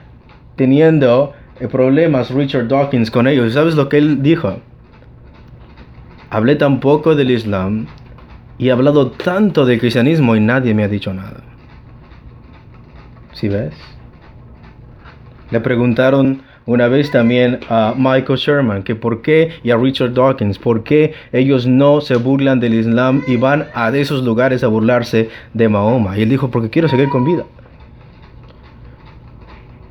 teniendo 0.55 1.33
eh, 1.59 1.67
problemas 1.67 2.31
Richard 2.31 2.67
Dawkins 2.67 3.11
con 3.11 3.27
ellos. 3.27 3.53
¿Sabes 3.53 3.75
lo 3.75 3.89
que 3.89 3.97
él 3.97 4.21
dijo? 4.21 4.59
Hablé 6.29 6.55
tan 6.55 6.79
poco 6.79 7.15
del 7.15 7.31
Islam 7.31 7.87
y 8.59 8.67
he 8.67 8.71
hablado 8.71 9.09
tanto 9.11 9.65
del 9.65 9.79
cristianismo 9.79 10.35
y 10.35 10.41
nadie 10.41 10.75
me 10.75 10.83
ha 10.83 10.87
dicho 10.87 11.13
nada. 11.13 11.41
¿Sí 13.31 13.47
ves? 13.47 13.73
Le 15.49 15.61
preguntaron 15.61 16.41
una 16.65 16.87
vez 16.87 17.09
también 17.09 17.61
a 17.69 17.95
Michael 17.97 18.37
Sherman 18.37 18.83
que 18.83 18.95
por 18.95 19.21
qué 19.21 19.53
y 19.63 19.71
a 19.71 19.77
Richard 19.77 20.13
Dawkins, 20.13 20.59
por 20.59 20.83
qué 20.83 21.13
ellos 21.31 21.65
no 21.65 22.01
se 22.01 22.17
burlan 22.17 22.59
del 22.59 22.75
Islam 22.75 23.23
y 23.27 23.37
van 23.37 23.67
a 23.73 23.89
esos 23.95 24.23
lugares 24.23 24.63
a 24.63 24.67
burlarse 24.67 25.29
de 25.53 25.69
Mahoma. 25.69 26.17
Y 26.17 26.23
él 26.23 26.29
dijo, 26.29 26.51
porque 26.51 26.69
quiero 26.69 26.89
seguir 26.89 27.09
con 27.09 27.25
vida. 27.25 27.45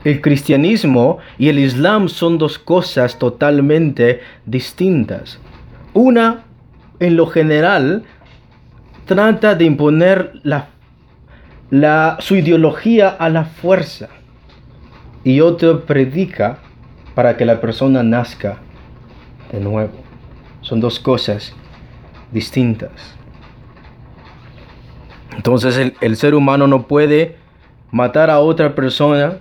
El 0.05 0.21
cristianismo 0.21 1.19
y 1.39 1.49
el 1.49 1.59
Islam 1.59 2.09
son 2.09 2.39
dos 2.39 2.59
cosas 2.59 3.19
totalmente 3.19 4.21
distintas. 4.47 5.41
Una, 5.95 6.45
en 7.01 7.17
lo 7.17 7.27
general, 7.27 8.05
trata 9.09 9.57
de 9.57 9.65
imponer 9.65 10.39
la, 10.45 10.69
la, 11.71 12.19
su 12.21 12.37
ideología 12.37 13.09
a 13.09 13.29
la 13.29 13.45
fuerza 13.45 14.09
y 15.25 15.41
otro 15.41 15.87
predica 15.87 16.59
para 17.17 17.37
que 17.37 17.45
la 17.45 17.61
persona 17.61 18.05
nazca 18.05 18.59
de 19.51 19.59
nuevo. 19.59 19.95
Son 20.61 20.79
dos 20.79 21.01
cosas 21.01 21.55
distintas. 22.31 22.93
Entonces 25.35 25.77
el, 25.79 25.95
el 26.01 26.17
ser 26.17 26.35
humano 26.35 26.67
no 26.67 26.87
puede 26.87 27.37
matar 27.91 28.31
a 28.31 28.41
otra 28.41 28.75
persona 28.75 29.39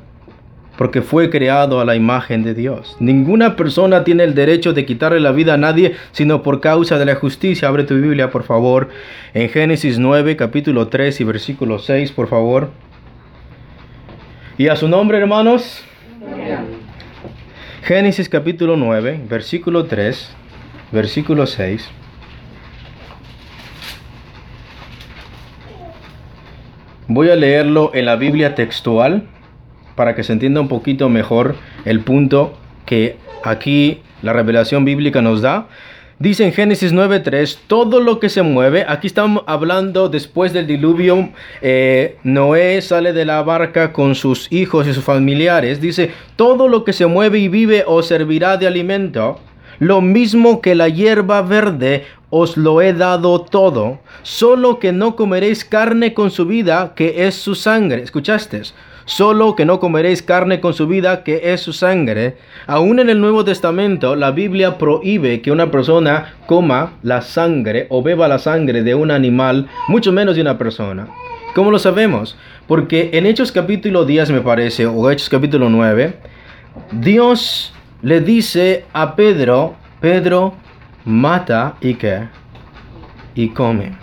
porque 0.78 1.02
fue 1.02 1.30
creado 1.30 1.80
a 1.80 1.86
la 1.86 1.96
imagen 1.96 2.44
de 2.44 2.54
Dios. 2.54 2.96
Ninguna 3.00 3.56
persona 3.56 4.04
tiene 4.04 4.24
el 4.24 4.36
derecho 4.36 4.74
de 4.74 4.86
quitarle 4.86 5.20
la 5.20 5.32
vida 5.32 5.56
a 5.56 5.58
nadie, 5.58 5.96
sino 6.12 6.44
por 6.44 6.62
causa 6.62 7.00
de 7.00 7.06
la 7.06 7.16
justicia. 7.16 7.68
Abre 7.68 7.84
tu 7.84 7.96
Biblia, 7.96 8.30
por 8.30 8.44
favor, 8.44 8.90
en 9.34 9.50
Génesis 9.50 9.98
9, 9.98 10.36
capítulo 10.36 10.88
3 10.88 11.20
y 11.20 11.24
versículo 11.24 11.80
6, 11.80 12.12
por 12.12 12.28
favor. 12.28 12.70
Y 14.58 14.68
a 14.68 14.76
su 14.76 14.88
nombre, 14.88 15.18
hermanos. 15.18 15.84
Génesis 17.84 18.30
capítulo 18.30 18.76
9, 18.76 19.22
versículo 19.28 19.86
3, 19.86 20.36
versículo 20.92 21.48
6. 21.48 21.90
Voy 27.08 27.30
a 27.30 27.36
leerlo 27.36 27.92
en 27.94 28.06
la 28.06 28.18
Biblia 28.18 28.54
textual 28.54 29.30
para 29.98 30.16
que 30.16 30.24
se 30.24 30.32
entienda 30.32 30.62
un 30.62 30.70
poquito 30.70 31.10
mejor 31.10 31.56
el 31.84 32.02
punto 32.02 32.54
que 32.86 33.18
aquí 33.44 34.00
la 34.22 34.32
revelación 34.32 34.86
bíblica 34.86 35.22
nos 35.22 35.42
da. 35.42 35.68
Dice 36.20 36.46
en 36.46 36.54
Génesis 36.54 36.94
9.3, 36.94 37.58
todo 37.68 38.00
lo 38.00 38.20
que 38.20 38.30
se 38.30 38.42
mueve, 38.42 38.86
aquí 38.88 39.08
estamos 39.08 39.44
hablando 39.46 40.08
después 40.08 40.54
del 40.54 40.66
diluvio, 40.66 41.30
eh, 41.62 42.18
Noé 42.24 42.82
sale 42.82 43.12
de 43.14 43.26
la 43.26 43.44
barca 43.44 43.92
con 43.92 44.16
sus 44.16 44.52
hijos 44.52 44.88
y 44.88 44.94
sus 44.94 45.04
familiares, 45.04 45.82
dice, 45.82 46.12
todo 46.36 46.68
lo 46.68 46.84
que 46.84 46.94
se 46.94 47.06
mueve 47.06 47.40
y 47.40 47.50
vive 47.50 47.84
os 47.86 48.08
servirá 48.08 48.58
de 48.58 48.66
alimento, 48.66 49.40
lo 49.78 50.02
mismo 50.02 50.60
que 50.62 50.74
la 50.74 50.90
hierba 50.90 51.44
verde 51.44 52.06
os 52.32 52.58
lo 52.58 52.82
he 52.82 52.94
dado 52.94 53.42
todo, 53.42 54.00
solo 54.24 54.80
que 54.80 54.92
no 54.92 55.16
comeréis 55.16 55.64
carne 55.66 56.16
con 56.16 56.32
su 56.32 56.46
vida, 56.46 56.94
que 56.96 57.28
es 57.28 57.36
su 57.36 57.54
sangre. 57.54 58.02
¿Escuchaste? 58.02 58.64
Solo 59.08 59.56
que 59.56 59.66
no 59.66 59.80
comeréis 59.80 60.22
carne 60.22 60.60
con 60.60 60.74
su 60.74 60.86
vida, 60.86 61.24
que 61.24 61.54
es 61.54 61.62
su 61.62 61.74
sangre. 61.74 62.38
Aún 62.68 63.00
en 63.00 63.10
el 63.10 63.20
Nuevo 63.20 63.44
Testamento, 63.44 64.16
la 64.16 64.32
Biblia 64.32 64.78
prohíbe 64.78 65.42
que 65.42 65.52
una 65.52 65.72
persona 65.72 66.36
coma 66.46 66.94
la 67.02 67.22
sangre 67.22 67.88
o 67.90 68.04
beba 68.04 68.28
la 68.28 68.38
sangre 68.38 68.84
de 68.84 68.94
un 68.94 69.10
animal, 69.10 69.68
mucho 69.88 70.12
menos 70.12 70.36
de 70.36 70.42
una 70.42 70.58
persona. 70.58 71.08
¿Cómo 71.56 71.72
lo 71.72 71.80
sabemos? 71.80 72.38
Porque 72.68 73.10
en 73.14 73.26
Hechos 73.26 73.52
capítulo 73.52 74.06
10, 74.06 74.30
me 74.32 74.42
parece, 74.42 74.86
o 74.86 75.10
Hechos 75.10 75.30
capítulo 75.30 75.70
9, 75.70 76.14
Dios 76.92 77.74
le 78.02 78.20
dice 78.20 78.84
a 78.92 79.16
Pedro, 79.16 79.76
Pedro, 80.02 80.54
mata 81.06 81.78
y 81.80 81.94
qué? 81.94 82.28
Y 83.36 83.50
come. 83.50 83.94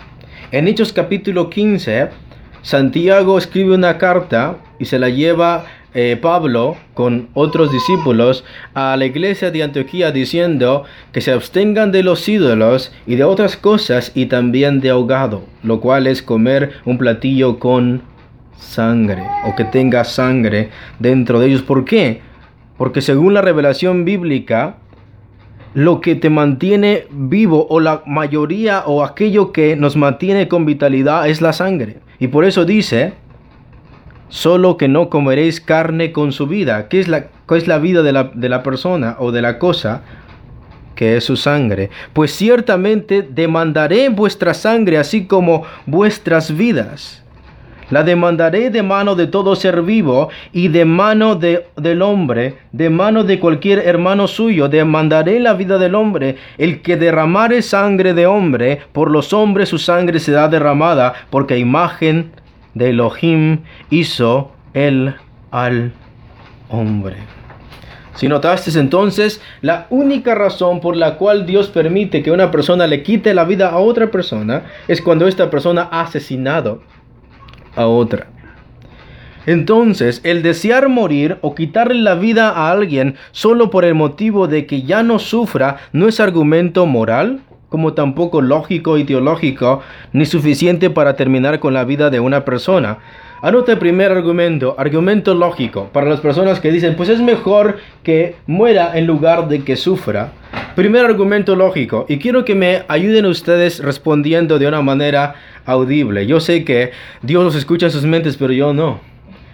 En 0.51 0.67
Hechos 0.67 0.91
capítulo 0.91 1.49
15, 1.49 2.09
Santiago 2.65 3.37
escribe 3.37 3.75
una 3.75 3.99
carta 3.99 4.57
y 4.79 4.85
se 4.85 4.97
la 4.97 5.09
lleva 5.09 5.65
eh, 5.93 6.17
Pablo 6.19 6.75
con 6.95 7.29
otros 7.35 7.71
discípulos 7.71 8.43
a 8.73 8.97
la 8.97 9.05
iglesia 9.05 9.51
de 9.51 9.61
Antioquía 9.61 10.11
diciendo 10.11 10.83
que 11.11 11.21
se 11.21 11.31
abstengan 11.31 11.91
de 11.91 12.01
los 12.01 12.27
ídolos 12.27 12.91
y 13.05 13.17
de 13.17 13.23
otras 13.23 13.55
cosas 13.55 14.11
y 14.15 14.25
también 14.25 14.81
de 14.81 14.89
ahogado, 14.89 15.43
lo 15.61 15.79
cual 15.79 16.07
es 16.07 16.23
comer 16.23 16.71
un 16.85 16.97
platillo 16.97 17.59
con 17.59 18.01
sangre 18.57 19.21
o 19.45 19.55
que 19.55 19.65
tenga 19.65 20.03
sangre 20.03 20.71
dentro 20.97 21.39
de 21.39 21.49
ellos. 21.49 21.61
¿Por 21.61 21.85
qué? 21.85 22.21
Porque 22.79 23.01
según 23.01 23.35
la 23.35 23.43
revelación 23.43 24.05
bíblica, 24.05 24.77
lo 25.75 26.01
que 26.01 26.15
te 26.15 26.31
mantiene 26.31 27.05
vivo 27.11 27.67
o 27.69 27.79
la 27.79 28.01
mayoría 28.07 28.85
o 28.87 29.03
aquello 29.03 29.51
que 29.51 29.75
nos 29.75 29.95
mantiene 29.95 30.47
con 30.47 30.65
vitalidad 30.65 31.29
es 31.29 31.43
la 31.43 31.53
sangre. 31.53 32.03
Y 32.19 32.27
por 32.27 32.45
eso 32.45 32.65
dice, 32.65 33.13
solo 34.29 34.77
que 34.77 34.87
no 34.87 35.09
comeréis 35.09 35.61
carne 35.61 36.11
con 36.11 36.31
su 36.31 36.47
vida. 36.47 36.87
¿Qué 36.87 36.99
es 36.99 37.07
la, 37.07 37.27
es 37.51 37.67
la 37.67 37.77
vida 37.77 38.03
de 38.03 38.13
la, 38.13 38.31
de 38.33 38.49
la 38.49 38.63
persona 38.63 39.15
o 39.19 39.31
de 39.31 39.41
la 39.41 39.59
cosa? 39.59 40.03
que 40.95 41.17
es 41.17 41.25
su 41.25 41.35
sangre. 41.35 41.89
Pues 42.13 42.31
ciertamente 42.31 43.21
demandaré 43.21 44.07
vuestra 44.07 44.53
sangre 44.53 44.97
así 44.97 45.25
como 45.25 45.63
vuestras 45.85 46.55
vidas. 46.55 47.24
La 47.91 48.03
demandaré 48.03 48.71
de 48.71 48.81
mano 48.81 49.15
de 49.15 49.27
todo 49.27 49.55
ser 49.55 49.83
vivo 49.83 50.29
y 50.51 50.69
de 50.69 50.85
mano 50.85 51.35
de, 51.35 51.67
del 51.75 52.01
hombre, 52.01 52.55
de 52.71 52.89
mano 52.89 53.23
de 53.23 53.39
cualquier 53.39 53.79
hermano 53.79 54.27
suyo. 54.27 54.69
Demandaré 54.69 55.39
la 55.39 55.53
vida 55.53 55.77
del 55.77 55.93
hombre. 55.93 56.37
El 56.57 56.81
que 56.81 56.97
derramare 56.97 57.61
sangre 57.61 58.13
de 58.13 58.25
hombre, 58.25 58.79
por 58.91 59.11
los 59.11 59.33
hombres 59.33 59.69
su 59.69 59.77
sangre 59.77 60.19
será 60.19 60.47
derramada, 60.47 61.13
porque 61.29 61.59
imagen 61.59 62.31
de 62.73 62.89
Elohim 62.89 63.59
hizo 63.91 64.51
él 64.73 65.13
al 65.51 65.93
hombre. 66.69 67.17
Si 68.15 68.29
notaste 68.29 68.79
entonces, 68.79 69.41
la 69.61 69.87
única 69.89 70.35
razón 70.35 70.79
por 70.79 70.95
la 70.95 71.15
cual 71.15 71.45
Dios 71.45 71.67
permite 71.67 72.23
que 72.23 72.31
una 72.31 72.49
persona 72.49 72.87
le 72.87 73.03
quite 73.03 73.33
la 73.33 73.43
vida 73.43 73.69
a 73.69 73.77
otra 73.77 74.09
persona 74.09 74.63
es 74.87 75.01
cuando 75.01 75.27
esta 75.27 75.49
persona 75.49 75.89
ha 75.91 76.01
asesinado 76.01 76.81
a 77.75 77.87
otra. 77.87 78.27
Entonces, 79.45 80.21
el 80.23 80.41
desear 80.41 80.89
morir 80.89 81.37
o 81.41 81.53
quitarle 81.53 82.01
la 82.01 82.15
vida 82.15 82.49
a 82.49 82.71
alguien 82.71 83.15
solo 83.31 83.69
por 83.69 83.85
el 83.85 83.93
motivo 83.93 84.47
de 84.47 84.65
que 84.65 84.81
ya 84.81 85.03
no 85.03 85.19
sufra 85.19 85.77
no 85.91 86.07
es 86.07 86.19
argumento 86.19 86.85
moral, 86.87 87.41
como 87.69 87.93
tampoco 87.93 88.41
lógico 88.41 88.97
y 88.97 89.03
teológico, 89.03 89.81
ni 90.13 90.25
suficiente 90.25 90.89
para 90.89 91.15
terminar 91.15 91.59
con 91.59 91.73
la 91.73 91.83
vida 91.83 92.09
de 92.09 92.19
una 92.19 92.45
persona. 92.45 92.99
Anota 93.41 93.73
el 93.73 93.77
primer 93.77 94.11
argumento, 94.11 94.75
argumento 94.79 95.35
lógico, 95.35 95.89
para 95.91 96.09
las 96.09 96.21
personas 96.21 96.59
que 96.59 96.71
dicen, 96.71 96.95
pues 96.95 97.09
es 97.09 97.21
mejor 97.21 97.77
que 98.01 98.37
muera 98.47 98.97
en 98.97 99.05
lugar 99.05 99.47
de 99.47 99.63
que 99.63 99.75
sufra. 99.75 100.31
Primer 100.75 101.05
argumento 101.05 101.55
lógico, 101.55 102.05
y 102.09 102.17
quiero 102.17 102.43
que 102.43 102.53
me 102.53 102.83
ayuden 102.89 103.25
ustedes 103.27 103.79
respondiendo 103.79 104.59
de 104.59 104.67
una 104.67 104.81
manera 104.81 105.35
audible. 105.65 106.27
Yo 106.27 106.41
sé 106.41 106.65
que 106.65 106.91
Dios 107.21 107.45
los 107.45 107.55
escucha 107.55 107.85
en 107.85 107.93
sus 107.93 108.03
mentes, 108.03 108.35
pero 108.35 108.51
yo 108.51 108.73
no. 108.73 108.99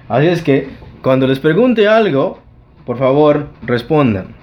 Así 0.10 0.26
es 0.26 0.42
que 0.42 0.70
cuando 1.04 1.28
les 1.28 1.38
pregunte 1.38 1.88
algo, 1.88 2.40
por 2.86 2.98
favor, 2.98 3.50
respondan. 3.62 4.34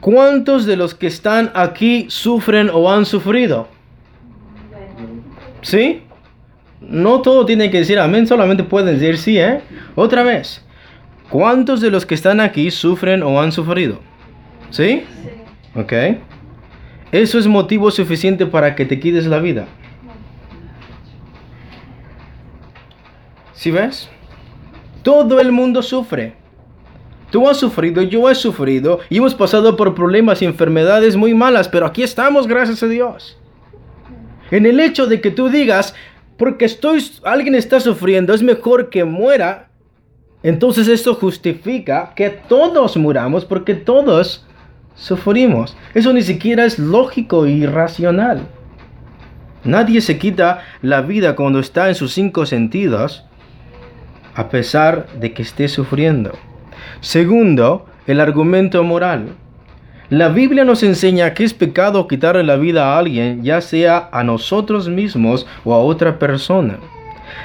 ¿Cuántos 0.00 0.64
de 0.64 0.76
los 0.76 0.94
que 0.94 1.06
están 1.06 1.50
aquí 1.54 2.06
sufren 2.08 2.70
o 2.72 2.90
han 2.90 3.04
sufrido? 3.04 3.68
¿Sí? 5.60 6.00
No 6.80 7.20
todo 7.20 7.44
tiene 7.44 7.70
que 7.70 7.78
decir 7.78 7.98
amén, 7.98 8.26
solamente 8.26 8.64
pueden 8.64 8.98
decir 8.98 9.18
sí, 9.18 9.38
¿eh? 9.38 9.60
Otra 9.96 10.22
vez. 10.22 10.64
¿Cuántos 11.28 11.82
de 11.82 11.90
los 11.90 12.06
que 12.06 12.14
están 12.14 12.40
aquí 12.40 12.70
sufren 12.70 13.22
o 13.22 13.38
han 13.40 13.52
sufrido? 13.52 14.00
¿Sí? 14.70 15.04
Ok. 15.74 15.92
Eso 17.12 17.38
es 17.38 17.46
motivo 17.46 17.90
suficiente 17.90 18.46
para 18.46 18.74
que 18.74 18.84
te 18.84 18.98
quites 18.98 19.26
la 19.26 19.38
vida. 19.38 19.66
¿Sí 23.54 23.70
ves? 23.70 24.08
Todo 25.02 25.40
el 25.40 25.52
mundo 25.52 25.82
sufre. 25.82 26.34
Tú 27.30 27.48
has 27.48 27.56
sufrido, 27.56 28.02
yo 28.02 28.30
he 28.30 28.34
sufrido 28.34 29.00
y 29.10 29.18
hemos 29.18 29.34
pasado 29.34 29.76
por 29.76 29.94
problemas 29.94 30.40
y 30.40 30.44
enfermedades 30.44 31.16
muy 31.16 31.34
malas, 31.34 31.68
pero 31.68 31.86
aquí 31.86 32.02
estamos, 32.02 32.46
gracias 32.46 32.82
a 32.82 32.86
Dios. 32.86 33.36
En 34.50 34.64
el 34.64 34.78
hecho 34.78 35.06
de 35.06 35.20
que 35.20 35.32
tú 35.32 35.48
digas, 35.48 35.94
porque 36.38 36.64
estoy, 36.64 37.04
alguien 37.24 37.54
está 37.54 37.80
sufriendo, 37.80 38.32
es 38.32 38.42
mejor 38.42 38.90
que 38.90 39.04
muera, 39.04 39.70
entonces 40.42 40.86
esto 40.86 41.14
justifica 41.14 42.12
que 42.14 42.30
todos 42.30 42.96
muramos 42.96 43.44
porque 43.44 43.74
todos 43.74 44.45
sufrimos. 44.96 45.76
Eso 45.94 46.12
ni 46.12 46.22
siquiera 46.22 46.64
es 46.64 46.78
lógico 46.78 47.46
y 47.46 47.64
racional. 47.66 48.42
Nadie 49.64 50.00
se 50.00 50.18
quita 50.18 50.62
la 50.82 51.02
vida 51.02 51.36
cuando 51.36 51.58
está 51.60 51.88
en 51.88 51.94
sus 51.94 52.12
cinco 52.12 52.46
sentidos, 52.46 53.24
a 54.34 54.48
pesar 54.48 55.06
de 55.18 55.32
que 55.32 55.42
esté 55.42 55.68
sufriendo. 55.68 56.32
Segundo, 57.00 57.86
el 58.06 58.20
argumento 58.20 58.82
moral. 58.84 59.30
La 60.08 60.28
Biblia 60.28 60.64
nos 60.64 60.84
enseña 60.84 61.34
que 61.34 61.42
es 61.42 61.52
pecado 61.52 62.06
quitarle 62.06 62.44
la 62.44 62.56
vida 62.56 62.94
a 62.94 62.98
alguien, 62.98 63.42
ya 63.42 63.60
sea 63.60 64.08
a 64.12 64.22
nosotros 64.22 64.88
mismos 64.88 65.46
o 65.64 65.74
a 65.74 65.78
otra 65.78 66.18
persona. 66.18 66.78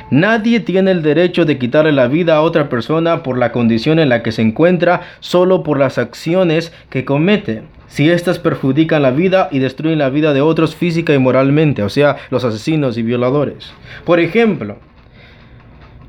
Nadie 0.10 0.60
tiene 0.60 0.92
el 0.92 1.02
derecho 1.02 1.46
de 1.46 1.58
quitarle 1.58 1.92
la 1.92 2.08
vida 2.08 2.36
a 2.36 2.42
otra 2.42 2.70
persona 2.70 3.24
por 3.24 3.38
la 3.38 3.52
condición 3.52 4.00
en 4.00 4.10
la 4.10 4.24
que 4.24 4.32
se 4.32 4.42
encuentra, 4.42 5.02
solo 5.20 5.64
por 5.64 5.80
las 5.80 5.98
acciones 5.98 6.74
que 6.90 7.06
comete. 7.06 7.64
Si 7.88 8.10
éstas 8.10 8.40
perjudican 8.40 9.02
la 9.02 9.12
vida 9.12 9.50
y 9.52 9.60
destruyen 9.60 10.00
la 10.00 10.10
vida 10.10 10.34
de 10.34 10.42
otros 10.42 10.76
física 10.76 11.14
y 11.14 11.20
moralmente, 11.20 11.84
o 11.84 11.90
sea, 11.90 12.18
los 12.30 12.46
asesinos 12.46 12.98
y 12.98 13.04
violadores. 13.04 13.74
Por 14.06 14.20
ejemplo, 14.20 14.78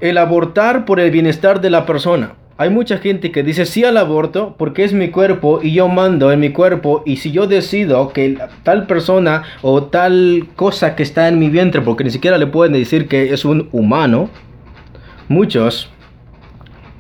el 0.00 0.18
abortar 0.18 0.84
por 0.84 1.00
el 1.00 1.10
bienestar 1.10 1.60
de 1.60 1.70
la 1.70 1.86
persona 1.86 2.34
hay 2.56 2.70
mucha 2.70 2.98
gente 2.98 3.32
que 3.32 3.42
dice 3.42 3.66
sí 3.66 3.84
al 3.84 3.96
aborto 3.96 4.54
porque 4.58 4.84
es 4.84 4.92
mi 4.92 5.08
cuerpo 5.08 5.60
y 5.62 5.72
yo 5.72 5.88
mando 5.88 6.30
en 6.32 6.40
mi 6.40 6.50
cuerpo 6.50 7.02
y 7.06 7.16
si 7.16 7.32
yo 7.32 7.46
decido 7.46 8.12
que 8.12 8.38
tal 8.62 8.86
persona 8.86 9.42
o 9.62 9.84
tal 9.84 10.48
cosa 10.54 10.94
que 10.94 11.02
está 11.02 11.28
en 11.28 11.38
mi 11.38 11.48
vientre, 11.48 11.80
porque 11.80 12.04
ni 12.04 12.10
siquiera 12.10 12.38
le 12.38 12.46
pueden 12.46 12.74
decir 12.74 13.08
que 13.08 13.32
es 13.32 13.44
un 13.44 13.68
humano, 13.72 14.28
muchos 15.28 15.90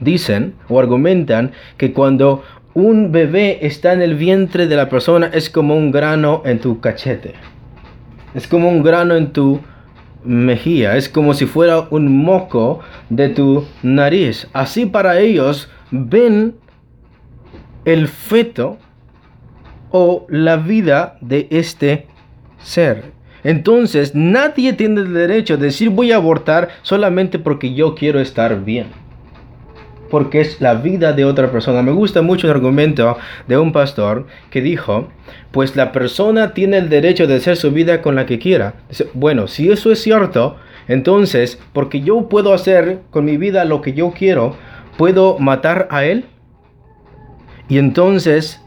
dicen 0.00 0.54
o 0.68 0.78
argumentan 0.78 1.52
que 1.76 1.92
cuando 1.92 2.42
un 2.74 3.12
bebé 3.12 3.58
está 3.66 3.92
en 3.92 4.00
el 4.00 4.14
vientre 4.14 4.66
de 4.66 4.76
la 4.76 4.88
persona 4.88 5.30
es 5.32 5.50
como 5.50 5.76
un 5.76 5.90
grano 5.90 6.42
en 6.44 6.58
tu 6.58 6.80
cachete. 6.80 7.34
Es 8.34 8.48
como 8.48 8.70
un 8.70 8.82
grano 8.82 9.14
en 9.14 9.32
tu 9.32 9.60
mejilla, 10.24 10.96
es 10.96 11.08
como 11.08 11.34
si 11.34 11.46
fuera 11.46 11.88
un 11.90 12.16
moco 12.24 12.80
de 13.08 13.28
tu 13.28 13.64
nariz. 13.82 14.48
Así 14.52 14.86
para 14.86 15.20
ellos 15.20 15.70
ven 15.90 16.54
el 17.84 18.08
feto 18.08 18.78
o 19.90 20.26
la 20.28 20.56
vida 20.56 21.18
de 21.20 21.48
este 21.50 22.06
ser. 22.58 23.12
Entonces 23.44 24.14
nadie 24.14 24.72
tiene 24.72 25.00
el 25.00 25.12
derecho 25.12 25.56
de 25.56 25.66
decir 25.66 25.90
voy 25.90 26.12
a 26.12 26.16
abortar 26.16 26.68
solamente 26.82 27.38
porque 27.38 27.74
yo 27.74 27.94
quiero 27.94 28.20
estar 28.20 28.64
bien 28.64 29.01
porque 30.12 30.42
es 30.42 30.60
la 30.60 30.74
vida 30.74 31.14
de 31.14 31.24
otra 31.24 31.50
persona. 31.50 31.80
Me 31.80 31.90
gusta 31.90 32.20
mucho 32.20 32.46
el 32.46 32.52
argumento 32.52 33.16
de 33.48 33.56
un 33.56 33.72
pastor 33.72 34.26
que 34.50 34.60
dijo, 34.60 35.08
pues 35.52 35.74
la 35.74 35.90
persona 35.90 36.52
tiene 36.52 36.76
el 36.76 36.90
derecho 36.90 37.26
de 37.26 37.36
hacer 37.36 37.56
su 37.56 37.70
vida 37.70 38.02
con 38.02 38.14
la 38.14 38.26
que 38.26 38.38
quiera. 38.38 38.74
bueno, 39.14 39.48
si 39.48 39.70
eso 39.70 39.90
es 39.90 40.02
cierto, 40.02 40.56
entonces, 40.86 41.58
porque 41.72 42.02
yo 42.02 42.28
puedo 42.28 42.52
hacer 42.52 42.98
con 43.08 43.24
mi 43.24 43.38
vida 43.38 43.64
lo 43.64 43.80
que 43.80 43.94
yo 43.94 44.10
quiero, 44.10 44.54
¿puedo 44.98 45.38
matar 45.38 45.88
a 45.90 46.04
él? 46.04 46.26
Y 47.70 47.78
entonces 47.78 48.60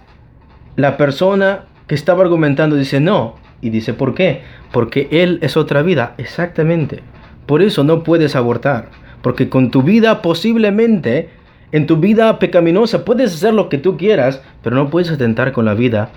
la 0.75 0.97
persona 0.97 1.65
que 1.85 1.93
estaba 1.93 2.23
argumentando 2.23 2.75
dice 2.75 2.99
no. 2.99 3.35
Y 3.61 3.69
dice, 3.69 3.93
¿por 3.93 4.15
qué? 4.15 4.41
Porque 4.71 5.09
él 5.11 5.37
es 5.43 5.57
otra 5.57 5.83
vida. 5.83 6.15
Exactamente. 6.17 7.01
Por 7.45 7.61
eso 7.61 7.83
no 7.83 8.01
puedes 8.01 8.35
abortar. 8.35 9.04
Porque 9.25 9.49
con 9.49 9.71
tu 9.71 9.81
vida 9.81 10.21
posiblemente, 10.21 11.29
en 11.71 11.87
tu 11.87 11.97
vida 11.97 12.37
pecaminosa, 12.37 13.03
puedes 13.05 13.33
hacer 13.33 13.55
lo 13.55 13.69
que 13.69 13.79
tú 13.79 13.97
quieras, 13.97 14.43
pero 14.61 14.75
no 14.75 14.91
puedes 14.91 15.09
atentar 15.09 15.51
con 15.51 15.65
la 15.65 15.73
vida 15.73 16.11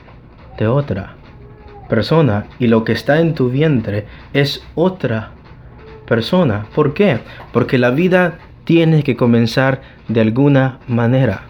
de 0.58 0.66
otra 0.66 1.14
persona. 1.88 2.44
Y 2.58 2.66
lo 2.66 2.84
que 2.84 2.92
está 2.92 3.20
en 3.20 3.34
tu 3.34 3.48
vientre 3.48 4.04
es 4.34 4.62
otra 4.74 5.30
persona. 6.06 6.66
¿Por 6.74 6.92
qué? 6.92 7.20
Porque 7.50 7.78
la 7.78 7.92
vida 7.92 8.40
tiene 8.64 9.02
que 9.02 9.16
comenzar 9.16 9.80
de 10.08 10.20
alguna 10.20 10.78
manera. 10.86 11.44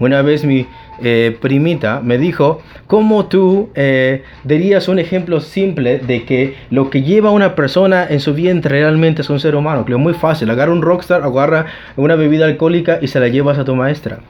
Una 0.00 0.22
vez 0.22 0.46
mi 0.46 0.66
eh, 1.00 1.36
primita 1.40 2.00
me 2.00 2.18
dijo, 2.18 2.60
¿cómo 2.86 3.26
tú 3.26 3.70
eh, 3.74 4.22
dirías 4.44 4.88
un 4.88 4.98
ejemplo 4.98 5.40
simple 5.40 5.98
de 5.98 6.24
que 6.24 6.54
lo 6.70 6.90
que 6.90 7.02
lleva 7.02 7.30
una 7.30 7.54
persona 7.54 8.06
en 8.08 8.20
su 8.20 8.34
vientre 8.34 8.80
realmente 8.80 9.22
es 9.22 9.30
un 9.30 9.40
ser 9.40 9.56
humano? 9.56 9.84
Que 9.84 9.92
es 9.92 9.98
muy 9.98 10.14
fácil, 10.14 10.50
agarra 10.50 10.72
un 10.72 10.82
rockstar, 10.82 11.22
agarra 11.22 11.66
una 11.96 12.14
bebida 12.14 12.44
alcohólica 12.44 12.98
y 13.00 13.08
se 13.08 13.20
la 13.20 13.28
llevas 13.28 13.58
a 13.58 13.64
tu 13.64 13.74
maestra. 13.74 14.20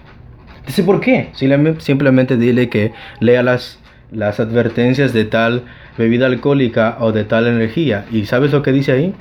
Dice, 0.66 0.84
¿por 0.84 1.00
qué? 1.00 1.30
Simplemente 1.32 2.36
dile 2.36 2.68
que 2.68 2.92
lea 3.18 3.42
las, 3.42 3.80
las 4.12 4.38
advertencias 4.38 5.12
de 5.12 5.24
tal 5.24 5.64
bebida 5.98 6.26
alcohólica 6.26 6.96
o 7.00 7.12
de 7.12 7.24
tal 7.24 7.48
energía. 7.48 8.06
¿Y 8.12 8.26
sabes 8.26 8.52
lo 8.52 8.62
que 8.62 8.72
dice 8.72 8.92
ahí? 8.92 9.14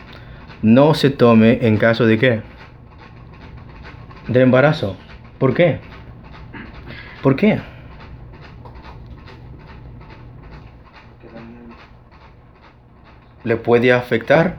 No 0.61 0.93
se 0.93 1.09
tome 1.09 1.59
en 1.63 1.77
caso 1.77 2.05
de 2.05 2.19
qué? 2.19 2.41
De 4.27 4.41
embarazo. 4.41 4.95
¿Por 5.39 5.55
qué? 5.55 5.79
¿Por 7.22 7.36
qué? 7.36 7.59
¿Le 13.43 13.55
puede 13.57 13.93
afectar? 13.93 14.55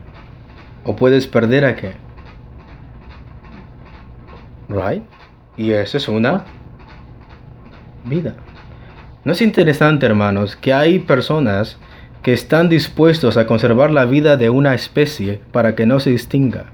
¿O 0.85 0.97
puedes 0.97 1.27
perder 1.27 1.65
a 1.65 1.77
qué? 1.77 1.93
Right? 4.69 5.03
Y 5.57 5.73
eso 5.73 5.97
es 5.97 6.09
una 6.09 6.45
vida. 8.05 8.35
¿No 9.25 9.33
es 9.33 9.43
interesante, 9.43 10.07
hermanos, 10.07 10.57
que 10.57 10.73
hay 10.73 10.99
personas 10.99 11.79
que 12.23 12.33
están 12.33 12.69
dispuestos 12.69 13.37
a 13.37 13.47
conservar 13.47 13.91
la 13.91 14.05
vida 14.05 14.37
de 14.37 14.51
una 14.51 14.75
especie 14.75 15.41
para 15.53 15.75
que 15.75 15.87
no 15.87 16.01
se 16.01 16.11
distinga? 16.11 16.67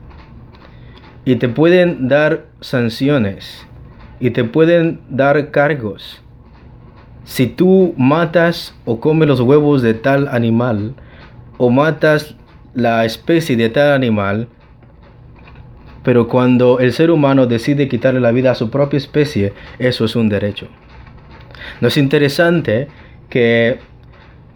Y 1.25 1.37
te 1.37 1.49
pueden 1.49 2.09
dar 2.09 2.47
sanciones 2.61 3.68
y 4.21 4.31
te 4.31 4.45
pueden 4.45 5.01
dar 5.09 5.51
cargos. 5.51 6.23
Si 7.25 7.47
tú 7.47 7.95
matas 7.97 8.75
o 8.85 9.01
comes 9.01 9.29
los 9.29 9.41
huevos 9.41 9.83
de 9.83 9.95
tal 9.95 10.29
animal 10.29 10.95
o 11.59 11.71
matas 11.71 12.35
la 12.75 13.05
especie 13.05 13.57
de 13.57 13.69
tal 13.69 13.93
animal, 13.93 14.49
pero 16.03 16.29
cuando 16.29 16.79
el 16.79 16.93
ser 16.93 17.11
humano 17.11 17.47
decide 17.47 17.89
quitarle 17.89 18.21
la 18.21 18.33
vida 18.33 18.53
a 18.53 18.55
su 18.55 18.71
propia 18.71 18.97
especie, 18.97 19.53
eso 19.79 20.05
es 20.05 20.17
un 20.17 20.29
derecho. 20.29 20.69
No 21.81 21.89
es 21.89 21.97
interesante 21.97 22.89
que 23.29 23.79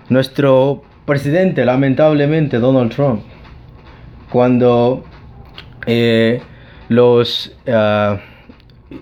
nuestro 0.08 0.82
presidente, 1.04 1.64
lamentablemente 1.64 2.58
Donald 2.58 2.94
Trump, 2.94 3.22
cuando 4.30 5.04
eh, 5.86 6.40
los... 6.88 7.54
Ah, 7.68 8.18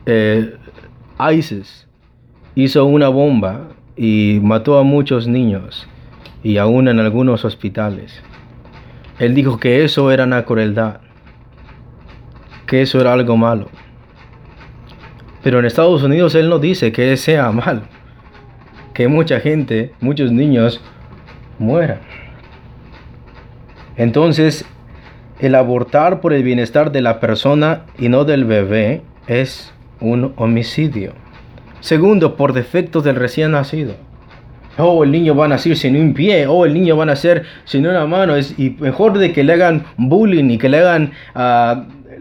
eh, 0.06 0.56
ISIS 1.32 1.86
hizo 2.54 2.84
una 2.84 3.08
bomba 3.08 3.68
y 3.96 4.40
mató 4.42 4.78
a 4.78 4.82
muchos 4.82 5.26
niños 5.26 5.86
y 6.42 6.56
aún 6.56 6.88
en 6.88 6.98
algunos 6.98 7.44
hospitales. 7.44 8.22
Él 9.18 9.34
dijo 9.34 9.58
que 9.58 9.84
eso 9.84 10.10
era 10.10 10.24
una 10.24 10.44
crueldad, 10.44 11.00
que 12.66 12.82
eso 12.82 13.00
era 13.00 13.12
algo 13.12 13.36
malo. 13.36 13.68
Pero 15.42 15.58
en 15.58 15.66
Estados 15.66 16.02
Unidos 16.02 16.34
él 16.34 16.48
no 16.48 16.58
dice 16.58 16.92
que 16.92 17.16
sea 17.16 17.50
mal, 17.52 17.82
que 18.94 19.08
mucha 19.08 19.40
gente, 19.40 19.92
muchos 20.00 20.32
niños 20.32 20.80
mueran. 21.58 22.00
Entonces, 23.96 24.64
el 25.40 25.54
abortar 25.54 26.20
por 26.20 26.32
el 26.32 26.42
bienestar 26.42 26.92
de 26.92 27.02
la 27.02 27.20
persona 27.20 27.82
y 27.98 28.08
no 28.08 28.24
del 28.24 28.44
bebé 28.44 29.02
es 29.26 29.72
un 30.00 30.32
homicidio. 30.36 31.12
Segundo, 31.80 32.36
por 32.36 32.52
defectos 32.52 33.04
del 33.04 33.16
recién 33.16 33.52
nacido. 33.52 33.94
Oh, 34.78 35.04
el 35.04 35.10
niño 35.10 35.34
va 35.34 35.46
a 35.46 35.48
nacer 35.48 35.76
sin 35.76 35.96
un 35.96 36.14
pie. 36.14 36.46
Oh, 36.46 36.64
el 36.64 36.74
niño 36.74 36.96
va 36.96 37.02
a 37.02 37.06
nacer 37.06 37.44
sin 37.64 37.86
una 37.86 38.06
mano. 38.06 38.36
Es, 38.36 38.58
y 38.58 38.70
mejor 38.78 39.18
de 39.18 39.32
que 39.32 39.44
le 39.44 39.54
hagan 39.54 39.84
bullying 39.96 40.50
y 40.50 40.58
que 40.58 40.68
le 40.68 40.78
hagan, 40.78 41.12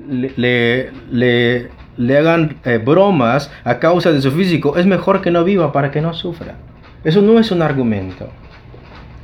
le, 0.09 0.91
le, 1.11 1.69
le, 1.97 2.17
hagan 2.17 2.57
eh, 2.65 2.77
bromas 2.83 3.51
a 3.63 3.79
causa 3.79 4.11
de 4.11 4.21
su 4.21 4.31
físico. 4.31 4.77
Es 4.77 4.85
mejor 4.85 5.21
que 5.21 5.31
no 5.31 5.43
viva 5.43 5.71
para 5.71 5.91
que 5.91 6.01
no 6.01 6.13
sufra. 6.13 6.55
Eso 7.03 7.21
no 7.21 7.39
es 7.39 7.51
un 7.51 7.61
argumento. 7.61 8.29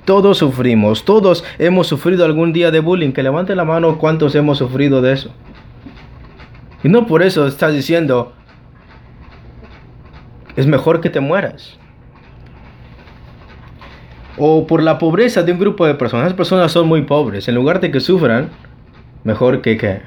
Todos 0.06 0.38
sufrimos, 0.38 1.04
todos 1.04 1.44
hemos 1.58 1.88
sufrido 1.88 2.26
algún 2.26 2.54
día 2.54 2.72
de 2.72 2.80
bullying. 2.80 3.12
Que 3.12 3.24
levante 3.24 3.56
la 3.56 3.66
mano 3.66 3.98
cuántos 3.98 4.36
hemos 4.36 4.60
sufrido 4.60 5.02
de 5.02 5.14
eso. 5.14 5.32
Y 6.84 6.90
no 6.90 7.08
por 7.08 7.24
eso 7.24 7.48
estás 7.48 7.74
diciendo, 7.74 8.34
es 10.56 10.68
mejor 10.68 11.02
que 11.02 11.10
te 11.10 11.20
mueras. 11.20 11.78
O 14.38 14.68
por 14.68 14.84
la 14.84 14.98
pobreza 14.98 15.44
de 15.44 15.54
un 15.54 15.60
grupo 15.60 15.86
de 15.86 15.96
personas. 15.96 16.28
Esas 16.28 16.38
personas 16.38 16.72
son 16.72 16.88
muy 16.88 17.04
pobres. 17.04 17.48
En 17.48 17.56
lugar 17.56 17.80
de 17.80 17.92
que 17.92 18.00
sufran, 18.00 18.50
mejor 19.24 19.62
que, 19.62 19.78
que, 19.78 20.02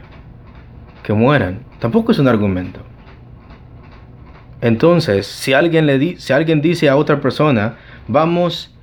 que 1.02 1.12
mueran. 1.12 1.60
Tampoco 1.78 2.12
es 2.12 2.18
un 2.18 2.28
argumento. 2.28 2.80
Entonces, 4.60 5.26
si 5.26 5.52
alguien, 5.52 5.86
le 5.86 5.98
di, 5.98 6.16
si 6.16 6.32
alguien 6.32 6.60
dice 6.60 6.88
a 6.88 6.96
otra 6.96 7.20
persona, 7.20 7.76
vamos 8.08 8.74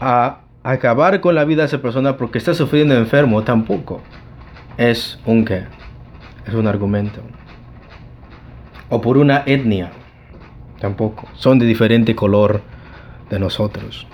a 0.00 0.40
acabar 0.62 1.20
con 1.20 1.34
la 1.34 1.44
vida 1.44 1.62
de 1.62 1.68
esa 1.68 1.80
persona 1.80 2.16
porque 2.16 2.38
está 2.38 2.52
sufriendo 2.54 2.94
enfermo, 2.94 3.42
tampoco 3.42 4.02
es 4.76 5.18
un 5.24 5.44
qué, 5.44 5.64
es 6.46 6.54
un 6.54 6.66
argumento. 6.66 7.20
O 8.90 9.00
por 9.00 9.18
una 9.18 9.42
etnia, 9.46 9.90
tampoco. 10.80 11.28
Son 11.34 11.58
de 11.58 11.66
diferente 11.66 12.14
color 12.14 12.62
de 13.30 13.38
nosotros. 13.38 14.06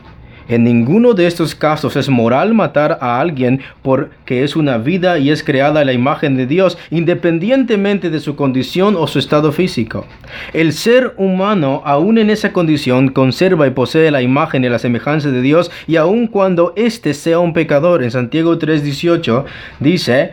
En 0.46 0.64
ninguno 0.64 1.14
de 1.14 1.26
estos 1.26 1.54
casos 1.54 1.96
es 1.96 2.10
moral 2.10 2.52
matar 2.52 2.98
a 3.00 3.18
alguien 3.18 3.62
porque 3.80 4.44
es 4.44 4.56
una 4.56 4.76
vida 4.76 5.18
y 5.18 5.30
es 5.30 5.42
creada 5.42 5.80
a 5.80 5.84
la 5.86 5.94
imagen 5.94 6.36
de 6.36 6.46
Dios, 6.46 6.76
independientemente 6.90 8.10
de 8.10 8.20
su 8.20 8.36
condición 8.36 8.94
o 8.94 9.06
su 9.06 9.18
estado 9.18 9.52
físico. 9.52 10.04
El 10.52 10.74
ser 10.74 11.14
humano, 11.16 11.80
aún 11.86 12.18
en 12.18 12.28
esa 12.28 12.52
condición, 12.52 13.08
conserva 13.08 13.66
y 13.66 13.70
posee 13.70 14.10
la 14.10 14.20
imagen 14.20 14.64
y 14.64 14.68
la 14.68 14.78
semejanza 14.78 15.30
de 15.30 15.40
Dios, 15.40 15.70
y 15.86 15.96
aun 15.96 16.26
cuando 16.26 16.74
éste 16.76 17.14
sea 17.14 17.38
un 17.38 17.54
pecador, 17.54 18.02
en 18.02 18.10
Santiago 18.10 18.58
3:18 18.58 19.44
dice, 19.80 20.32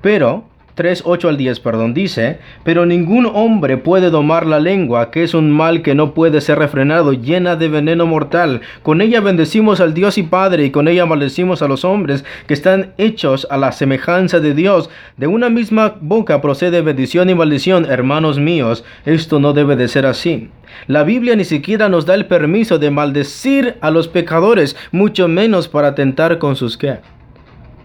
pero 0.00 0.48
3, 0.74 1.02
8 1.04 1.28
al 1.28 1.36
10, 1.36 1.60
perdón, 1.60 1.92
dice, 1.92 2.38
pero 2.64 2.86
ningún 2.86 3.26
hombre 3.26 3.76
puede 3.76 4.08
domar 4.08 4.46
la 4.46 4.58
lengua, 4.58 5.10
que 5.10 5.22
es 5.22 5.34
un 5.34 5.50
mal 5.50 5.82
que 5.82 5.94
no 5.94 6.14
puede 6.14 6.40
ser 6.40 6.58
refrenado, 6.58 7.12
llena 7.12 7.56
de 7.56 7.68
veneno 7.68 8.06
mortal. 8.06 8.62
Con 8.82 9.02
ella 9.02 9.20
bendecimos 9.20 9.80
al 9.80 9.92
Dios 9.92 10.16
y 10.16 10.22
Padre, 10.22 10.64
y 10.64 10.70
con 10.70 10.88
ella 10.88 11.04
maldecimos 11.04 11.60
a 11.60 11.68
los 11.68 11.84
hombres 11.84 12.24
que 12.46 12.54
están 12.54 12.92
hechos 12.96 13.46
a 13.50 13.58
la 13.58 13.72
semejanza 13.72 14.40
de 14.40 14.54
Dios. 14.54 14.88
De 15.18 15.26
una 15.26 15.50
misma 15.50 15.96
boca 16.00 16.40
procede 16.40 16.80
bendición 16.80 17.28
y 17.28 17.34
maldición, 17.34 17.84
hermanos 17.84 18.38
míos, 18.38 18.84
esto 19.04 19.40
no 19.40 19.52
debe 19.52 19.76
de 19.76 19.88
ser 19.88 20.06
así. 20.06 20.48
La 20.86 21.04
Biblia 21.04 21.36
ni 21.36 21.44
siquiera 21.44 21.90
nos 21.90 22.06
da 22.06 22.14
el 22.14 22.26
permiso 22.26 22.78
de 22.78 22.90
maldecir 22.90 23.76
a 23.82 23.90
los 23.90 24.08
pecadores, 24.08 24.74
mucho 24.90 25.28
menos 25.28 25.68
para 25.68 25.88
atentar 25.88 26.38
con 26.38 26.56
sus 26.56 26.78
qué? 26.78 26.98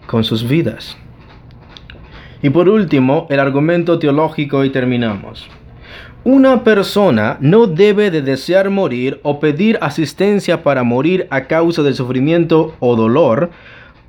Con 0.06 0.24
sus 0.24 0.48
vidas. 0.48 0.96
Y 2.42 2.50
por 2.50 2.68
último, 2.68 3.26
el 3.30 3.40
argumento 3.40 3.98
teológico 3.98 4.64
y 4.64 4.70
terminamos. 4.70 5.48
Una 6.24 6.62
persona 6.62 7.36
no 7.40 7.66
debe 7.66 8.10
de 8.10 8.22
desear 8.22 8.70
morir 8.70 9.18
o 9.22 9.40
pedir 9.40 9.78
asistencia 9.80 10.62
para 10.62 10.82
morir 10.82 11.26
a 11.30 11.44
causa 11.44 11.82
del 11.82 11.94
sufrimiento 11.94 12.74
o 12.80 12.96
dolor, 12.96 13.50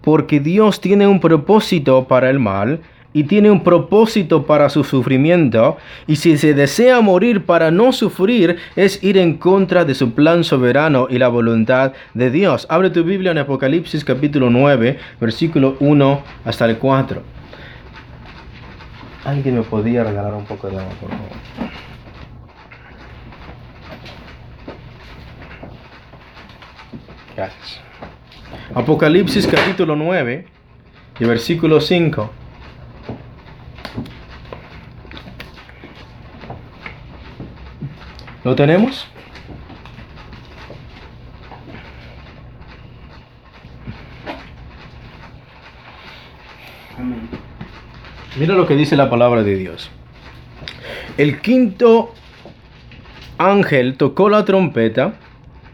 porque 0.02 0.40
Dios 0.40 0.82
tiene 0.82 1.08
un 1.08 1.20
propósito 1.20 2.08
para 2.08 2.30
el 2.30 2.40
mal 2.40 2.82
y 3.14 3.24
tiene 3.24 3.50
un 3.50 3.64
propósito 3.64 4.46
para 4.46 4.70
su 4.70 4.84
sufrimiento, 4.84 5.78
y 6.06 6.18
si 6.18 6.38
se 6.38 6.54
desea 6.54 7.02
morir 7.02 7.46
para 7.46 7.72
no 7.72 7.92
sufrir, 7.92 8.58
es 8.76 9.04
ir 9.04 9.18
en 9.18 9.38
contra 9.38 9.84
de 9.84 9.96
su 9.96 10.12
plan 10.14 10.44
soberano 10.44 11.08
y 11.10 11.18
la 11.18 11.28
voluntad 11.28 11.94
de 12.14 12.30
Dios. 12.30 12.68
Abre 12.70 12.92
tu 12.92 13.04
Biblia 13.04 13.32
en 13.32 13.40
Apocalipsis 13.40 14.04
capítulo 14.04 14.50
9, 14.50 15.00
versículo 15.20 15.76
1 15.80 16.22
hasta 16.46 16.66
el 16.66 16.78
4. 16.78 17.39
¿Alguien 19.26 19.55
me 19.55 19.63
podía 19.63 20.03
regalar 20.03 20.34
un 20.34 20.45
poco 20.45 20.70
de 20.70 20.80
agua, 20.80 20.93
por 20.99 21.09
favor? 21.09 21.28
Gracias. 27.36 27.82
Apocalipsis 28.74 29.47
capítulo 29.47 29.95
9 29.95 30.45
y 31.20 31.26
versículo 31.26 31.82
5. 31.82 32.32
¿Lo 38.43 38.55
tenemos? 38.55 39.07
Mira 48.38 48.54
lo 48.54 48.68
que 48.68 48.76
dice 48.76 48.96
la 48.96 49.10
palabra 49.10 49.44
de 49.44 49.56
Dios. 49.56 49.90
El 51.18 51.42
quinto 51.42 52.14
ángel 53.38 53.96
tocó 53.98 54.30
la 54.30 54.46
trompeta 54.46 55.14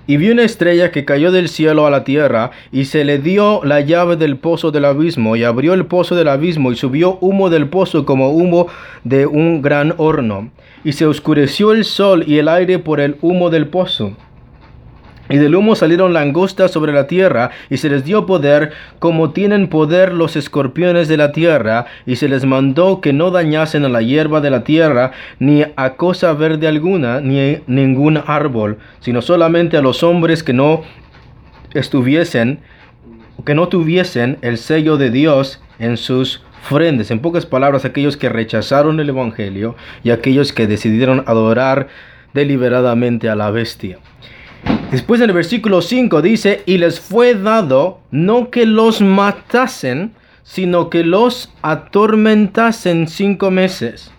y 0.08 0.18
vio 0.18 0.34
una 0.34 0.43
estrella 0.43 0.91
que 0.91 1.03
cayó 1.03 1.32
del 1.32 1.49
cielo 1.49 1.86
a 1.86 1.89
la 1.89 2.03
tierra 2.03 2.51
y 2.72 2.86
se 2.86 3.03
le 3.03 3.18
dio 3.18 3.62
la 3.64 3.82
llave 3.82 4.16
del 4.16 4.38
pozo 4.38 4.72
del 4.72 4.86
abismo 4.86 5.36
y 5.36 5.43
abrió 5.43 5.74
el 5.74 5.86
pozo 5.86 6.16
del 6.16 6.28
abismo 6.28 6.72
y 6.72 6.76
subió 6.76 7.18
humo 7.22 7.49
del 7.49 7.68
pozo 7.68 8.06
como 8.06 8.30
humo 8.30 8.68
de 9.03 9.26
un 9.26 9.62
gran 9.62 9.93
horno 9.97 10.51
y 10.84 10.93
se 10.93 11.06
oscureció 11.06 11.72
el 11.72 11.84
sol 11.84 12.24
y 12.28 12.38
el 12.38 12.47
aire 12.47 12.80
por 12.80 12.99
el 12.99 13.18
humo 13.22 13.49
del 13.49 13.68
pozo. 13.68 14.16
Y 15.30 15.38
del 15.38 15.55
humo 15.55 15.76
salieron 15.76 16.13
langostas 16.13 16.71
sobre 16.71 16.93
la 16.93 17.07
tierra, 17.07 17.49
y 17.69 17.78
se 17.78 17.89
les 17.89 18.05
dio 18.05 18.26
poder, 18.26 18.73
como 18.99 19.32
tienen 19.32 19.67
poder 19.67 20.13
los 20.13 20.36
escorpiones 20.36 21.07
de 21.07 21.17
la 21.17 21.32
tierra, 21.32 21.88
y 22.05 22.17
se 22.17 22.30
les 22.30 22.45
mandó 22.45 23.01
que 23.01 23.11
no 23.11 23.32
dañasen 23.32 23.86
a 23.86 23.89
la 23.89 24.01
hierba 24.01 24.39
de 24.41 24.51
la 24.51 24.63
tierra, 24.63 25.11
ni 25.39 25.63
a 25.76 25.93
cosa 25.95 26.34
verde 26.34 26.67
alguna, 26.67 27.21
ni 27.21 27.39
a 27.39 27.61
ningún 27.65 28.21
árbol, 28.28 28.78
sino 28.99 29.21
solamente 29.21 29.78
a 29.78 29.82
los 29.82 30.03
hombres 30.03 30.43
que 30.43 30.53
no 30.53 30.84
estuviesen, 31.73 32.59
que 33.45 33.55
no 33.55 33.67
tuviesen 33.67 34.38
el 34.41 34.57
sello 34.57 34.97
de 34.97 35.09
Dios 35.09 35.61
en 35.80 35.97
sus 35.97 36.43
frendes. 36.61 37.11
En 37.11 37.19
pocas 37.19 37.45
palabras, 37.45 37.86
aquellos 37.86 38.17
que 38.17 38.30
rechazaron 38.30 38.99
el 38.99 39.09
Evangelio 39.09 39.76
y 40.03 40.11
aquellos 40.11 40.53
que 40.53 40.67
decidieron 40.67 41.23
adorar 41.28 41.88
deliberadamente 42.34 43.30
a 43.30 43.36
la 43.36 43.51
bestia. 43.51 43.99
Después 44.91 45.20
en 45.20 45.30
el 45.30 45.36
versículo 45.36 45.82
5 45.82 46.22
dice, 46.22 46.63
y 46.66 46.78
les 46.78 46.99
fue 46.99 47.36
dado 47.36 47.99
no 48.11 48.49
que 48.49 48.66
los 48.66 49.01
matasen, 49.01 50.13
sino 50.43 50.89
que 50.89 51.03
los 51.03 51.51
atormentasen 51.63 53.07
cinco 53.07 53.51
meses. 53.51 54.11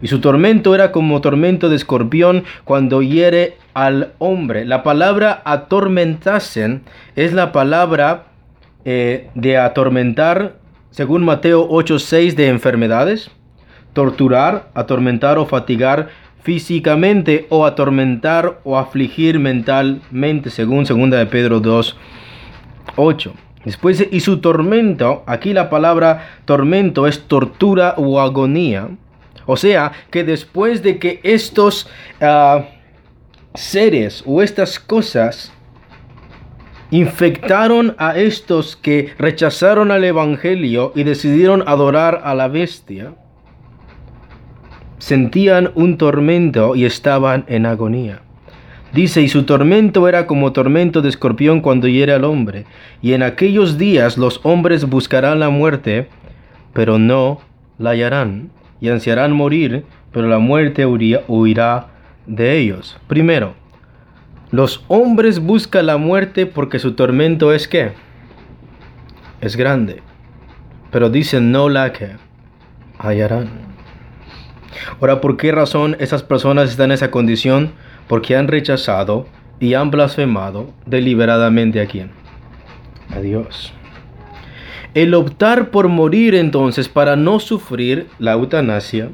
Y 0.00 0.06
su 0.08 0.20
tormento 0.20 0.74
era 0.74 0.92
como 0.92 1.20
tormento 1.20 1.68
de 1.68 1.76
escorpión 1.76 2.44
cuando 2.64 3.02
hiere 3.02 3.58
al 3.74 4.12
hombre. 4.18 4.64
La 4.64 4.82
palabra 4.82 5.42
atormentasen 5.44 6.82
es 7.16 7.32
la 7.32 7.52
palabra 7.52 8.26
eh, 8.84 9.28
de 9.34 9.58
atormentar, 9.58 10.56
según 10.90 11.24
Mateo 11.24 11.68
8:6, 11.68 12.34
de 12.34 12.48
enfermedades, 12.48 13.30
torturar, 13.94 14.68
atormentar 14.74 15.38
o 15.38 15.46
fatigar 15.46 16.08
físicamente 16.44 17.46
o 17.48 17.64
atormentar 17.64 18.60
o 18.64 18.76
afligir 18.76 19.38
mentalmente, 19.38 20.50
según 20.50 20.84
2 20.84 21.10
de 21.10 21.26
Pedro 21.26 21.58
2, 21.58 21.96
8. 22.96 23.32
Después, 23.64 24.06
y 24.10 24.20
su 24.20 24.40
tormento, 24.42 25.24
aquí 25.26 25.54
la 25.54 25.70
palabra 25.70 26.28
tormento 26.44 27.06
es 27.06 27.26
tortura 27.28 27.94
o 27.96 28.20
agonía. 28.20 28.90
O 29.46 29.56
sea, 29.56 29.92
que 30.10 30.22
después 30.22 30.82
de 30.82 30.98
que 30.98 31.20
estos 31.22 31.88
ah, 32.20 32.66
seres 33.54 34.22
o 34.26 34.42
estas 34.42 34.78
cosas 34.78 35.50
infectaron 36.90 37.96
a 37.98 38.18
estos 38.18 38.76
que 38.76 39.14
rechazaron 39.16 39.90
al 39.90 40.04
Evangelio 40.04 40.92
y 40.94 41.04
decidieron 41.04 41.64
adorar 41.66 42.20
a 42.22 42.34
la 42.34 42.48
bestia, 42.48 43.14
sentían 44.98 45.70
un 45.74 45.98
tormento 45.98 46.76
y 46.76 46.84
estaban 46.84 47.44
en 47.48 47.66
agonía. 47.66 48.20
Dice, 48.92 49.22
y 49.22 49.28
su 49.28 49.42
tormento 49.42 50.08
era 50.08 50.26
como 50.26 50.52
tormento 50.52 51.02
de 51.02 51.08
escorpión 51.08 51.60
cuando 51.60 51.88
hiere 51.88 52.12
al 52.12 52.22
hombre, 52.24 52.64
y 53.02 53.12
en 53.14 53.24
aquellos 53.24 53.76
días 53.76 54.16
los 54.16 54.40
hombres 54.44 54.88
buscarán 54.88 55.40
la 55.40 55.50
muerte, 55.50 56.08
pero 56.72 56.98
no 57.00 57.40
la 57.76 57.90
hallarán, 57.90 58.50
y 58.80 58.90
ansiarán 58.90 59.32
morir, 59.32 59.84
pero 60.12 60.28
la 60.28 60.38
muerte 60.38 60.86
huirá 60.86 61.88
de 62.26 62.56
ellos. 62.58 62.96
Primero, 63.08 63.54
los 64.52 64.84
hombres 64.86 65.40
buscan 65.40 65.86
la 65.86 65.96
muerte 65.96 66.46
porque 66.46 66.78
su 66.78 66.92
tormento 66.92 67.52
es 67.52 67.66
que 67.66 67.90
es 69.40 69.56
grande, 69.56 70.02
pero 70.92 71.10
dicen 71.10 71.50
no 71.50 71.68
la 71.68 71.92
que 71.92 72.10
hallarán. 72.98 73.73
Ahora, 75.00 75.20
¿por 75.20 75.36
qué 75.36 75.52
razón 75.52 75.96
esas 76.00 76.22
personas 76.22 76.70
están 76.70 76.86
en 76.86 76.92
esa 76.92 77.10
condición? 77.10 77.72
Porque 78.08 78.36
han 78.36 78.48
rechazado 78.48 79.26
y 79.60 79.74
han 79.74 79.90
blasfemado 79.90 80.70
deliberadamente 80.86 81.80
a 81.80 81.86
quién? 81.86 82.10
A 83.14 83.20
Dios. 83.20 83.72
El 84.94 85.14
optar 85.14 85.70
por 85.70 85.88
morir 85.88 86.34
entonces 86.34 86.88
para 86.88 87.16
no 87.16 87.40
sufrir 87.40 88.06
la 88.18 88.32
eutanasia, 88.32 89.10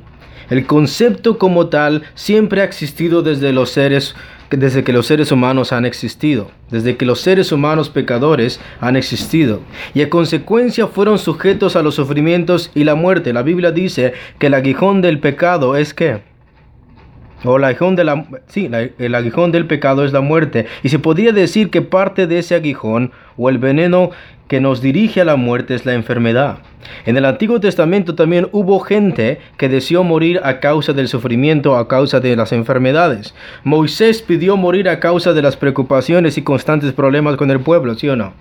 el 0.50 0.66
concepto 0.66 1.38
como 1.38 1.68
tal 1.68 2.02
siempre 2.14 2.60
ha 2.60 2.64
existido 2.64 3.22
desde 3.22 3.52
los 3.52 3.70
seres 3.70 4.14
desde 4.50 4.84
que 4.84 4.92
los 4.92 5.06
seres 5.06 5.32
humanos 5.32 5.72
han 5.72 5.84
existido, 5.84 6.50
desde 6.70 6.96
que 6.96 7.06
los 7.06 7.20
seres 7.20 7.52
humanos 7.52 7.88
pecadores 7.88 8.60
han 8.80 8.96
existido, 8.96 9.60
y 9.94 10.02
a 10.02 10.10
consecuencia 10.10 10.86
fueron 10.86 11.18
sujetos 11.18 11.76
a 11.76 11.82
los 11.82 11.94
sufrimientos 11.94 12.70
y 12.74 12.84
la 12.84 12.94
muerte. 12.94 13.32
La 13.32 13.42
Biblia 13.42 13.72
dice 13.72 14.12
que 14.38 14.48
el 14.48 14.54
aguijón 14.54 15.02
del 15.02 15.20
pecado 15.20 15.76
es 15.76 15.94
que 15.94 16.28
o 17.44 17.56
el 17.56 17.64
aguijón, 17.64 17.96
de 17.96 18.04
la, 18.04 18.26
sí, 18.48 18.70
el 18.98 19.14
aguijón 19.14 19.50
del 19.50 19.66
pecado 19.66 20.04
es 20.04 20.12
la 20.12 20.20
muerte. 20.20 20.66
Y 20.82 20.90
se 20.90 20.98
podría 20.98 21.32
decir 21.32 21.70
que 21.70 21.80
parte 21.80 22.26
de 22.26 22.38
ese 22.38 22.54
aguijón 22.54 23.12
o 23.36 23.48
el 23.48 23.58
veneno 23.58 24.10
que 24.50 24.60
nos 24.60 24.80
dirige 24.80 25.20
a 25.20 25.24
la 25.24 25.36
muerte 25.36 25.76
es 25.76 25.86
la 25.86 25.94
enfermedad. 25.94 26.58
En 27.06 27.16
el 27.16 27.24
Antiguo 27.24 27.60
Testamento 27.60 28.16
también 28.16 28.48
hubo 28.50 28.80
gente 28.80 29.38
que 29.56 29.68
deseó 29.68 30.02
morir 30.02 30.40
a 30.42 30.58
causa 30.58 30.92
del 30.92 31.06
sufrimiento, 31.06 31.76
a 31.76 31.86
causa 31.86 32.18
de 32.18 32.34
las 32.34 32.50
enfermedades. 32.50 33.32
Moisés 33.62 34.22
pidió 34.22 34.56
morir 34.56 34.88
a 34.88 34.98
causa 34.98 35.34
de 35.34 35.42
las 35.42 35.56
preocupaciones 35.56 36.36
y 36.36 36.42
constantes 36.42 36.92
problemas 36.92 37.36
con 37.36 37.52
el 37.52 37.60
pueblo, 37.60 37.94
¿sí 37.94 38.08
o 38.08 38.16
no? 38.16 38.32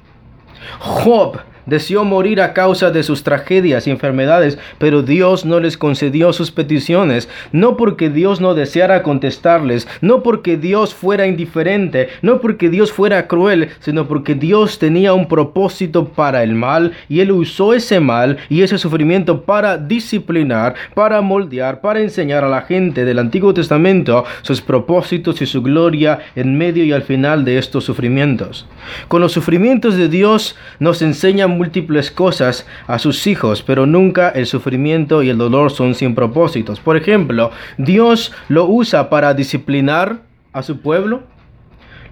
Job 0.80 1.42
deseó 1.70 2.04
morir 2.04 2.42
a 2.42 2.54
causa 2.54 2.92
de 2.92 3.04
sus 3.04 3.24
tragedias 3.24 3.88
y 3.88 3.92
enfermedades, 3.92 4.58
pero 4.78 5.02
Dios 5.02 5.46
no 5.46 5.60
les 5.60 5.78
concedió 5.78 6.34
sus 6.34 6.52
peticiones, 6.52 7.30
no 7.52 7.78
porque 7.78 8.10
Dios 8.10 8.42
no 8.42 8.54
deseara 8.54 9.04
contestarles, 9.04 9.88
no 10.02 10.24
porque 10.24 10.58
Dios 10.58 10.94
fuera 10.94 11.28
indiferente, 11.28 12.10
no 12.22 12.42
porque 12.42 12.70
Dios 12.70 12.92
fuera 12.92 13.28
cruel, 13.28 13.70
sino 13.80 14.08
porque 14.08 14.36
Dios 14.36 14.80
tenía 14.80 15.14
un 15.14 15.28
propósito 15.28 16.10
para 16.10 16.44
el 16.44 16.54
mal 16.56 16.94
y 17.08 17.22
Él 17.22 17.32
usó 17.32 17.74
ese 17.74 18.00
mal 18.00 18.38
y 18.50 18.62
ese 18.62 18.78
sufrimiento 18.78 19.42
para 19.42 19.78
disciplinar, 19.78 20.76
para 20.94 21.22
moldear, 21.22 21.82
para 21.82 22.02
enseñar 22.02 22.44
a 22.44 22.50
la 22.50 22.62
gente 22.62 23.06
del 23.06 23.20
Antiguo 23.20 23.54
Testamento 23.54 24.26
sus 24.42 24.62
propósitos 24.62 25.42
y 25.42 25.46
su 25.46 25.62
gloria 25.62 26.20
en 26.36 26.58
medio 26.58 26.84
y 26.84 26.92
al 26.92 27.04
final 27.04 27.46
de 27.46 27.58
estos 27.58 27.84
sufrimientos. 27.84 28.66
Con 29.08 29.22
los 29.22 29.32
sufrimientos 29.32 29.96
de 29.96 30.10
Dios 30.10 30.56
nos 30.80 31.02
enseña 31.02 31.48
múltiples 31.60 32.10
cosas 32.10 32.66
a 32.88 33.00
sus 33.00 33.28
hijos, 33.28 33.62
pero 33.62 33.86
nunca 33.86 34.30
el 34.30 34.46
sufrimiento 34.46 35.22
y 35.24 35.30
el 35.30 35.38
dolor 35.38 35.72
son 35.72 35.94
sin 35.94 36.16
propósitos. 36.16 36.80
Por 36.80 36.96
ejemplo, 36.96 37.52
Dios 37.78 38.32
lo 38.48 38.66
usa 38.66 39.10
para 39.10 39.34
disciplinar 39.34 40.22
a 40.54 40.64
su 40.64 40.80
pueblo, 40.80 41.24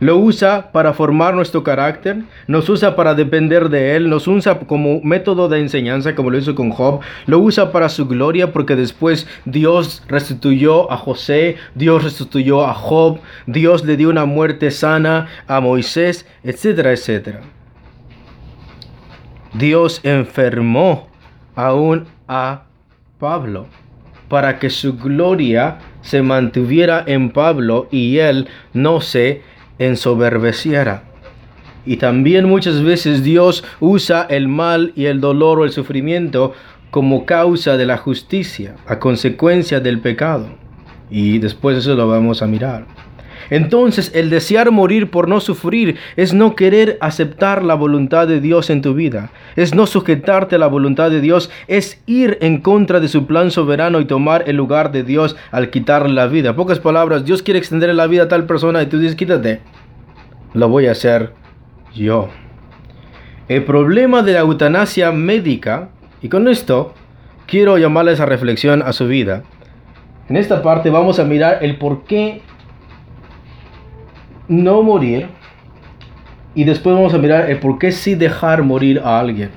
lo 0.02 0.18
usa 0.18 0.72
para 0.74 0.94
formar 0.94 1.34
nuestro 1.34 1.64
carácter, 1.64 2.24
nos 2.46 2.68
usa 2.68 2.96
para 2.98 3.16
depender 3.16 3.70
de 3.70 3.96
Él, 3.96 4.10
nos 4.10 4.28
usa 4.28 4.60
como 4.60 5.00
método 5.02 5.48
de 5.48 5.60
enseñanza, 5.60 6.14
como 6.14 6.30
lo 6.30 6.38
hizo 6.38 6.54
con 6.54 6.72
Job, 6.72 7.00
lo 7.26 7.40
usa 7.40 7.72
para 7.72 7.88
su 7.88 8.06
gloria, 8.06 8.52
porque 8.52 8.76
después 8.76 9.28
Dios 9.46 10.04
restituyó 10.08 10.92
a 10.92 10.98
José, 10.98 11.56
Dios 11.74 12.04
restituyó 12.04 12.68
a 12.68 12.74
Job, 12.74 13.20
Dios 13.48 13.86
le 13.86 13.96
dio 13.96 14.10
una 14.10 14.26
muerte 14.26 14.72
sana 14.72 15.28
a 15.48 15.62
Moisés, 15.62 16.28
etcétera, 16.44 16.92
etcétera. 16.92 17.57
Dios 19.54 20.02
enfermó 20.04 21.08
aún 21.56 22.06
a 22.28 22.64
Pablo 23.20 23.68
para 24.28 24.60
que 24.60 24.70
su 24.70 24.98
gloria 24.98 25.80
se 26.02 26.22
mantuviera 26.22 27.04
en 27.06 27.32
Pablo 27.32 27.88
y 27.92 28.18
él 28.18 28.48
no 28.74 29.02
se 29.02 29.42
ensoberbeciera. 29.80 31.04
Y 31.86 31.98
también 31.98 32.50
muchas 32.50 32.84
veces 32.84 33.24
Dios 33.24 33.64
usa 33.80 34.28
el 34.30 34.50
mal 34.50 34.92
y 34.96 35.06
el 35.06 35.22
dolor 35.22 35.60
o 35.60 35.64
el 35.64 35.72
sufrimiento 35.72 36.54
como 36.92 37.26
causa 37.26 37.78
de 37.78 37.86
la 37.86 37.98
justicia, 37.98 38.76
a 38.86 39.00
consecuencia 39.00 39.80
del 39.80 40.00
pecado. 40.00 40.50
Y 41.10 41.40
después 41.40 41.78
eso 41.78 41.96
lo 41.96 42.08
vamos 42.08 42.42
a 42.42 42.48
mirar. 42.48 42.86
Entonces 43.50 44.12
el 44.14 44.30
desear 44.30 44.72
morir 44.72 45.10
por 45.10 45.28
no 45.28 45.40
sufrir 45.40 45.98
es 46.16 46.34
no 46.34 46.56
querer 46.56 46.98
aceptar 47.02 47.64
la 47.64 47.76
voluntad 47.76 48.28
de 48.28 48.42
Dios 48.42 48.70
en 48.70 48.82
tu 48.82 48.94
vida, 48.94 49.32
es 49.56 49.74
no 49.74 49.86
sujetarte 49.86 50.56
a 50.56 50.60
la 50.60 50.68
voluntad 50.68 51.10
de 51.10 51.22
Dios, 51.22 51.50
es 51.68 52.02
ir 52.06 52.38
en 52.42 52.62
contra 52.62 53.00
de 53.00 53.08
su 53.08 53.26
plan 53.26 53.52
soberano 53.52 54.00
y 54.00 54.06
tomar 54.06 54.44
el 54.48 54.56
lugar 54.56 54.92
de 54.92 55.04
Dios 55.04 55.36
al 55.52 55.70
quitarle 55.70 56.14
la 56.14 56.28
vida. 56.28 56.56
pocas 56.56 56.80
palabras, 56.80 57.26
Dios 57.26 57.44
quiere 57.44 57.60
extender 57.60 57.94
la 57.94 58.08
vida 58.08 58.24
a 58.24 58.28
tal 58.28 58.46
persona 58.46 58.82
y 58.82 58.88
tú 58.88 59.00
dices, 59.00 59.16
quítate, 59.16 59.62
lo 60.54 60.70
voy 60.70 60.88
a 60.88 60.92
hacer 60.92 61.34
yo. 61.96 62.30
El 63.48 63.64
problema 63.64 64.24
de 64.24 64.34
la 64.34 64.40
eutanasia 64.40 65.12
médica, 65.12 65.90
y 66.22 66.30
con 66.30 66.48
esto 66.48 66.94
quiero 67.46 67.78
llamarle 67.78 68.12
esa 68.12 68.26
reflexión 68.26 68.82
a 68.82 68.92
su 68.92 69.08
vida. 69.08 69.44
En 70.30 70.36
esta 70.36 70.62
parte 70.62 70.90
vamos 70.90 71.20
a 71.20 71.24
mirar 71.24 71.60
el 71.62 71.78
por 71.78 72.04
qué 72.04 72.42
no 74.48 74.84
morir 74.84 75.28
y 76.56 76.64
después 76.64 76.96
vamos 76.96 77.14
a 77.14 77.18
mirar 77.18 77.50
el 77.50 77.60
por 77.60 77.78
qué 77.78 77.92
sí 77.92 78.16
dejar 78.16 78.64
morir 78.64 79.02
a 79.04 79.20
alguien. 79.20 79.52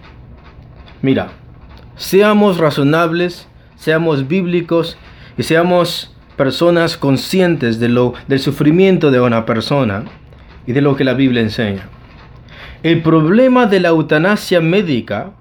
Mira, 1.02 1.28
seamos 1.96 2.58
razonables, 2.58 3.48
seamos 3.76 4.28
bíblicos 4.28 4.98
y 5.38 5.42
seamos 5.42 6.14
personas 6.36 6.96
conscientes 6.96 7.80
de 7.80 7.88
lo, 7.88 8.14
del 8.28 8.38
sufrimiento 8.38 9.10
de 9.10 9.20
una 9.20 9.46
persona 9.46 10.04
y 10.66 10.72
de 10.72 10.80
lo 10.80 10.96
que 10.96 11.04
la 11.04 11.14
Biblia 11.14 11.42
enseña. 11.42 11.88
El 12.82 13.02
problema 13.02 13.66
de 13.66 13.80
la 13.80 13.90
eutanasia 13.90 14.60
médica, 14.60 15.32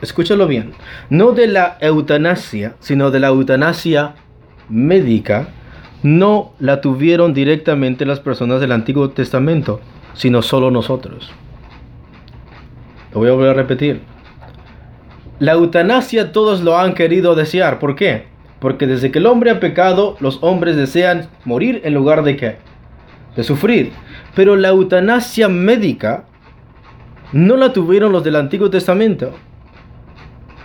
escúchalo 0.00 0.46
bien, 0.46 0.72
no 1.10 1.32
de 1.32 1.46
la 1.46 1.78
eutanasia, 1.80 2.74
sino 2.80 3.10
de 3.10 3.20
la 3.20 3.28
eutanasia 3.28 4.14
médica, 4.68 5.48
no 6.02 6.52
la 6.58 6.80
tuvieron 6.80 7.32
directamente 7.34 8.04
las 8.04 8.20
personas 8.20 8.60
del 8.60 8.72
Antiguo 8.72 9.10
Testamento, 9.10 9.80
sino 10.14 10.42
solo 10.42 10.70
nosotros. 10.70 11.30
Lo 13.12 13.20
voy 13.20 13.28
a 13.28 13.32
volver 13.32 13.50
a 13.50 13.54
repetir. 13.54 14.00
La 15.38 15.52
eutanasia 15.52 16.32
todos 16.32 16.62
lo 16.62 16.78
han 16.78 16.94
querido 16.94 17.34
desear. 17.34 17.78
¿Por 17.78 17.94
qué? 17.94 18.26
Porque 18.58 18.86
desde 18.86 19.10
que 19.10 19.18
el 19.18 19.26
hombre 19.26 19.50
ha 19.50 19.60
pecado, 19.60 20.16
los 20.20 20.38
hombres 20.42 20.76
desean 20.76 21.28
morir 21.44 21.80
en 21.84 21.94
lugar 21.94 22.22
de 22.22 22.36
qué? 22.36 22.56
De 23.36 23.42
sufrir. 23.42 23.92
Pero 24.34 24.56
la 24.56 24.68
eutanasia 24.68 25.48
médica 25.48 26.24
no 27.32 27.56
la 27.56 27.72
tuvieron 27.72 28.12
los 28.12 28.24
del 28.24 28.36
Antiguo 28.36 28.70
Testamento. 28.70 29.32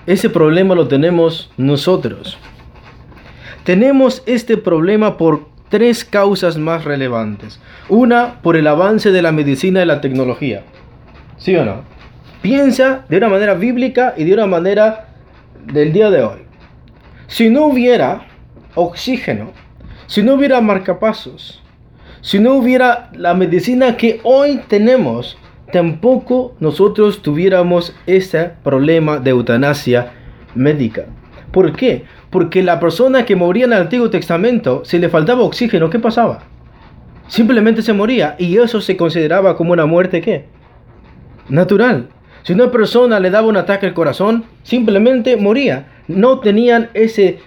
Ese 0.05 0.29
problema 0.29 0.75
lo 0.75 0.87
tenemos 0.87 1.51
nosotros. 1.57 2.37
Tenemos 3.67 4.23
este 4.25 4.55
problema 4.55 5.17
por 5.17 5.49
tres 5.67 6.05
causas 6.05 6.57
más 6.57 6.85
relevantes. 6.85 7.59
Una, 7.89 8.41
por 8.41 8.55
el 8.55 8.65
avance 8.65 9.11
de 9.11 9.21
la 9.21 9.33
medicina 9.33 9.81
y 9.81 9.85
la 9.85 9.99
tecnología. 9.99 10.63
¿Sí 11.35 11.53
o 11.57 11.65
no? 11.65 11.81
Piensa 12.41 13.03
de 13.09 13.17
una 13.17 13.27
manera 13.27 13.55
bíblica 13.55 14.13
y 14.15 14.23
de 14.23 14.35
una 14.35 14.45
manera 14.45 15.09
del 15.65 15.91
día 15.91 16.09
de 16.09 16.23
hoy. 16.23 16.39
Si 17.27 17.49
no 17.49 17.65
hubiera 17.65 18.27
oxígeno, 18.73 19.51
si 20.05 20.23
no 20.23 20.35
hubiera 20.35 20.61
marcapasos, 20.61 21.61
si 22.21 22.39
no 22.39 22.53
hubiera 22.53 23.09
la 23.11 23.33
medicina 23.33 23.97
que 23.97 24.21
hoy 24.23 24.61
tenemos, 24.69 25.37
tampoco 25.73 26.55
nosotros 26.61 27.21
tuviéramos 27.21 27.93
ese 28.05 28.49
problema 28.63 29.19
de 29.19 29.31
eutanasia 29.31 30.13
médica. 30.55 31.07
¿Por 31.51 31.75
qué? 31.75 32.05
Porque 32.29 32.61
la 32.61 32.79
persona 32.79 33.25
que 33.25 33.35
moría 33.35 33.65
en 33.65 33.73
el 33.73 33.81
Antiguo 33.81 34.09
Testamento, 34.09 34.83
si 34.83 34.99
le 34.99 35.09
faltaba 35.09 35.43
oxígeno, 35.43 35.89
¿qué 35.89 35.99
pasaba? 35.99 36.39
Simplemente 37.27 37.81
se 37.81 37.93
moría 37.93 38.35
y 38.37 38.57
eso 38.57 38.81
se 38.81 38.95
consideraba 38.95 39.57
como 39.57 39.73
una 39.73 39.85
muerte 39.85 40.21
¿qué? 40.21 40.45
Natural. 41.49 42.07
Si 42.43 42.53
una 42.53 42.71
persona 42.71 43.19
le 43.19 43.29
daba 43.29 43.47
un 43.47 43.57
ataque 43.57 43.87
al 43.87 43.93
corazón, 43.93 44.45
simplemente 44.63 45.35
moría. 45.35 45.87
No 46.07 46.39
tenían 46.39 46.89
ese 46.93 47.39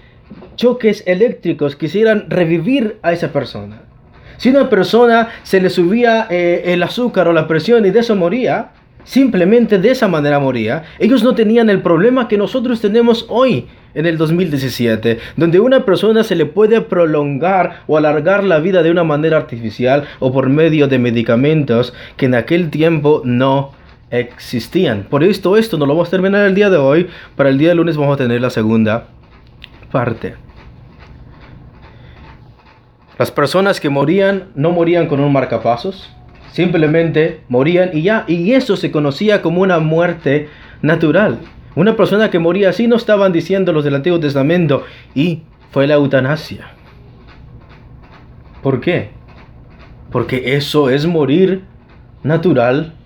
choques 0.56 1.02
eléctricos, 1.06 1.76
quisieran 1.76 2.26
revivir 2.28 2.98
a 3.02 3.12
esa 3.12 3.32
persona. 3.32 3.82
Si 4.36 4.50
una 4.50 4.70
persona 4.70 5.28
se 5.42 5.60
le 5.60 5.70
subía 5.70 6.26
eh, 6.30 6.62
el 6.66 6.82
azúcar 6.82 7.28
o 7.28 7.32
la 7.32 7.48
presión 7.48 7.84
y 7.84 7.90
de 7.90 8.00
eso 8.00 8.16
moría, 8.16 8.72
simplemente 9.04 9.78
de 9.78 9.90
esa 9.90 10.08
manera 10.08 10.38
moría. 10.38 10.84
Ellos 10.98 11.24
no 11.24 11.34
tenían 11.34 11.70
el 11.70 11.82
problema 11.82 12.28
que 12.28 12.38
nosotros 12.38 12.80
tenemos 12.80 13.26
hoy 13.28 13.68
en 13.94 14.06
el 14.06 14.16
2017, 14.18 15.18
donde 15.36 15.60
una 15.60 15.84
persona 15.84 16.24
se 16.24 16.36
le 16.36 16.46
puede 16.46 16.80
prolongar 16.80 17.82
o 17.86 17.96
alargar 17.96 18.44
la 18.44 18.58
vida 18.58 18.82
de 18.82 18.90
una 18.90 19.04
manera 19.04 19.36
artificial 19.36 20.04
o 20.18 20.32
por 20.32 20.48
medio 20.48 20.88
de 20.88 20.98
medicamentos 20.98 21.92
que 22.16 22.26
en 22.26 22.34
aquel 22.34 22.70
tiempo 22.70 23.22
no 23.24 23.72
existían. 24.10 25.06
Por 25.08 25.24
esto, 25.24 25.56
esto 25.56 25.78
no 25.78 25.86
lo 25.86 25.94
vamos 25.94 26.08
a 26.08 26.10
terminar 26.10 26.46
el 26.46 26.54
día 26.54 26.70
de 26.70 26.76
hoy. 26.76 27.08
Para 27.36 27.48
el 27.48 27.58
día 27.58 27.70
de 27.70 27.74
lunes 27.76 27.96
vamos 27.96 28.14
a 28.14 28.18
tener 28.18 28.40
la 28.40 28.50
segunda 28.50 29.08
parte. 29.90 30.34
Las 33.18 33.30
personas 33.30 33.80
que 33.80 33.90
morían 33.90 34.44
no 34.54 34.70
morían 34.70 35.06
con 35.06 35.20
un 35.20 35.32
marcapasos, 35.32 36.10
simplemente 36.52 37.42
morían 37.48 37.90
y 37.92 38.02
ya, 38.02 38.24
y 38.26 38.52
eso 38.52 38.76
se 38.76 38.90
conocía 38.90 39.42
como 39.42 39.60
una 39.60 39.78
muerte 39.78 40.48
natural. 40.80 41.38
Una 41.76 41.96
persona 41.96 42.30
que 42.30 42.38
moría 42.38 42.70
así 42.70 42.88
no 42.88 42.96
estaban 42.96 43.32
diciendo 43.32 43.72
los 43.72 43.84
del 43.84 43.94
Antiguo 43.94 44.18
Testamento 44.18 44.84
y 45.14 45.42
fue 45.70 45.86
la 45.86 45.94
eutanasia. 45.94 46.72
¿Por 48.62 48.80
qué? 48.80 49.10
Porque 50.10 50.56
eso 50.56 50.90
es 50.90 51.06
morir 51.06 51.64
naturalmente. 52.22 52.96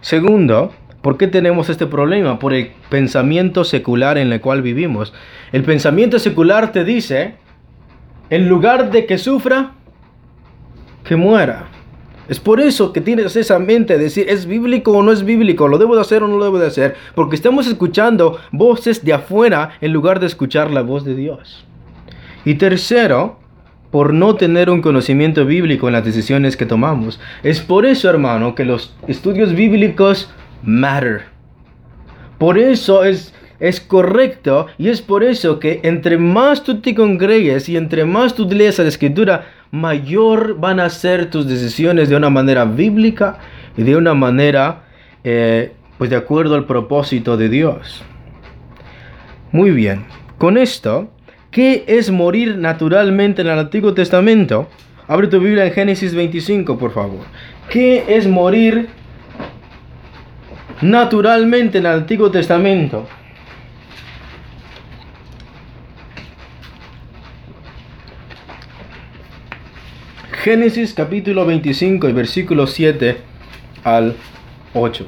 Segundo, 0.00 0.72
¿por 1.02 1.18
qué 1.18 1.28
tenemos 1.28 1.68
este 1.68 1.86
problema? 1.86 2.38
Por 2.38 2.54
el 2.54 2.72
pensamiento 2.88 3.64
secular 3.64 4.18
en 4.18 4.32
el 4.32 4.40
cual 4.40 4.62
vivimos. 4.62 5.12
El 5.52 5.62
pensamiento 5.64 6.18
secular 6.18 6.72
te 6.72 6.84
dice, 6.84 7.34
en 8.30 8.48
lugar 8.48 8.90
de 8.90 9.06
que 9.06 9.18
sufra, 9.18 9.72
que 11.04 11.16
muera. 11.16 11.68
Es 12.28 12.40
por 12.40 12.60
eso 12.60 12.92
que 12.92 13.00
tienes 13.00 13.36
esa 13.36 13.58
mente 13.58 13.98
de 13.98 14.04
decir, 14.04 14.26
¿es 14.28 14.46
bíblico 14.46 14.92
o 14.92 15.02
no 15.02 15.12
es 15.12 15.24
bíblico? 15.24 15.68
¿Lo 15.68 15.78
debo 15.78 15.94
de 15.94 16.00
hacer 16.00 16.22
o 16.22 16.28
no 16.28 16.38
lo 16.38 16.44
debo 16.44 16.58
de 16.58 16.66
hacer? 16.66 16.94
Porque 17.14 17.36
estamos 17.36 17.66
escuchando 17.66 18.38
voces 18.50 19.04
de 19.04 19.12
afuera 19.12 19.70
en 19.80 19.92
lugar 19.92 20.20
de 20.20 20.26
escuchar 20.26 20.70
la 20.70 20.82
voz 20.82 21.04
de 21.04 21.14
Dios. 21.14 21.66
Y 22.46 22.54
tercero, 22.54 23.38
por 23.90 24.12
no 24.12 24.34
tener 24.34 24.70
un 24.70 24.82
conocimiento 24.82 25.44
bíblico 25.44 25.86
en 25.86 25.92
las 25.92 26.04
decisiones 26.04 26.56
que 26.56 26.66
tomamos. 26.66 27.20
Es 27.44 27.60
por 27.60 27.86
eso, 27.86 28.10
hermano, 28.10 28.56
que 28.56 28.64
los 28.64 28.92
estudios 29.06 29.54
bíblicos 29.54 30.30
matter. 30.64 31.26
Por 32.38 32.58
eso 32.58 33.04
es, 33.04 33.32
es 33.60 33.80
correcto 33.80 34.66
y 34.78 34.88
es 34.88 35.00
por 35.00 35.22
eso 35.22 35.60
que 35.60 35.78
entre 35.84 36.18
más 36.18 36.64
tú 36.64 36.80
te 36.80 36.92
congregues 36.92 37.68
y 37.68 37.76
entre 37.76 38.04
más 38.04 38.34
tú 38.34 38.48
lees 38.50 38.80
la 38.80 38.88
escritura, 38.88 39.46
mayor 39.74 40.60
van 40.60 40.78
a 40.78 40.88
ser 40.88 41.30
tus 41.30 41.48
decisiones 41.48 42.08
de 42.08 42.14
una 42.14 42.30
manera 42.30 42.64
bíblica 42.64 43.38
y 43.76 43.82
de 43.82 43.96
una 43.96 44.14
manera, 44.14 44.84
eh, 45.24 45.72
pues 45.98 46.10
de 46.10 46.16
acuerdo 46.16 46.54
al 46.54 46.64
propósito 46.64 47.36
de 47.36 47.48
Dios. 47.48 48.04
Muy 49.50 49.72
bien, 49.72 50.04
con 50.38 50.58
esto, 50.58 51.08
¿qué 51.50 51.84
es 51.88 52.10
morir 52.12 52.56
naturalmente 52.56 53.42
en 53.42 53.48
el 53.48 53.58
Antiguo 53.58 53.94
Testamento? 53.94 54.68
Abre 55.08 55.26
tu 55.26 55.40
Biblia 55.40 55.66
en 55.66 55.72
Génesis 55.72 56.14
25, 56.14 56.78
por 56.78 56.92
favor. 56.92 57.24
¿Qué 57.68 58.04
es 58.08 58.28
morir 58.28 58.88
naturalmente 60.82 61.78
en 61.78 61.86
el 61.86 61.92
Antiguo 61.92 62.30
Testamento? 62.30 63.08
Génesis 70.44 70.92
capítulo 70.92 71.46
25 71.46 72.06
y 72.06 72.12
versículo 72.12 72.66
7 72.66 73.16
al 73.82 74.14
8. 74.74 75.06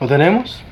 ¿Lo 0.00 0.06
tenemos? 0.08 0.64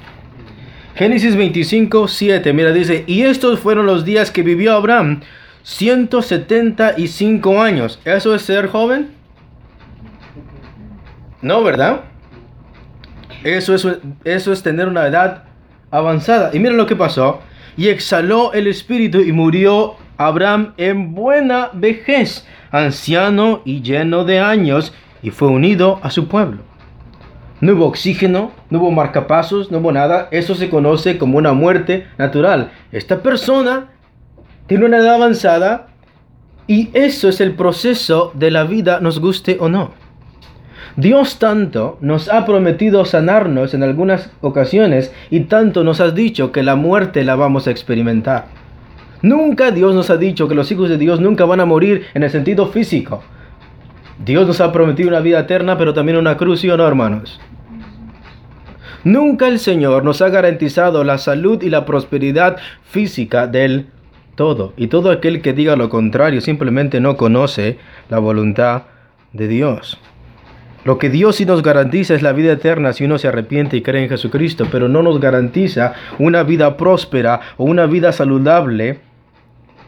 Génesis 0.97 1.37
25, 1.37 2.09
7, 2.09 2.53
mira, 2.55 2.73
dice, 2.73 3.05
y 3.07 3.23
estos 3.23 3.61
fueron 3.61 3.85
los 3.85 4.07
días 4.07 4.31
que 4.31 4.43
vivió 4.43 4.73
Abraham, 4.73 5.21
175 5.63 7.61
años. 7.61 8.01
¿Eso 8.07 8.35
es 8.35 8.41
ser 8.41 8.69
joven? 8.69 9.11
No, 11.43 11.63
¿verdad? 11.63 12.01
Eso 13.45 13.75
es, 13.75 13.87
eso 14.25 14.53
es 14.55 14.63
tener 14.63 14.89
una 14.89 15.07
edad 15.07 15.45
avanzada. 15.91 16.51
Y 16.55 16.61
mira 16.61 16.73
lo 16.73 16.87
que 16.87 16.97
pasó. 16.97 17.41
Y 17.77 17.89
exhaló 17.89 18.55
el 18.55 18.67
espíritu 18.67 19.21
y 19.21 19.33
murió 19.33 19.97
Abraham 20.17 20.73
en 20.79 21.15
buena 21.15 21.69
vejez, 21.75 22.47
anciano 22.71 23.61
y 23.67 23.83
lleno 23.83 24.25
de 24.25 24.41
años, 24.41 24.95
y 25.23 25.29
fue 25.31 25.49
unido 25.49 26.01
a 26.03 26.11
su 26.11 26.27
pueblo. 26.27 26.76
No 27.61 27.73
hubo 27.73 27.87
oxígeno, 27.87 28.53
no 28.69 28.79
hubo 28.79 28.91
marcapasos, 28.91 29.71
no 29.71 29.79
hubo 29.79 29.93
nada. 29.93 30.29
Eso 30.31 30.55
se 30.55 30.69
conoce 30.69 31.17
como 31.17 31.39
una 31.39 31.53
muerte 31.53 32.07
natural. 32.19 32.71
Esta 32.93 33.23
persona 33.23 33.89
tiene 34.67 34.85
una 34.85 34.99
edad 34.99 35.15
avanzada 35.15 35.89
y 36.67 36.91
eso 36.93 37.29
es 37.29 37.41
el 37.41 37.53
proceso 37.55 38.33
de 38.35 38.51
la 38.51 38.65
vida, 38.65 39.01
nos 39.01 39.21
guste 39.21 39.57
o 39.61 39.69
no. 39.69 39.93
Dios 40.97 41.39
tanto 41.39 41.99
nos 42.01 42.29
ha 42.31 42.47
prometido 42.47 43.05
sanarnos 43.05 43.75
en 43.75 43.83
algunas 43.83 44.31
ocasiones 44.41 45.13
y 45.31 45.41
tanto 45.41 45.85
nos 45.85 46.01
ha 46.01 46.11
dicho 46.11 46.53
que 46.53 46.63
la 46.63 46.75
muerte 46.75 47.23
la 47.23 47.37
vamos 47.37 47.67
a 47.67 47.71
experimentar. 47.71 48.47
Nunca 49.23 49.71
Dios 49.71 49.95
nos 49.95 50.11
ha 50.11 50.17
dicho 50.17 50.49
que 50.49 50.55
los 50.55 50.71
hijos 50.73 50.89
de 50.89 50.99
Dios 50.99 51.21
nunca 51.21 51.45
van 51.45 51.61
a 51.61 51.67
morir 51.67 52.07
en 52.15 52.23
el 52.23 52.31
sentido 52.31 52.67
físico. 52.69 53.23
Dios 54.25 54.47
nos 54.47 54.61
ha 54.61 54.73
prometido 54.73 55.09
una 55.09 55.21
vida 55.21 55.41
eterna, 55.41 55.77
pero 55.77 55.93
también 55.93 56.19
una 56.19 56.37
cruz, 56.37 56.61
¿sí 56.61 56.71
o 56.71 56.77
no, 56.77 56.87
hermanos? 56.87 57.41
Nunca 59.05 59.47
el 59.47 59.59
Señor 59.59 60.05
nos 60.05 60.21
ha 60.23 60.31
garantizado 60.31 61.05
la 61.05 61.19
salud 61.19 61.63
y 61.63 61.71
la 61.71 61.85
prosperidad 61.85 62.57
física 62.83 63.47
del 63.47 63.87
todo. 64.35 64.73
Y 64.77 64.89
todo 64.89 65.11
aquel 65.11 65.43
que 65.43 65.53
diga 65.53 65.77
lo 65.77 65.89
contrario 65.89 66.41
simplemente 66.41 67.01
no 67.01 67.17
conoce 67.17 67.79
la 68.09 68.19
voluntad 68.19 68.83
de 69.33 69.49
Dios. 69.49 69.99
Lo 70.85 70.99
que 70.99 71.11
Dios 71.11 71.37
sí 71.37 71.47
nos 71.47 71.63
garantiza 71.63 72.15
es 72.15 72.23
la 72.23 72.33
vida 72.33 72.53
eterna 72.53 72.93
si 72.93 73.05
uno 73.05 73.19
se 73.19 73.29
arrepiente 73.29 73.77
y 73.77 73.83
cree 73.83 74.05
en 74.05 74.09
Jesucristo, 74.09 74.67
pero 74.71 74.89
no 74.89 75.03
nos 75.03 75.21
garantiza 75.21 75.95
una 76.19 76.43
vida 76.45 76.77
próspera 76.77 77.41
o 77.57 77.65
una 77.65 77.87
vida 77.87 78.13
saludable 78.13 79.01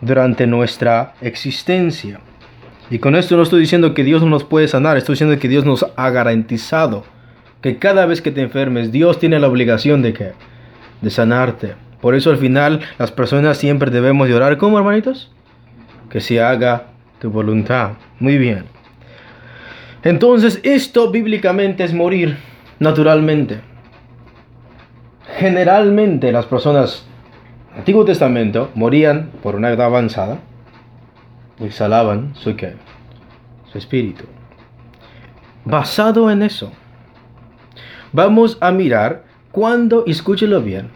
durante 0.01 0.47
nuestra 0.47 1.14
existencia. 1.20 2.20
Y 2.91 2.99
con 2.99 3.14
esto 3.14 3.36
no 3.36 3.43
estoy 3.43 3.61
diciendo 3.61 3.95
que 3.95 4.05
Dios 4.05 4.22
no 4.22 4.28
nos 4.28 4.45
puede 4.45 4.68
sanar, 4.68 4.97
estoy 4.97 5.14
diciendo 5.14 5.39
que 5.39 5.49
Dios 5.49 5.64
nos 5.64 5.86
ha 5.97 6.11
garantizado 6.11 7.05
que 7.61 7.78
cada 7.78 8.07
vez 8.07 8.22
que 8.22 8.30
te 8.30 8.43
enfermes, 8.43 8.93
Dios 8.93 9.18
tiene 9.18 9.39
la 9.39 9.49
obligación 9.49 10.03
de 10.03 10.12
que 10.12 10.32
de 11.01 11.11
sanarte. 11.11 11.74
Por 12.01 12.14
eso 12.14 12.30
al 12.30 12.39
final 12.39 12.80
las 12.99 13.11
personas 13.11 13.59
siempre 13.59 13.91
debemos 13.91 14.28
llorar. 14.28 14.57
¿Cómo, 14.57 14.78
hermanitos? 14.78 15.30
Que 16.11 16.20
se 16.20 16.41
haga 16.41 16.86
tu 17.18 17.30
voluntad. 17.30 17.93
Muy 18.20 18.39
bien. 18.39 18.64
Entonces, 20.05 20.61
esto 20.62 21.11
bíblicamente 21.11 21.82
es 21.82 21.93
morir 21.93 22.36
naturalmente. 22.78 23.61
Generalmente 25.36 26.32
las 26.32 26.47
personas 26.47 27.05
Antiguo 27.76 28.05
Testamento 28.05 28.70
morían 28.74 29.30
por 29.43 29.55
una 29.55 29.70
edad 29.70 29.86
avanzada 29.86 30.39
exhalaban 31.67 32.35
su 32.35 32.55
qué? 32.57 32.75
Su 33.73 33.79
espíritu. 33.79 34.25
Basado 35.65 36.31
en 36.31 36.43
eso, 36.43 36.73
vamos 38.13 38.57
a 38.61 38.71
mirar 38.71 39.25
cuando, 39.51 40.05
escúchelo 40.07 40.63
bien, 40.63 40.91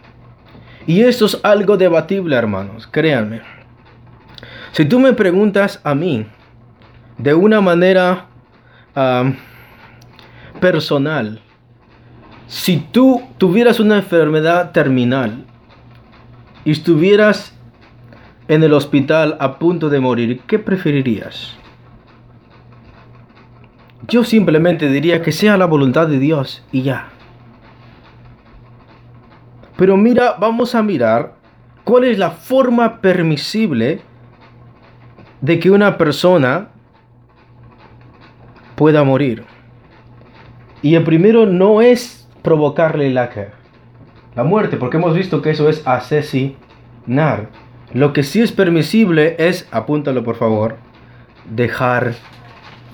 y 0.86 1.02
esto 1.02 1.26
es 1.26 1.38
algo 1.42 1.76
debatible, 1.76 2.36
hermanos, 2.36 2.86
créanme. 2.86 3.42
Si 4.72 4.84
tú 4.84 4.98
me 4.98 5.12
preguntas 5.12 5.80
a 5.84 5.94
mí, 5.94 6.26
de 7.18 7.34
una 7.34 7.60
manera 7.60 8.26
personal, 10.60 11.40
si 12.46 12.78
tú 12.78 13.22
tuvieras 13.38 13.80
una 13.80 13.96
enfermedad 13.96 14.72
terminal 14.72 15.44
y 16.64 16.72
estuvieras 16.72 17.54
en 18.54 18.62
el 18.62 18.74
hospital 18.74 19.38
a 19.40 19.58
punto 19.58 19.88
de 19.88 19.98
morir, 19.98 20.42
¿qué 20.46 20.58
preferirías? 20.58 21.56
Yo 24.06 24.24
simplemente 24.24 24.88
diría 24.88 25.22
que 25.22 25.32
sea 25.32 25.56
la 25.56 25.64
voluntad 25.64 26.06
de 26.06 26.18
Dios 26.18 26.62
y 26.70 26.82
ya. 26.82 27.08
Pero 29.78 29.96
mira, 29.96 30.36
vamos 30.38 30.74
a 30.74 30.82
mirar 30.82 31.34
cuál 31.84 32.04
es 32.04 32.18
la 32.18 32.30
forma 32.30 33.00
permisible 33.00 34.02
de 35.40 35.58
que 35.58 35.70
una 35.70 35.96
persona 35.96 36.68
pueda 38.76 39.02
morir. 39.02 39.44
Y 40.82 40.94
el 40.94 41.04
primero 41.04 41.46
no 41.46 41.80
es 41.80 42.28
provocarle 42.42 43.08
la, 43.08 43.30
la 44.34 44.44
muerte, 44.44 44.76
porque 44.76 44.98
hemos 44.98 45.14
visto 45.14 45.40
que 45.40 45.50
eso 45.50 45.70
es 45.70 45.86
asesinar. 45.86 47.61
Lo 47.94 48.14
que 48.14 48.22
sí 48.22 48.40
es 48.40 48.52
permisible 48.52 49.36
es, 49.38 49.68
apúntalo 49.70 50.24
por 50.24 50.36
favor, 50.36 50.76
dejar 51.50 52.14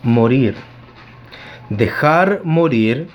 morir. 0.03 0.57
Dejar 1.71 2.41
morir 2.43 3.07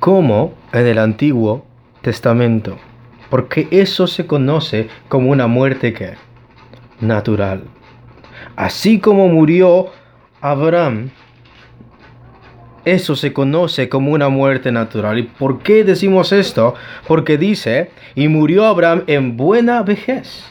como 0.00 0.54
en 0.72 0.86
el 0.86 0.98
Antiguo 0.98 1.66
Testamento. 2.00 2.78
Porque 3.28 3.68
eso 3.70 4.06
se 4.06 4.26
conoce 4.26 4.88
como 5.08 5.30
una 5.30 5.46
muerte 5.46 5.92
que 5.92 6.14
natural. 7.00 7.64
Así 8.56 8.98
como 8.98 9.28
murió 9.28 9.88
Abraham, 10.40 11.10
eso 12.86 13.14
se 13.14 13.34
conoce 13.34 13.90
como 13.90 14.12
una 14.12 14.30
muerte 14.30 14.72
natural. 14.72 15.18
¿Y 15.18 15.24
por 15.24 15.58
qué 15.58 15.84
decimos 15.84 16.32
esto? 16.32 16.74
Porque 17.06 17.36
dice, 17.36 17.90
y 18.14 18.28
murió 18.28 18.64
Abraham 18.64 19.02
en 19.06 19.36
buena 19.36 19.82
vejez 19.82 20.46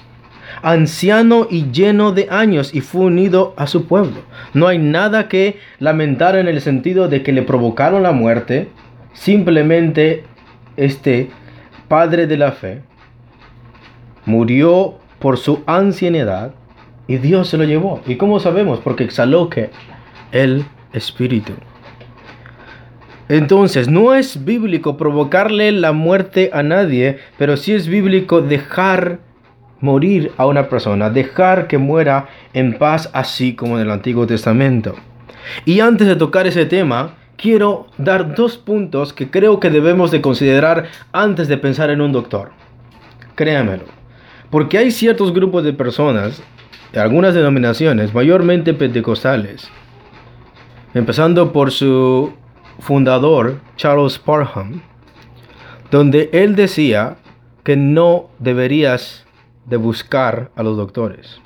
anciano 0.62 1.48
y 1.50 1.72
lleno 1.72 2.12
de 2.12 2.28
años, 2.30 2.74
y 2.74 2.82
fue 2.82 3.06
unido 3.06 3.54
a 3.58 3.68
su 3.68 3.86
pueblo. 3.86 4.22
No 4.54 4.68
hay 4.68 4.78
nada 4.78 5.28
que 5.28 5.60
lamentar 5.80 6.36
en 6.36 6.48
el 6.48 6.62
sentido 6.62 7.08
de 7.08 7.24
que 7.24 7.34
le 7.34 7.44
provocaron 7.44 8.04
la 8.04 8.12
muerte, 8.12 8.70
simplemente 9.14 10.24
este 10.76 11.30
padre 11.88 12.28
de 12.28 12.38
la 12.38 12.52
fe 12.52 12.82
murió 14.26 14.96
por 15.20 15.38
su 15.38 15.64
ancianidad 15.66 16.54
y 17.08 17.18
Dios 17.18 17.48
se 17.48 17.58
lo 17.58 17.64
llevó. 17.64 18.02
¿Y 18.06 18.16
cómo 18.16 18.40
sabemos? 18.40 18.80
Porque 18.80 19.04
exhaló 19.06 19.50
que 19.50 19.70
el 20.32 20.66
espíritu. 20.94 21.54
Entonces, 23.30 23.90
no 23.90 24.14
es 24.14 24.46
bíblico 24.46 24.96
provocarle 24.96 25.72
la 25.72 25.92
muerte 25.92 26.50
a 26.54 26.64
nadie, 26.64 27.18
pero 27.38 27.58
sí 27.58 27.74
es 27.74 27.88
bíblico 27.88 28.42
dejar 28.42 29.20
morir 29.80 30.32
a 30.38 30.46
una 30.46 30.70
persona, 30.70 31.10
dejar 31.10 31.68
que 31.68 31.78
muera 31.78 32.28
en 32.54 32.78
paz, 32.78 33.10
así 33.14 33.56
como 33.56 33.78
en 33.78 33.84
el 33.84 33.92
Antiguo 33.92 34.26
Testamento. 34.26 34.96
Y 35.66 35.80
antes 35.80 36.08
de 36.08 36.16
tocar 36.16 36.48
ese 36.48 36.66
tema, 36.66 37.16
quiero 37.38 37.88
dar 37.98 38.36
dos 38.36 38.58
puntos 38.58 39.14
que 39.14 39.30
creo 39.30 39.60
que 39.60 39.70
debemos 39.70 40.12
de 40.12 40.22
considerar 40.22 40.86
antes 41.12 41.48
de 41.48 41.58
pensar 41.58 41.90
en 41.90 42.02
un 42.02 42.12
doctor. 42.12 42.52
Créamelo. 43.36 43.86
Porque 44.50 44.78
hay 44.78 44.92
ciertos 44.92 45.34
grupos 45.34 45.64
de 45.64 45.74
personas, 45.74 46.42
algunas 46.96 47.34
denominaciones, 47.34 48.14
mayormente 48.14 48.74
pentecostales, 48.74 49.70
empezando 50.94 51.52
por 51.52 51.72
su 51.72 52.34
fundador, 52.80 53.60
Charles 53.76 54.18
Parham, 54.18 54.82
donde 55.92 56.30
él 56.34 56.56
decía 56.56 57.18
que 57.64 57.76
no 57.76 58.30
deberías 58.40 59.27
de 59.68 59.78
buscar 59.78 60.50
a 60.56 60.64
los 60.64 60.78
doctores. 60.78 61.40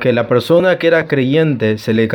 Que 0.00 0.12
la 0.12 0.26
persona 0.26 0.78
que 0.78 0.88
era 0.88 1.06
creyente 1.06 1.78
se 1.78 1.92
le, 1.92 2.06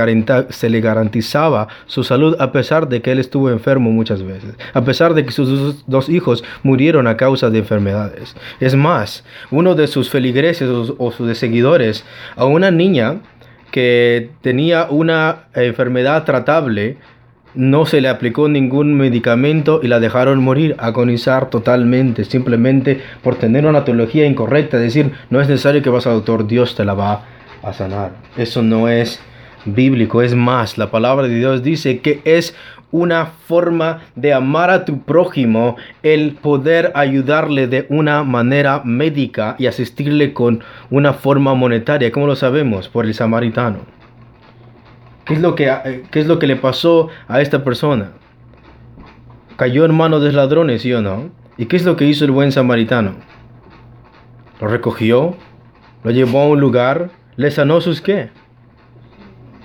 garantizaba 0.82 1.70
su 1.86 2.04
salud 2.04 2.36
a 2.40 2.52
pesar 2.52 2.90
de 2.90 3.02
que 3.02 3.14
él 3.14 3.20
estuvo 3.20 3.50
enfermo 3.50 3.92
muchas 3.92 4.24
veces, 4.24 4.56
a 4.74 4.84
pesar 4.84 5.14
de 5.14 5.26
que 5.26 5.32
sus 5.32 5.86
dos 5.88 6.10
hijos 6.10 6.44
murieron 6.64 7.08
a 7.08 7.16
causa 7.16 7.50
de 7.50 7.60
enfermedades. 7.60 8.36
Es 8.60 8.76
más, 8.76 9.24
uno 9.52 9.74
de 9.76 9.88
sus 9.88 10.10
feligreses 10.10 10.70
o 10.98 11.12
sus 11.12 11.38
seguidores, 11.38 12.04
a 12.36 12.46
una 12.46 12.72
niña 12.72 13.22
que 13.72 14.32
tenía 14.42 14.88
una 14.90 15.48
enfermedad 15.54 16.26
tratable, 16.26 16.98
no 17.56 17.86
se 17.86 18.02
le 18.02 18.10
aplicó 18.10 18.48
ningún 18.48 18.94
medicamento 18.96 19.80
y 19.82 19.88
la 19.88 20.00
dejaron 20.00 20.44
morir, 20.44 20.76
agonizar 20.78 21.50
totalmente, 21.50 22.24
simplemente 22.26 23.02
por 23.24 23.36
tener 23.36 23.66
una 23.66 23.86
teología 23.86 24.26
incorrecta, 24.26 24.78
decir, 24.78 25.12
no 25.30 25.42
es 25.42 25.48
necesario 25.48 25.82
que 25.82 25.90
vas 25.90 26.08
al 26.08 26.14
doctor, 26.14 26.48
Dios 26.48 26.76
te 26.76 26.86
la 26.86 26.94
va 26.94 27.26
a 27.64 27.74
sanar. 27.74 28.12
Eso 28.38 28.62
no 28.62 28.88
es 28.88 29.20
bíblico, 29.66 30.22
es 30.22 30.36
más, 30.36 30.78
la 30.78 30.92
palabra 30.92 31.28
de 31.28 31.36
Dios 31.36 31.64
dice 31.64 32.00
que 32.00 32.22
es 32.26 32.56
una 32.92 33.26
forma 33.26 34.02
de 34.16 34.34
amar 34.34 34.70
a 34.70 34.86
tu 34.86 35.02
prójimo, 35.02 35.76
el 36.04 36.34
poder 36.34 36.92
ayudarle 36.96 37.68
de 37.68 37.86
una 37.90 38.24
manera 38.24 38.82
médica 38.86 39.56
y 39.60 39.68
asistirle 39.68 40.34
con 40.34 40.64
una 40.90 41.14
forma 41.14 41.54
monetaria, 41.54 42.12
como 42.12 42.28
lo 42.28 42.36
sabemos 42.36 42.88
por 42.88 43.06
el 43.06 43.14
samaritano. 43.14 43.97
¿Qué 45.28 45.34
es 45.34 45.42
lo 45.42 45.56
que, 45.56 45.68
eh, 45.68 46.04
qué 46.10 46.20
es 46.22 46.28
lo 46.28 46.40
que 46.40 46.48
le 46.48 46.56
pasó 46.56 47.10
a 47.28 47.42
esta 47.42 47.64
persona? 47.64 48.12
Cayó 49.58 49.84
en 49.84 49.94
manos 49.94 50.24
de 50.24 50.32
ladrones, 50.32 50.84
¿sí 50.84 50.94
o 50.94 51.02
no? 51.02 51.30
¿Y 51.58 51.66
qué 51.66 51.76
es 51.76 51.84
lo 51.84 51.98
que 51.98 52.06
hizo 52.06 52.24
el 52.24 52.32
buen 52.32 52.52
samaritano? 52.52 53.16
Lo 54.62 54.68
recogió, 54.68 55.36
lo 56.04 56.12
llevó 56.12 56.42
a 56.42 56.48
un 56.48 56.62
lugar, 56.62 57.10
le 57.36 57.52
sanó 57.52 57.82
sus 57.82 58.00
qué. 58.00 58.30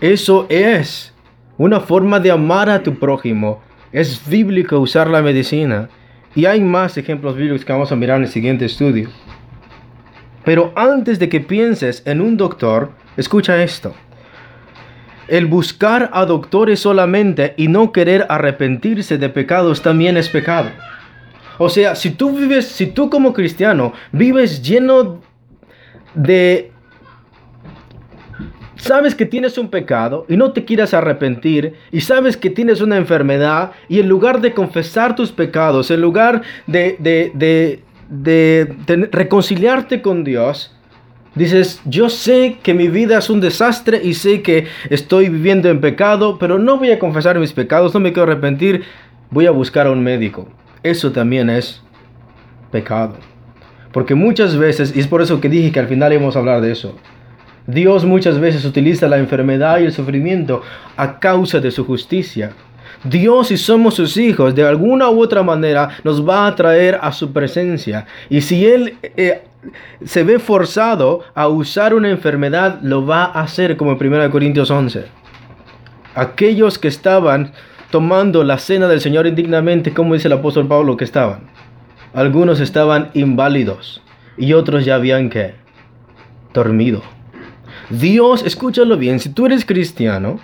Eso 0.01 0.47
es 0.49 1.15
una 1.59 1.79
forma 1.79 2.19
de 2.19 2.33
amar 2.33 2.69
a 2.69 2.83
tu 2.83 2.97
prójimo. 2.99 3.63
Es 3.93 4.29
bíblico 4.29 4.81
usar 4.81 5.09
la 5.09 5.23
medicina. 5.23 5.89
Y 6.35 6.47
hay 6.47 6.61
más 6.61 6.97
ejemplos 6.97 7.37
bíblicos 7.37 7.65
que 7.65 7.73
vamos 7.73 7.93
a 7.93 7.97
mirar 7.97 8.17
en 8.17 8.25
el 8.25 8.29
siguiente 8.29 8.65
estudio. 8.65 9.11
Pero 10.45 10.73
antes 10.75 11.21
de 11.21 11.29
que 11.29 11.41
pienses 11.41 12.03
en 12.05 12.21
un 12.21 12.37
doctor, 12.37 12.91
escucha 13.17 13.63
esto. 13.63 13.95
El 15.33 15.47
buscar 15.47 16.11
a 16.13 16.27
doctores 16.27 16.81
solamente 16.81 17.55
y 17.57 17.69
no 17.69 17.91
querer 17.91 18.27
arrepentirse 18.29 19.17
de 19.17 19.31
pecados 19.31 19.81
también 19.81 20.19
es 20.19 20.29
pecado. 20.29 20.69
O 21.57 21.71
sea, 21.71 21.95
si 21.95 22.11
tú 22.11 22.37
vives, 22.37 22.67
si 22.67 22.89
tú 22.89 23.09
como 23.09 23.33
cristiano 23.33 23.95
vives 24.13 24.61
lleno 24.61 25.23
de... 26.15 26.71
Sabes 28.77 29.15
que 29.15 29.25
tienes 29.25 29.57
un 29.57 29.71
pecado 29.71 30.27
y 30.29 30.37
no 30.37 30.53
te 30.53 30.67
quieras 30.67 30.93
arrepentir 30.93 31.77
y 31.91 32.03
sabes 32.03 32.37
que 32.37 32.51
tienes 32.51 32.83
una 32.83 32.99
enfermedad 32.99 33.73
y 33.89 34.01
en 34.01 34.11
lugar 34.11 34.43
de 34.43 34.53
confesar 34.53 35.17
tus 35.17 35.33
pecados, 35.33 35.91
en 35.91 36.03
lugar 36.03 36.43
de, 36.67 36.97
de, 36.99 37.33
de, 37.33 37.83
de 38.11 39.09
reconciliarte 39.11 40.03
con 40.03 40.25
Dios, 40.25 40.77
Dices, 41.35 41.81
yo 41.87 42.11
sé 42.11 42.59
que 42.63 42.75
mi 42.75 42.89
vida 42.89 43.19
es 43.19 43.31
un 43.31 43.41
desastre 43.41 44.01
y 44.05 44.15
sé 44.15 44.43
que 44.43 44.67
estoy 44.91 45.31
viviendo 45.31 45.71
en 45.71 45.81
pecado, 45.81 46.39
pero 46.39 46.59
no 46.59 46.79
voy 46.79 46.91
a 46.91 46.99
confesar 46.99 47.39
mis 47.39 47.55
pecados, 47.55 47.95
no 47.95 48.01
me 48.01 48.13
quiero 48.13 48.31
arrepentir, 48.31 48.85
voy 49.31 49.47
a 49.47 49.51
buscar 49.51 49.87
a 49.87 49.91
un 49.91 50.03
médico. 50.03 50.47
Eso 50.83 51.11
también 51.11 51.49
es 51.49 51.83
pecado. 52.71 53.17
Porque 53.93 54.15
muchas 54.15 54.57
veces, 54.57 54.95
y 54.95 55.01
es 55.01 55.07
por 55.07 55.23
eso 55.23 55.41
que 55.41 55.49
dije 55.49 55.73
que 55.73 55.81
al 55.81 55.89
final 55.89 56.13
íbamos 56.13 56.37
a 56.37 56.41
hablar 56.41 56.61
de 56.61 56.73
eso, 56.73 56.97
Dios 57.67 58.05
muchas 58.05 58.39
veces 58.39 58.65
utiliza 58.65 59.09
la 59.09 59.19
enfermedad 59.19 59.79
y 59.79 59.85
el 59.85 59.93
sufrimiento 59.93 60.63
a 60.97 61.19
causa 61.19 61.61
de 61.61 61.71
su 61.71 61.85
justicia. 61.85 62.53
Dios, 63.05 63.49
si 63.49 63.57
somos 63.57 63.95
sus 63.95 64.17
hijos, 64.17 64.55
de 64.55 64.65
alguna 64.65 65.09
u 65.11 65.23
otra 65.23 65.43
manera 65.43 65.91
nos 66.05 66.27
va 66.27 66.47
a 66.47 66.55
traer 66.55 66.99
a 67.01 67.13
su 67.13 67.33
presencia. 67.33 68.07
Y 68.29 68.41
si 68.41 68.67
Él 68.67 68.97
eh, 69.03 69.43
se 70.05 70.25
ve 70.25 70.39
forzado 70.39 71.21
a 71.35 71.49
usar 71.49 71.95
una 71.95 72.11
enfermedad, 72.11 72.81
lo 72.83 73.07
va 73.07 73.25
a 73.25 73.43
hacer 73.43 73.77
como 73.77 73.93
en 73.93 74.15
1 74.15 74.31
Corintios 74.31 74.71
11. 74.71 75.07
Aquellos 76.15 76.79
que 76.79 76.89
estaban 76.89 77.53
tomando 77.91 78.45
la 78.45 78.59
cena 78.59 78.89
del 78.89 79.01
Señor 79.01 79.27
indignamente, 79.27 79.93
como 79.93 80.15
dice 80.15 80.29
el 80.29 80.35
apóstol 80.35 80.67
Pablo 80.67 80.97
que 80.97 81.05
estaban. 81.05 81.51
Algunos 82.13 82.61
estaban 82.61 83.11
inválidos 83.15 84.03
y 84.37 84.53
otros 84.53 84.85
ya 84.85 84.97
habían 84.97 85.31
que 85.31 85.55
dormido. 86.53 87.03
Dios, 87.89 88.43
escúchalo 88.45 88.97
bien, 88.97 89.21
si 89.21 89.31
tú 89.31 89.47
eres 89.47 89.65
cristiano 89.65 90.39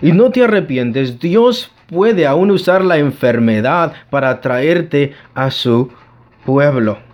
y 0.00 0.12
no 0.12 0.30
te 0.30 0.44
arrepientes, 0.44 1.18
Dios 1.18 1.72
puede 1.88 2.26
aún 2.26 2.50
usar 2.50 2.84
la 2.84 2.98
enfermedad 2.98 3.92
para 4.10 4.40
traerte 4.40 5.12
a 5.34 5.50
su 5.50 5.90
pueblo 6.44 7.05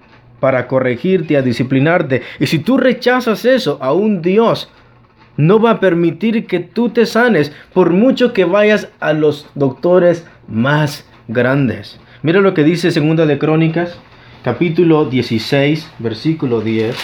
para 0.43 0.67
corregirte, 0.67 1.37
a 1.37 1.43
disciplinarte. 1.43 2.23
Y 2.41 2.49
si 2.49 2.59
tú 2.59 2.77
rechazas 2.77 3.45
eso, 3.45 3.79
a 3.81 3.93
un 3.93 4.23
Dios 4.23 4.69
no 5.37 5.61
va 5.61 5.71
a 5.71 5.79
permitir 5.79 6.49
que 6.49 6.59
tú 6.59 6.89
te 6.89 7.07
sanes 7.07 7.53
por 7.73 7.91
mucho 7.91 8.33
que 8.33 8.45
vayas 8.45 8.89
a 8.99 9.13
los 9.13 9.47
doctores 9.55 10.27
más 10.49 11.07
grandes. 11.29 12.01
Mira 12.23 12.41
lo 12.41 12.55
que 12.55 12.65
dice 12.65 12.91
Segunda 12.91 13.25
de 13.25 13.39
Crónicas, 13.39 13.97
capítulo 14.43 15.05
16, 15.05 15.89
versículo 16.01 16.61
10. 16.61 16.97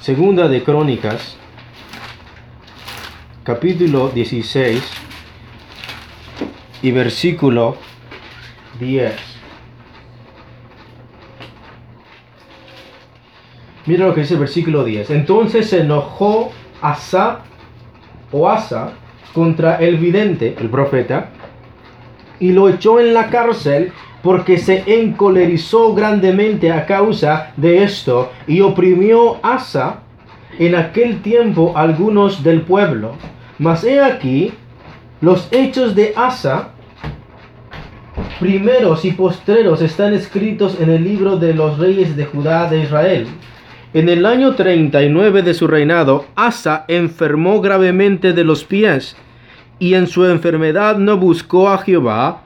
Segunda 0.00 0.46
de 0.46 0.62
Crónicas, 0.62 1.36
capítulo 3.42 4.10
16 4.10 4.80
y 6.80 6.92
versículo 6.92 7.87
10. 8.78 9.12
Mira 13.86 14.06
lo 14.06 14.14
que 14.14 14.20
dice 14.20 14.34
el 14.34 14.40
versículo 14.40 14.84
10. 14.84 15.10
Entonces 15.10 15.70
se 15.70 15.80
enojó 15.80 16.50
Asa 16.82 17.40
o 18.30 18.48
Asa 18.48 18.92
contra 19.32 19.76
el 19.76 19.96
vidente, 19.96 20.56
el 20.60 20.68
profeta, 20.68 21.30
y 22.38 22.52
lo 22.52 22.68
echó 22.68 23.00
en 23.00 23.14
la 23.14 23.30
cárcel 23.30 23.92
porque 24.22 24.58
se 24.58 24.82
encolerizó 24.86 25.94
grandemente 25.94 26.70
a 26.70 26.86
causa 26.86 27.52
de 27.56 27.82
esto 27.82 28.30
y 28.46 28.60
oprimió 28.60 29.38
Asa 29.42 30.00
en 30.58 30.74
aquel 30.74 31.22
tiempo 31.22 31.72
algunos 31.76 32.42
del 32.42 32.62
pueblo. 32.62 33.12
Mas 33.58 33.84
he 33.84 34.00
aquí 34.00 34.52
los 35.20 35.48
hechos 35.50 35.94
de 35.94 36.12
Asa 36.14 36.70
primeros 38.38 39.04
y 39.04 39.12
postreros 39.12 39.82
están 39.82 40.14
escritos 40.14 40.80
en 40.80 40.90
el 40.90 41.02
libro 41.04 41.36
de 41.36 41.54
los 41.54 41.78
reyes 41.78 42.16
de 42.16 42.24
Judá 42.24 42.70
de 42.70 42.82
Israel. 42.82 43.26
En 43.94 44.08
el 44.08 44.26
año 44.26 44.54
39 44.54 45.42
de 45.42 45.54
su 45.54 45.66
reinado, 45.66 46.26
Asa 46.36 46.84
enfermó 46.88 47.60
gravemente 47.60 48.32
de 48.32 48.44
los 48.44 48.64
pies, 48.64 49.16
y 49.78 49.94
en 49.94 50.06
su 50.06 50.24
enfermedad 50.26 50.98
no 50.98 51.16
buscó 51.16 51.68
a 51.68 51.78
Jehová, 51.78 52.42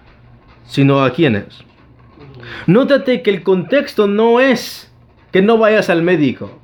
sino 0.67 1.03
a 1.03 1.11
quienes. 1.11 1.65
Nótate 2.67 3.23
que 3.23 3.31
el 3.31 3.43
contexto 3.43 4.07
no 4.07 4.41
es 4.41 4.91
que 5.31 5.43
no 5.43 5.59
vayas 5.59 5.91
al 5.91 6.03
médico. 6.03 6.59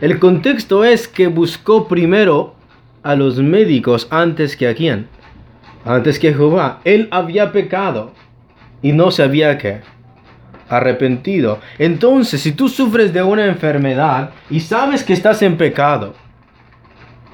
El 0.00 0.18
contexto 0.18 0.84
es 0.84 1.08
que 1.08 1.26
buscó 1.26 1.88
primero 1.88 2.54
a 3.02 3.14
los 3.16 3.38
médicos 3.38 4.06
antes 4.10 4.56
que 4.56 4.68
a 4.68 4.74
quién. 4.74 5.08
Antes 5.84 6.18
que 6.18 6.34
Jehová. 6.34 6.80
Él 6.84 7.08
había 7.10 7.52
pecado 7.52 8.12
y 8.82 8.92
no 8.92 9.10
se 9.10 9.22
había 9.22 9.58
que 9.58 9.80
arrepentido. 10.68 11.58
Entonces, 11.78 12.40
si 12.40 12.52
tú 12.52 12.68
sufres 12.68 13.12
de 13.12 13.22
una 13.22 13.46
enfermedad 13.46 14.30
y 14.50 14.60
sabes 14.60 15.02
que 15.02 15.12
estás 15.12 15.42
en 15.42 15.56
pecado 15.56 16.14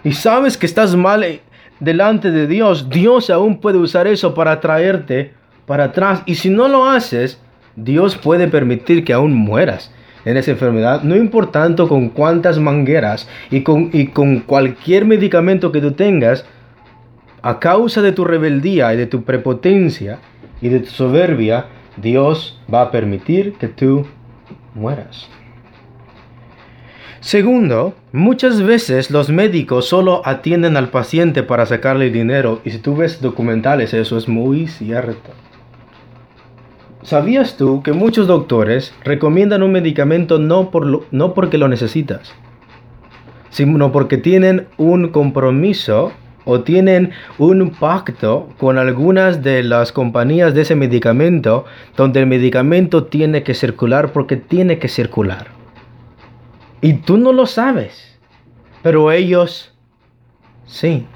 y 0.03 0.12
sabes 0.12 0.57
que 0.57 0.66
estás 0.66 0.95
mal 0.95 1.41
delante 1.81 2.31
de 2.31 2.47
Dios, 2.47 2.89
Dios 2.89 3.31
aún 3.31 3.61
puede 3.61 3.79
usar 3.79 4.07
eso 4.07 4.35
para 4.35 4.61
traerte 4.61 5.35
para 5.66 5.85
atrás. 5.85 6.23
Y 6.27 6.37
si 6.37 6.51
no 6.51 6.69
lo 6.69 6.87
haces, 6.87 7.41
Dios 7.77 8.16
puede 8.16 8.49
permitir 8.49 9.05
que 9.05 9.12
aún 9.12 9.35
mueras 9.35 9.93
en 10.25 10.37
esa 10.39 10.53
enfermedad, 10.53 11.03
no 11.03 11.16
importando 11.16 11.87
con 11.87 12.09
cuántas 12.09 12.59
mangueras 12.59 13.29
y 13.51 13.61
con, 13.62 13.91
y 13.93 14.07
con 14.07 14.41
cualquier 14.41 15.05
medicamento 15.05 15.71
que 15.71 15.83
tú 15.83 15.93
tengas, 15.93 16.47
a 17.43 17.59
causa 17.59 18.01
de 18.01 18.12
tu 18.12 18.25
rebeldía 18.25 18.95
y 18.95 18.97
de 18.97 19.07
tu 19.07 19.23
prepotencia 19.23 20.19
y 20.65 20.70
de 20.70 20.81
tu 20.81 20.91
soberbia, 20.91 21.66
Dios 21.99 22.59
va 22.73 22.81
a 22.81 22.91
permitir 22.91 23.53
que 23.53 23.69
tú 23.69 24.07
mueras. 24.74 25.28
Segundo, 27.20 27.93
muchas 28.12 28.62
veces 28.62 29.11
los 29.11 29.28
médicos 29.28 29.86
solo 29.86 30.23
atienden 30.24 30.78
al 30.78 30.89
paciente 30.89 31.43
para 31.43 31.66
sacarle 31.66 32.09
dinero 32.11 32.62
y 32.65 32.70
si 32.70 32.78
tú 32.78 32.97
ves 32.97 33.20
documentales 33.20 33.93
eso 33.93 34.16
es 34.16 34.27
muy 34.27 34.66
cierto. 34.66 35.32
¿Sabías 37.03 37.59
tú 37.59 37.82
que 37.82 37.93
muchos 37.93 38.27
doctores 38.27 38.95
recomiendan 39.05 39.62
un 39.62 39.73
medicamento 39.73 40.39
no, 40.39 40.70
por 40.70 41.07
no 41.12 41.35
porque 41.35 41.59
lo 41.59 41.69
necesitas, 41.69 42.32
sino 43.51 43.93
porque 43.93 44.16
tienen 44.16 44.66
un 44.78 45.11
compromiso 45.11 46.12
o 46.45 46.61
tienen 46.61 47.11
un 47.39 47.71
pacto 47.71 48.49
con 48.59 48.79
algunas 48.79 49.43
de 49.43 49.62
las 49.62 49.93
compañías 49.93 50.55
de 50.55 50.62
ese 50.62 50.75
medicamento 50.75 51.65
donde 51.97 52.21
el 52.21 52.27
medicamento 52.27 53.05
tiene 53.05 53.43
que 53.43 53.55
circular 53.55 54.12
porque 54.12 54.37
tiene 54.37 54.79
que 54.79 54.89
circular? 54.89 55.49
Y 56.81 56.95
tú 56.95 57.16
no 57.16 57.33
lo 57.33 57.47
sabes, 57.47 58.19
pero 58.83 59.11
ellos 59.11 59.75
sí. 60.66 61.07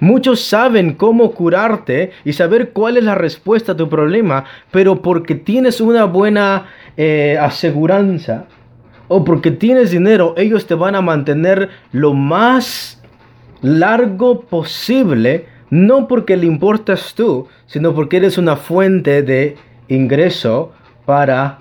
Muchos 0.00 0.42
saben 0.42 0.94
cómo 0.94 1.30
curarte 1.30 2.10
y 2.24 2.34
saber 2.34 2.72
cuál 2.72 2.98
es 2.98 3.04
la 3.04 3.14
respuesta 3.14 3.72
a 3.72 3.76
tu 3.76 3.88
problema, 3.88 4.44
pero 4.70 5.00
porque 5.00 5.34
tienes 5.34 5.80
una 5.80 6.04
buena 6.04 6.66
eh, 6.98 7.38
aseguranza 7.40 8.46
o 9.08 9.24
porque 9.24 9.50
tienes 9.50 9.90
dinero, 9.90 10.34
ellos 10.36 10.66
te 10.66 10.74
van 10.74 10.94
a 10.94 11.00
mantener 11.00 11.70
lo 11.92 12.12
más 12.12 13.02
largo 13.62 14.42
posible, 14.42 15.46
no 15.70 16.06
porque 16.08 16.36
le 16.36 16.46
importas 16.46 17.14
tú, 17.14 17.48
sino 17.66 17.94
porque 17.94 18.18
eres 18.18 18.38
una 18.38 18.56
fuente 18.56 19.22
de 19.22 19.56
ingreso 19.88 20.72
para 21.04 21.58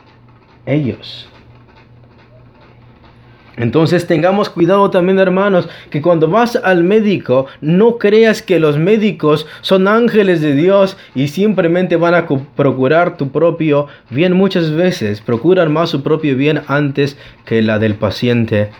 ellos. 0.65 1.29
Entonces 3.57 4.05
tengamos 4.05 4.49
cuidado 4.49 4.89
también 4.89 5.19
hermanos, 5.19 5.69
que 5.89 6.01
cuando 6.01 6.27
vas 6.27 6.57
al 6.57 6.83
médico 6.83 7.47
no 7.61 7.97
creas 7.97 8.41
que 8.41 8.59
los 8.59 8.77
médicos 8.77 9.47
son 9.61 9.87
ángeles 9.87 10.41
de 10.41 10.53
Dios 10.53 10.97
y 11.13 11.29
simplemente 11.29 11.95
van 11.95 12.15
a 12.15 12.27
procurar 12.55 13.17
tu 13.17 13.29
propio 13.29 13.87
bien. 14.09 14.33
Muchas 14.33 14.71
veces 14.71 15.21
procuran 15.21 15.71
más 15.71 15.89
su 15.89 16.03
propio 16.03 16.35
bien 16.35 16.61
antes 16.67 17.17
que 17.45 17.61
la 17.61 17.79
del 17.79 17.95
paciente 17.95 18.71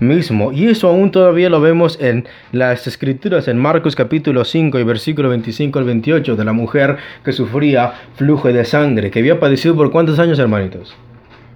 mismo. 0.00 0.52
Y 0.52 0.66
eso 0.66 0.88
aún 0.88 1.10
todavía 1.10 1.48
lo 1.48 1.60
vemos 1.60 1.98
en 2.00 2.26
las 2.52 2.86
escrituras, 2.86 3.48
en 3.48 3.56
Marcos 3.56 3.96
capítulo 3.96 4.44
5 4.44 4.78
y 4.78 4.84
versículo 4.84 5.30
25 5.30 5.78
al 5.78 5.84
28, 5.86 6.36
de 6.36 6.44
la 6.44 6.52
mujer 6.52 6.98
que 7.24 7.32
sufría 7.32 7.94
flujo 8.16 8.48
de 8.48 8.64
sangre, 8.64 9.10
que 9.10 9.20
había 9.20 9.40
padecido 9.40 9.74
por 9.74 9.90
cuántos 9.90 10.18
años 10.18 10.38
hermanitos? 10.38 10.94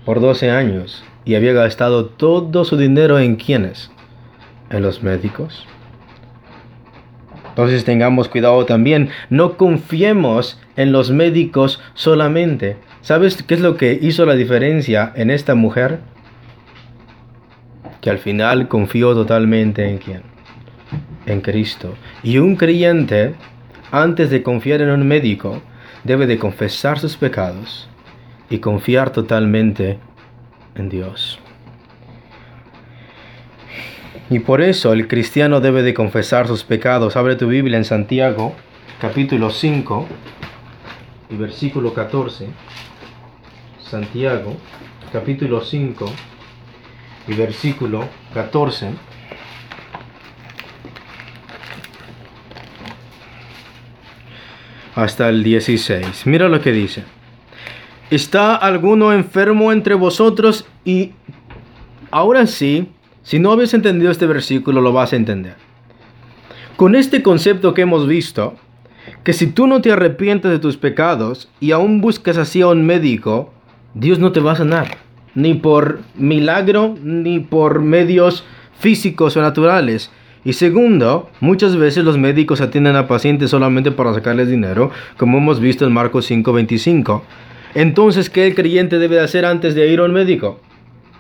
Por 0.05 0.21
12 0.21 0.51
años 0.51 1.05
y 1.25 1.35
había 1.35 1.53
gastado 1.53 2.07
todo 2.07 2.65
su 2.65 2.77
dinero 2.77 3.19
en 3.19 3.37
quiénes? 3.37 3.91
En 4.71 4.83
los 4.83 5.03
médicos. 5.03 5.67
Entonces 7.51 7.85
tengamos 7.85 8.29
cuidado 8.29 8.65
también, 8.65 9.11
no 9.29 9.59
confiemos 9.59 10.59
en 10.77 10.91
los 10.91 11.11
médicos 11.11 11.81
solamente. 11.93 12.79
¿Sabes 13.03 13.43
qué 13.43 13.55
es 13.55 13.61
lo 13.61 13.77
que 13.77 13.99
hizo 14.01 14.25
la 14.25 14.35
diferencia 14.35 15.13
en 15.17 15.31
esta 15.31 15.55
mujer? 15.55 16.01
Que 18.01 18.09
al 18.09 18.19
final 18.19 18.69
confió 18.69 19.13
totalmente 19.15 19.87
en 19.87 19.99
quién? 19.99 20.23
En 21.27 21.43
Cristo. 21.43 21.95
Y 22.23 22.39
un 22.39 22.57
creyente, 22.57 23.35
antes 23.91 24.31
de 24.31 24.43
confiar 24.43 24.81
en 24.81 24.89
un 24.89 25.07
médico, 25.07 25.61
debe 26.05 26.27
de 26.27 26.39
confesar 26.39 26.99
sus 26.99 27.19
pecados 27.19 27.87
y 28.49 28.59
confiar 28.59 29.11
totalmente 29.11 29.99
en 30.75 30.89
Dios. 30.89 31.39
Y 34.31 34.39
por 34.39 34.63
eso 34.63 34.93
el 34.93 35.09
cristiano 35.09 35.61
debe 35.61 35.83
de 35.83 35.95
confesar 35.95 36.47
sus 36.47 36.65
pecados. 36.65 37.17
Abre 37.17 37.37
tu 37.37 37.49
Biblia 37.49 37.77
en 37.77 37.85
Santiago, 37.85 38.55
capítulo 39.01 39.51
5 39.51 40.07
y 41.31 41.37
versículo 41.37 41.93
14. 41.93 42.49
Santiago, 43.81 44.57
capítulo 45.13 45.61
5 45.61 46.11
y 47.29 47.35
versículo 47.35 48.09
14. 48.33 48.91
Hasta 54.95 55.29
el 55.29 55.43
16. 55.43 56.27
Mira 56.27 56.49
lo 56.49 56.61
que 56.61 56.73
dice. 56.73 57.05
¿Está 58.13 58.57
alguno 58.57 59.11
enfermo 59.11 59.73
entre 59.73 59.95
vosotros? 59.95 60.67
Y 60.85 61.13
ahora 62.11 62.47
sí, 62.47 62.89
si 63.23 63.39
no 63.39 63.51
habéis 63.51 63.73
entendido 63.73 64.11
este 64.11 64.27
versículo, 64.27 64.83
lo 64.83 64.93
vas 64.93 65.15
a 65.15 65.17
entender. 65.17 65.55
Con 66.77 66.95
este 66.95 67.23
concepto 67.23 67.73
que 67.73 67.81
hemos 67.81 68.07
visto, 68.07 68.53
que 69.25 69.33
si 69.33 69.47
tú 69.47 69.67
no 69.67 69.81
te 69.81 69.93
arrepientes 69.93 70.51
de 70.51 70.59
tus 70.59 70.77
pecados 70.77 71.49
y 71.59 71.71
aún 71.73 72.03
buscas 72.03 72.37
así 72.37 72.61
a 72.61 72.67
un 72.67 72.85
médico, 72.85 73.51
Dios 73.95 74.19
no 74.19 74.31
te 74.31 74.41
va 74.41 74.53
a 74.53 74.57
sanar, 74.57 74.99
ni 75.35 75.55
por 75.55 76.01
milagro, 76.15 76.95
ni 77.03 77.41
por 77.41 77.81
medios 77.81 78.45
físicos 78.79 79.39
o 79.39 79.41
naturales. 79.41 80.11
Y 80.45 80.53
segundo, 80.53 81.31
muchas 81.41 81.77
veces 81.77 82.05
los 82.05 82.19
médicos 82.19 82.61
atienden 82.61 82.97
a 82.97 83.09
pacientes 83.09 83.49
solamente 83.49 83.91
para 83.91 84.13
sacarles 84.13 84.51
dinero, 84.51 84.91
como 85.17 85.39
hemos 85.39 85.61
visto 85.61 85.87
en 85.87 85.95
Marcos 85.95 86.31
5:25. 86.31 87.23
Entonces, 87.75 88.29
¿qué 88.29 88.47
el 88.47 88.55
creyente 88.55 88.99
debe 88.99 89.21
hacer 89.21 89.45
antes 89.45 89.75
de 89.75 89.89
ir 89.89 90.01
a 90.01 90.05
un 90.05 90.13
médico? 90.13 90.61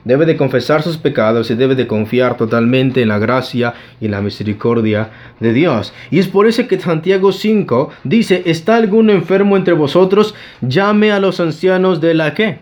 Debe 0.04 0.26
de 0.26 0.36
confesar 0.36 0.82
sus 0.82 0.96
pecados 0.98 1.50
y 1.50 1.54
debe 1.54 1.76
de 1.76 1.86
confiar 1.86 2.36
totalmente 2.36 3.02
en 3.02 3.08
la 3.08 3.18
gracia 3.18 3.74
y 4.00 4.08
la 4.08 4.20
misericordia 4.20 5.10
de 5.38 5.52
Dios. 5.52 5.94
Y 6.10 6.18
es 6.18 6.26
por 6.26 6.48
eso 6.48 6.66
que 6.66 6.80
Santiago 6.80 7.30
5 7.30 7.90
dice, 8.02 8.42
¿está 8.46 8.76
alguno 8.76 9.12
enfermo 9.12 9.56
entre 9.56 9.74
vosotros? 9.74 10.34
Llame 10.60 11.12
a 11.12 11.20
los 11.20 11.38
ancianos 11.38 12.00
de 12.00 12.14
la 12.14 12.34
que. 12.34 12.58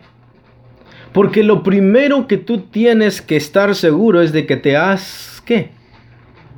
Porque 1.12 1.42
lo 1.42 1.62
primero 1.62 2.28
que 2.28 2.36
tú 2.36 2.60
tienes 2.60 3.22
que 3.22 3.36
estar 3.36 3.74
seguro 3.74 4.20
es 4.20 4.32
de 4.32 4.46
que 4.46 4.56
te 4.56 4.76
has, 4.76 5.42
¿qué? 5.44 5.70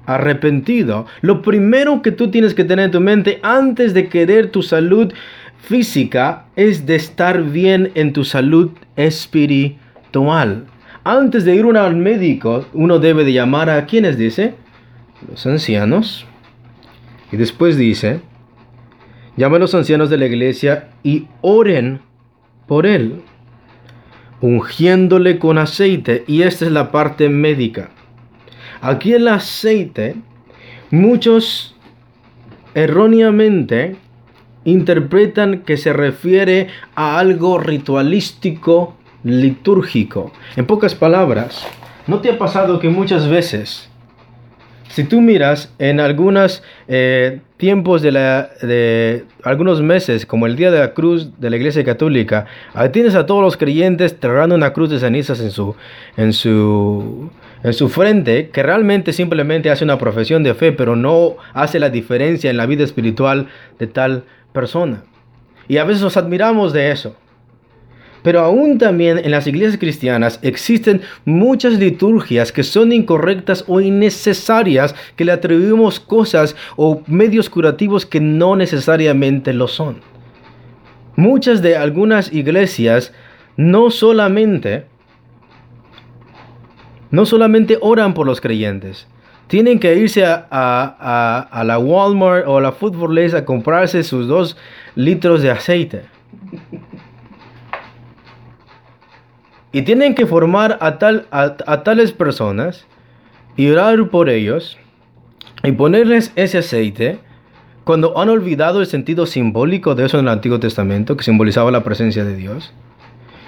Arrepentido. 0.05 1.07
Lo 1.21 1.43
primero 1.43 2.03
que 2.03 2.11
tú 2.11 2.29
tienes 2.31 2.55
que 2.55 2.65
tener 2.65 2.87
en 2.87 2.91
tu 2.91 3.01
mente 3.01 3.39
antes 3.43 3.95
de 3.95 4.09
querer 4.09 4.51
tu 4.51 4.63
salud 4.63 5.13
física 5.63 6.47
es 6.57 6.87
de 6.87 6.97
estar 6.97 7.43
bien 7.43 7.93
en 7.95 8.13
tu 8.13 8.25
salud 8.25 8.71
espiritual. 8.97 10.67
Antes 11.05 11.45
de 11.45 11.55
ir 11.55 11.65
al 11.77 11.97
médico, 11.97 12.67
uno 12.75 12.99
debe 12.99 13.25
de 13.25 13.33
llamar 13.33 13.71
a 13.71 13.87
quienes 13.87 14.19
dice, 14.19 14.55
los 15.29 15.47
ancianos. 15.47 16.27
Y 17.31 17.37
después 17.37 17.77
dice, 17.77 18.21
llama 19.37 19.57
a 19.57 19.61
los 19.61 19.75
ancianos 19.75 20.11
de 20.11 20.19
la 20.19 20.27
iglesia 20.27 20.91
y 21.03 21.29
oren 21.41 22.01
por 22.67 22.85
él, 22.87 23.23
ungiéndole 24.41 25.39
con 25.39 25.59
aceite. 25.59 26.25
Y 26.27 26.43
esta 26.43 26.67
es 26.67 26.73
la 26.73 26.91
parte 26.91 27.29
médica. 27.29 27.91
Aquí 28.81 29.13
el 29.13 29.29
aceite, 29.29 30.17
muchos 30.91 31.77
erróneamente 32.75 33.97
interpretan 34.65 35.61
que 35.61 35.77
se 35.77 35.93
refiere 35.93 36.69
a 36.95 37.19
algo 37.19 37.59
ritualístico, 37.59 38.95
litúrgico. 39.25 40.33
En 40.57 40.67
pocas 40.67 40.95
palabras, 40.95 41.67
¿no 42.07 42.21
te 42.21 42.31
ha 42.31 42.39
pasado 42.39 42.79
que 42.79 42.89
muchas 42.89 43.29
veces, 43.29 43.89
si 44.89 45.05
tú 45.05 45.21
miras 45.21 45.73
en 45.79 46.01
algunos 46.01 46.63
eh, 46.89 47.41
tiempos 47.57 48.03
de, 48.03 48.13
la, 48.13 48.51
de 48.61 49.25
algunos 49.45 49.81
meses, 49.81 50.27
como 50.27 50.47
el 50.47 50.57
día 50.57 50.71
de 50.71 50.81
la 50.81 50.95
cruz 50.95 51.31
de 51.39 51.49
la 51.49 51.57
Iglesia 51.57 51.85
Católica, 51.85 52.47
ahí 52.75 52.91
tienes 52.91 53.15
a 53.15 53.25
todos 53.25 53.41
los 53.41 53.57
creyentes 53.57 54.19
tragando 54.19 54.55
una 54.55 54.73
cruz 54.73 54.91
de 54.91 54.99
cenizas 54.99 55.41
en 55.41 55.51
su, 55.51 55.77
en 56.17 56.33
su, 56.33 57.31
en 57.63 57.73
su 57.73 57.89
frente, 57.89 58.51
que 58.51 58.63
realmente 58.63 59.13
simplemente 59.13 59.71
hace 59.71 59.85
una 59.85 59.97
profesión 59.97 60.43
de 60.43 60.55
fe, 60.55 60.73
pero 60.73 60.97
no 60.97 61.37
hace 61.55 61.79
la 61.79 61.89
diferencia 61.89 62.51
en 62.51 62.57
la 62.57 62.67
vida 62.67 62.85
espiritual 62.85 63.47
de 63.79 63.87
tal 63.87 64.13
persona. 64.15 64.33
Y 65.69 65.79
a 65.79 65.85
veces 65.85 66.03
nos 66.03 66.17
admiramos 66.17 66.73
de 66.73 66.91
eso. 66.91 67.17
Pero 68.23 68.41
aún 68.41 68.79
también 68.79 69.19
en 69.19 69.31
las 69.31 69.47
iglesias 69.47 69.79
cristianas 69.79 70.39
existen 70.43 71.03
muchas 71.25 71.75
liturgias 71.75 72.53
que 72.53 72.63
son 72.63 72.93
incorrectas 72.93 73.65
o 73.67 73.81
innecesarias, 73.81 74.95
que 75.17 75.25
le 75.25 75.33
atribuimos 75.33 75.99
cosas 75.99 76.55
o 76.77 77.03
medios 77.07 77.51
curativos 77.51 78.07
que 78.07 78.21
no 78.21 78.55
necesariamente 78.57 79.53
lo 79.53 79.69
son. 79.69 80.01
muchas 81.15 81.61
de 81.61 81.77
algunas 81.77 82.33
iglesias 82.33 83.13
no 83.57 83.91
solamente 83.91 84.87
no 87.11 87.27
solamente 87.27 87.77
oran 87.83 88.15
por 88.15 88.27
los 88.27 88.41
creyentes, 88.41 89.07
tienen 89.53 89.79
que 89.79 89.95
irse 89.95 90.25
a, 90.25 90.47
a, 90.51 91.41
a, 91.41 91.63
la 91.63 91.79
Walmart 91.79 92.47
o 92.47 92.57
a 92.57 92.61
la 92.63 92.73
Food 92.73 92.97
a 93.35 93.45
comprarse 93.45 94.03
sus 94.03 94.27
dos 94.27 94.57
litros 94.95 95.43
de 95.43 95.51
aceite. 95.51 96.05
Y 99.71 99.83
tienen 99.83 100.15
que 100.15 100.25
formar 100.25 100.79
a, 100.81 100.99
tal, 100.99 101.27
a, 101.31 101.83
tales 101.83 102.13
personas 102.13 102.87
y 103.55 103.69
orar 103.69 104.09
por 104.09 104.31
ellos 104.31 104.79
y 105.63 105.73
ponerles 105.73 106.33
ese 106.35 106.57
aceite 106.57 107.19
cuando 107.85 108.19
han 108.19 108.31
olvidado 108.31 108.81
el 108.81 108.87
sentido 108.87 109.27
simbólico 109.27 109.95
de 109.95 110.07
eso 110.07 110.19
en 110.19 110.29
el 110.29 110.33
Antiguo 110.33 110.61
Testamento, 110.61 111.15
que 111.15 111.25
simbolizaba 111.25 111.71
la 111.71 111.85
presencia 111.85 112.25
de 112.25 112.37
Dios. 112.37 112.73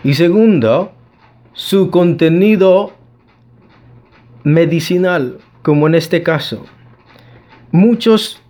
Y 0.02 0.12
segundo, 0.12 0.92
su 1.54 1.90
contenido 1.90 2.92
medicinal, 4.42 5.38
como 5.64 5.86
en 5.86 5.94
este 5.94 6.22
caso. 6.22 6.66
Muchos, 7.72 8.42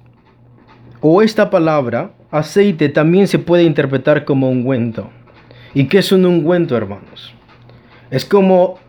o 1.01 1.23
esta 1.23 1.49
palabra, 1.49 2.11
aceite, 2.33 2.89
también 2.89 3.29
se 3.29 3.39
puede 3.39 3.63
interpretar 3.63 4.25
como 4.25 4.51
ungüento. 4.51 5.11
¿Y 5.75 5.87
qué 5.87 5.99
es 5.99 6.11
un 6.11 6.27
ungüento, 6.27 6.77
hermanos? 6.77 7.33
Es 8.11 8.25
como, 8.25 8.81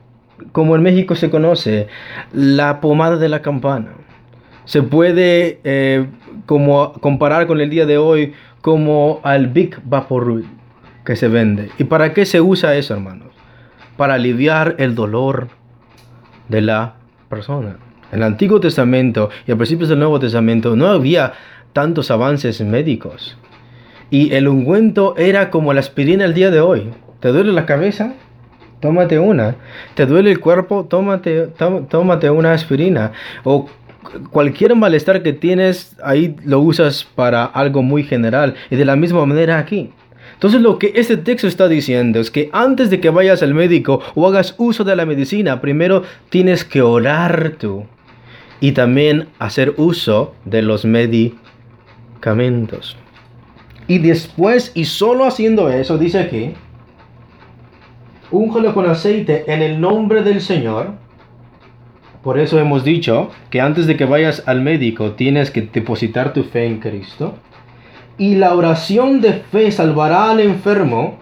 como 0.52 0.76
en 0.76 0.82
México 0.82 1.16
se 1.16 1.30
conoce, 1.30 1.88
la 2.34 2.82
pomada 2.82 3.18
de 3.18 3.30
la 3.30 3.44
campana. 3.44 3.92
Se 4.66 4.82
puede 4.82 5.60
eh, 5.64 6.08
como 6.48 6.94
comparar 6.94 7.46
con 7.46 7.62
el 7.62 7.70
día 7.70 7.86
de 7.86 8.00
hoy 8.00 8.34
como 8.62 9.20
al 9.22 9.48
Big 9.48 9.80
Vaporub 9.84 10.46
que 11.06 11.16
se 11.16 11.28
vende. 11.28 11.70
¿Y 11.78 11.84
para 11.84 12.12
qué 12.14 12.26
se 12.26 12.42
usa 12.42 12.76
eso, 12.76 12.96
hermanos? 12.96 13.36
Para 13.98 14.16
aliviar 14.16 14.74
el 14.80 14.96
dolor 14.96 15.50
de 16.50 16.62
la 16.62 16.96
persona. 17.30 17.78
En 18.12 18.20
el 18.20 18.24
Antiguo 18.24 18.60
Testamento 18.60 19.30
y 19.48 19.52
a 19.52 19.56
principios 19.56 19.90
del 19.90 20.00
Nuevo 20.00 20.20
Testamento 20.20 20.76
no 20.76 20.88
había 20.88 21.34
tantos 21.74 22.12
avances 22.12 22.62
médicos. 22.62 23.38
Y 24.10 24.34
el 24.34 24.48
ungüento 24.48 25.16
era 25.18 25.50
como 25.50 25.74
la 25.74 25.80
aspirina 25.80 26.26
el 26.26 26.34
día 26.34 26.52
de 26.52 26.62
hoy. 26.62 26.92
¿Te 27.20 27.30
duele 27.30 27.52
la 27.52 27.66
cabeza? 27.66 28.14
Tómate 28.80 29.20
una. 29.20 29.56
¿Te 29.96 30.06
duele 30.06 30.32
el 30.32 30.40
cuerpo? 30.40 30.86
Tómate, 30.86 31.48
tómate 31.90 32.30
una 32.30 32.54
aspirina. 32.54 33.12
O 33.44 33.68
cualquier 34.32 34.76
malestar 34.76 35.24
que 35.24 35.34
tienes, 35.34 35.98
ahí 36.04 36.36
lo 36.46 36.60
usas 36.60 37.04
para 37.04 37.46
algo 37.46 37.82
muy 37.82 38.04
general. 38.04 38.56
Y 38.70 38.76
de 38.76 38.86
la 38.86 38.96
misma 38.96 39.26
manera 39.26 39.58
aquí. 39.58 39.92
Entonces 40.36 40.62
lo 40.62 40.78
que 40.78 40.94
este 40.96 41.18
texto 41.18 41.48
está 41.48 41.68
diciendo 41.68 42.20
es 42.20 42.30
que 42.30 42.50
antes 42.54 42.90
de 42.90 43.00
que 43.00 43.10
vayas 43.10 43.42
al 43.42 43.54
médico 43.54 44.02
o 44.14 44.28
hagas 44.28 44.54
uso 44.58 44.84
de 44.84 44.96
la 44.96 45.06
medicina, 45.06 45.62
primero 45.62 46.04
tienes 46.30 46.64
que 46.64 46.82
orar 46.82 47.54
tú 47.58 47.86
y 48.60 48.72
también 48.72 49.30
hacer 49.40 49.74
uso 49.78 50.34
de 50.46 50.62
los 50.62 50.86
medicamentos. 50.86 52.98
Y 53.88 54.00
después, 54.00 54.72
y 54.74 54.86
solo 54.86 55.26
haciendo 55.26 55.70
eso, 55.70 55.98
dice 55.98 56.20
aquí, 56.20 56.54
úngelo 58.32 58.74
con 58.74 58.90
aceite 58.90 59.52
en 59.52 59.62
el 59.62 59.80
nombre 59.80 60.24
del 60.24 60.42
Señor. 60.42 60.94
Por 62.24 62.40
eso 62.40 62.60
hemos 62.60 62.84
dicho 62.84 63.30
que 63.52 63.62
antes 63.62 63.86
de 63.86 63.98
que 63.98 64.06
vayas 64.06 64.44
al 64.48 64.62
médico 64.62 65.12
tienes 65.12 65.52
que 65.52 65.62
depositar 65.62 66.34
tu 66.34 66.44
fe 66.44 66.66
en 66.66 66.80
Cristo 66.80 67.36
y 68.18 68.36
la 68.36 68.56
oración 68.56 69.22
de 69.22 69.34
fe 69.34 69.72
salvará 69.72 70.32
al 70.32 70.40
enfermo, 70.40 71.18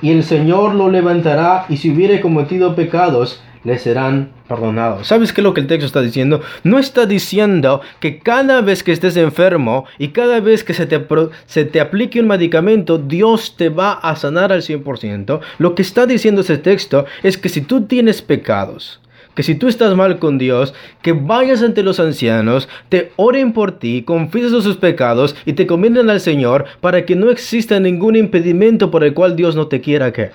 y 0.00 0.12
el 0.12 0.22
Señor 0.22 0.74
lo 0.74 0.88
levantará, 0.88 1.66
y 1.68 1.78
si 1.78 1.90
hubiere 1.90 2.20
cometido 2.20 2.76
pecados, 2.76 3.42
le 3.68 3.78
serán 3.78 4.30
perdonados. 4.48 5.06
¿Sabes 5.06 5.32
qué 5.32 5.42
es 5.42 5.44
lo 5.44 5.52
que 5.52 5.60
el 5.60 5.66
texto 5.66 5.86
está 5.86 6.00
diciendo? 6.00 6.40
No 6.64 6.78
está 6.78 7.04
diciendo 7.04 7.82
que 8.00 8.18
cada 8.18 8.62
vez 8.62 8.82
que 8.82 8.92
estés 8.92 9.16
enfermo 9.18 9.84
y 9.98 10.08
cada 10.08 10.40
vez 10.40 10.64
que 10.64 10.72
se 10.72 10.86
te, 10.86 11.06
se 11.44 11.66
te 11.66 11.80
aplique 11.80 12.18
un 12.18 12.28
medicamento, 12.28 12.96
Dios 12.96 13.56
te 13.56 13.68
va 13.68 13.92
a 13.92 14.16
sanar 14.16 14.52
al 14.52 14.62
100%. 14.62 15.40
Lo 15.58 15.74
que 15.74 15.82
está 15.82 16.06
diciendo 16.06 16.40
ese 16.40 16.56
texto 16.56 17.04
es 17.22 17.36
que 17.36 17.50
si 17.50 17.60
tú 17.60 17.82
tienes 17.82 18.22
pecados, 18.22 19.00
que 19.34 19.42
si 19.42 19.54
tú 19.54 19.68
estás 19.68 19.94
mal 19.94 20.18
con 20.18 20.38
Dios, 20.38 20.72
que 21.02 21.12
vayas 21.12 21.62
ante 21.62 21.82
los 21.82 22.00
ancianos, 22.00 22.70
te 22.88 23.12
oren 23.16 23.52
por 23.52 23.72
ti, 23.72 24.02
confieses 24.02 24.64
sus 24.64 24.78
pecados 24.78 25.36
y 25.44 25.52
te 25.52 25.66
convienen 25.66 26.08
al 26.08 26.20
Señor 26.20 26.64
para 26.80 27.04
que 27.04 27.16
no 27.16 27.30
exista 27.30 27.78
ningún 27.78 28.16
impedimento 28.16 28.90
por 28.90 29.04
el 29.04 29.12
cual 29.12 29.36
Dios 29.36 29.54
no 29.54 29.66
te 29.66 29.82
quiera 29.82 30.10
que 30.10 30.30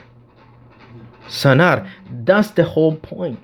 sanar. 1.34 1.86
That's 2.26 2.54
the 2.54 2.64
whole 2.64 2.98
point. 2.98 3.40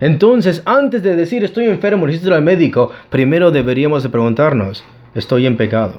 Entonces, 0.00 0.62
antes 0.64 1.02
de 1.02 1.14
decir 1.14 1.44
estoy 1.44 1.66
enfermo, 1.66 2.06
necesito 2.06 2.34
al 2.34 2.42
médico, 2.42 2.90
primero 3.10 3.50
deberíamos 3.50 4.02
de 4.02 4.08
preguntarnos, 4.08 4.84
¿estoy 5.14 5.46
en 5.46 5.56
pecado? 5.56 5.98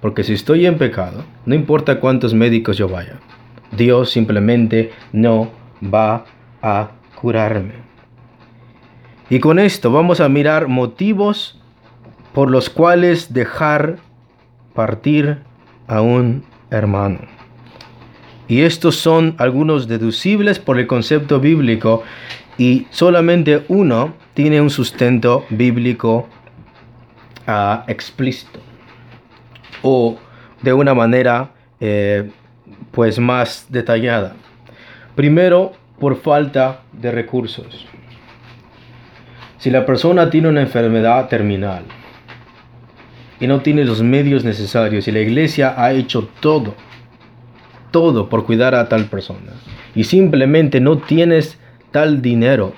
Porque 0.00 0.24
si 0.24 0.34
estoy 0.34 0.66
en 0.66 0.78
pecado, 0.78 1.24
no 1.46 1.54
importa 1.54 2.00
cuántos 2.00 2.34
médicos 2.34 2.76
yo 2.76 2.88
vaya, 2.88 3.18
Dios 3.72 4.10
simplemente 4.10 4.92
no 5.12 5.50
va 5.82 6.24
a 6.60 6.90
curarme. 7.20 7.74
Y 9.30 9.40
con 9.40 9.58
esto 9.58 9.92
vamos 9.92 10.20
a 10.20 10.28
mirar 10.28 10.68
motivos 10.68 11.60
por 12.32 12.50
los 12.50 12.70
cuales 12.70 13.32
dejar 13.32 13.98
partir 14.74 15.38
a 15.86 16.00
un 16.00 16.44
hermano. 16.70 17.37
Y 18.48 18.62
estos 18.62 18.96
son 18.96 19.34
algunos 19.38 19.88
deducibles 19.88 20.58
por 20.58 20.78
el 20.78 20.86
concepto 20.86 21.38
bíblico 21.38 22.02
y 22.56 22.86
solamente 22.90 23.62
uno 23.68 24.14
tiene 24.34 24.60
un 24.60 24.70
sustento 24.70 25.44
bíblico 25.50 26.28
uh, 27.46 27.82
explícito 27.86 28.60
o 29.82 30.18
de 30.62 30.72
una 30.72 30.94
manera 30.94 31.50
eh, 31.80 32.30
pues 32.90 33.18
más 33.18 33.66
detallada. 33.68 34.34
Primero, 35.14 35.72
por 35.98 36.16
falta 36.20 36.80
de 36.92 37.10
recursos. 37.10 37.86
Si 39.58 39.70
la 39.70 39.84
persona 39.84 40.30
tiene 40.30 40.48
una 40.48 40.60
enfermedad 40.60 41.28
terminal 41.28 41.84
y 43.40 43.46
no 43.46 43.60
tiene 43.60 43.84
los 43.84 44.02
medios 44.02 44.44
necesarios 44.44 45.08
y 45.08 45.12
la 45.12 45.20
iglesia 45.20 45.74
ha 45.76 45.92
hecho 45.92 46.28
todo, 46.40 46.74
todo 47.90 48.28
por 48.28 48.44
cuidar 48.44 48.74
a 48.74 48.88
tal 48.88 49.06
persona 49.06 49.52
y 49.94 50.04
simplemente 50.04 50.80
no 50.80 50.98
tienes 50.98 51.58
tal 51.90 52.22
dinero 52.22 52.74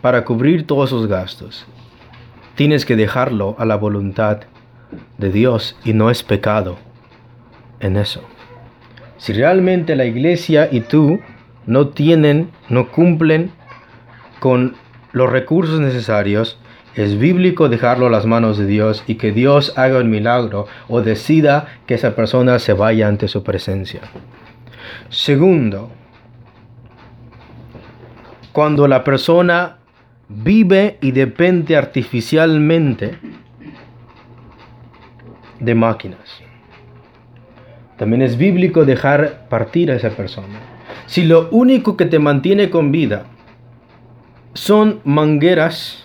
para 0.00 0.24
cubrir 0.24 0.66
todos 0.66 0.90
esos 0.90 1.06
gastos, 1.06 1.66
tienes 2.54 2.84
que 2.84 2.96
dejarlo 2.96 3.56
a 3.58 3.64
la 3.64 3.76
voluntad 3.76 4.40
de 5.18 5.30
Dios 5.30 5.76
y 5.84 5.92
no 5.92 6.10
es 6.10 6.22
pecado 6.22 6.78
en 7.80 7.96
eso. 7.96 8.22
Si 9.16 9.32
realmente 9.32 9.96
la 9.96 10.04
iglesia 10.04 10.68
y 10.70 10.80
tú 10.80 11.20
no 11.66 11.88
tienen, 11.88 12.50
no 12.68 12.88
cumplen 12.88 13.50
con 14.40 14.74
los 15.12 15.30
recursos 15.30 15.80
necesarios, 15.80 16.58
es 16.94 17.18
bíblico 17.18 17.68
dejarlo 17.68 18.06
a 18.06 18.10
las 18.10 18.26
manos 18.26 18.58
de 18.58 18.66
Dios 18.66 19.04
y 19.06 19.16
que 19.16 19.32
Dios 19.32 19.72
haga 19.76 19.98
el 19.98 20.04
milagro 20.04 20.66
o 20.88 21.00
decida 21.00 21.66
que 21.86 21.94
esa 21.94 22.14
persona 22.14 22.58
se 22.58 22.72
vaya 22.72 23.06
ante 23.06 23.28
su 23.28 23.42
presencia. 23.42 24.00
Segundo, 25.08 25.90
cuando 28.52 28.88
la 28.88 29.04
persona 29.04 29.78
vive 30.28 30.98
y 31.00 31.12
depende 31.12 31.76
artificialmente 31.76 33.18
de 35.60 35.74
máquinas. 35.74 36.42
También 37.96 38.22
es 38.22 38.36
bíblico 38.36 38.84
dejar 38.84 39.48
partir 39.48 39.90
a 39.90 39.96
esa 39.96 40.10
persona. 40.10 40.60
Si 41.06 41.24
lo 41.24 41.48
único 41.50 41.96
que 41.96 42.04
te 42.04 42.18
mantiene 42.18 42.70
con 42.70 42.92
vida 42.92 43.24
son 44.54 45.00
mangueras, 45.04 46.04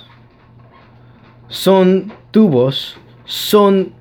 son 1.48 2.12
tubos, 2.32 2.98
son 3.26 3.94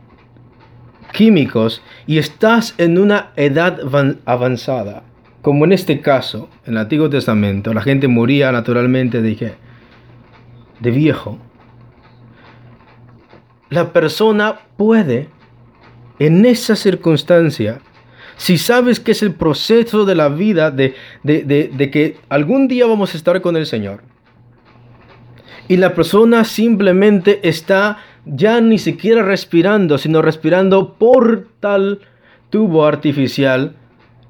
químicos 1.12 1.82
y 2.06 2.18
estás 2.18 2.74
en 2.78 2.98
una 2.98 3.32
edad 3.36 3.80
avanzada, 4.24 5.02
como 5.40 5.64
en 5.64 5.72
este 5.72 6.00
caso, 6.00 6.48
en 6.66 6.74
el 6.74 6.78
Antiguo 6.78 7.10
Testamento, 7.10 7.72
la 7.74 7.82
gente 7.82 8.08
moría 8.08 8.52
naturalmente 8.52 9.22
de 9.22 9.54
De 10.80 10.90
viejo. 10.90 11.38
La 13.70 13.92
persona 13.92 14.60
puede, 14.76 15.28
en 16.18 16.44
esa 16.44 16.76
circunstancia, 16.76 17.80
si 18.36 18.58
sabes 18.58 19.00
que 19.00 19.12
es 19.12 19.22
el 19.22 19.34
proceso 19.34 20.04
de 20.04 20.14
la 20.14 20.28
vida, 20.28 20.70
de, 20.70 20.94
de 21.22 21.90
que 21.90 22.18
algún 22.28 22.68
día 22.68 22.86
vamos 22.86 23.14
a 23.14 23.16
estar 23.16 23.40
con 23.40 23.56
el 23.56 23.66
Señor, 23.66 24.02
y 25.68 25.76
la 25.76 25.94
persona 25.94 26.44
simplemente 26.44 27.48
está 27.48 27.98
ya 28.24 28.60
ni 28.60 28.78
siquiera 28.78 29.22
respirando, 29.22 29.98
sino 29.98 30.22
respirando 30.22 30.94
por 30.94 31.48
tal 31.60 32.00
tubo 32.50 32.86
artificial, 32.86 33.76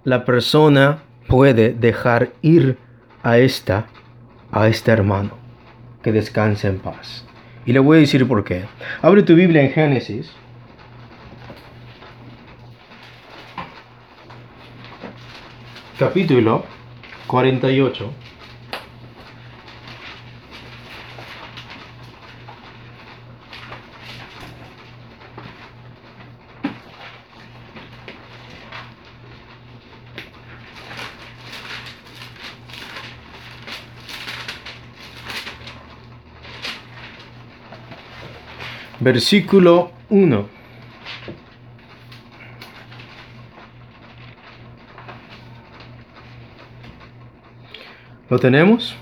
la 0.04 0.24
persona 0.24 1.02
puede 1.28 1.72
dejar 1.72 2.30
ir 2.42 2.78
a 3.22 3.38
esta, 3.38 3.86
a 4.50 4.68
este 4.68 4.90
hermano, 4.90 5.36
que 6.02 6.12
descanse 6.12 6.68
en 6.68 6.78
paz. 6.78 7.26
Y 7.64 7.72
le 7.72 7.78
voy 7.78 7.98
a 7.98 8.00
decir 8.00 8.26
por 8.26 8.44
qué. 8.44 8.64
Abre 9.02 9.22
tu 9.22 9.34
Biblia 9.34 9.62
en 9.62 9.70
Génesis. 9.70 10.32
Capítulo 15.98 16.64
48. 17.28 18.21
Versículo 39.02 39.90
1. 40.10 40.46
¿Lo 48.30 48.38
tenemos? 48.38 48.94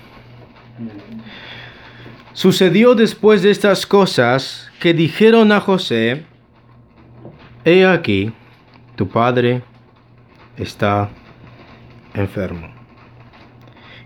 Sucedió 2.33 2.95
después 2.95 3.43
de 3.43 3.51
estas 3.51 3.85
cosas 3.85 4.71
que 4.79 4.95
dijeron 4.95 5.51
a 5.51 5.59
José, 5.59 6.25
He 7.63 7.85
aquí, 7.85 8.33
tu 8.95 9.07
padre 9.07 9.61
está 10.57 11.11
enfermo. 12.15 12.73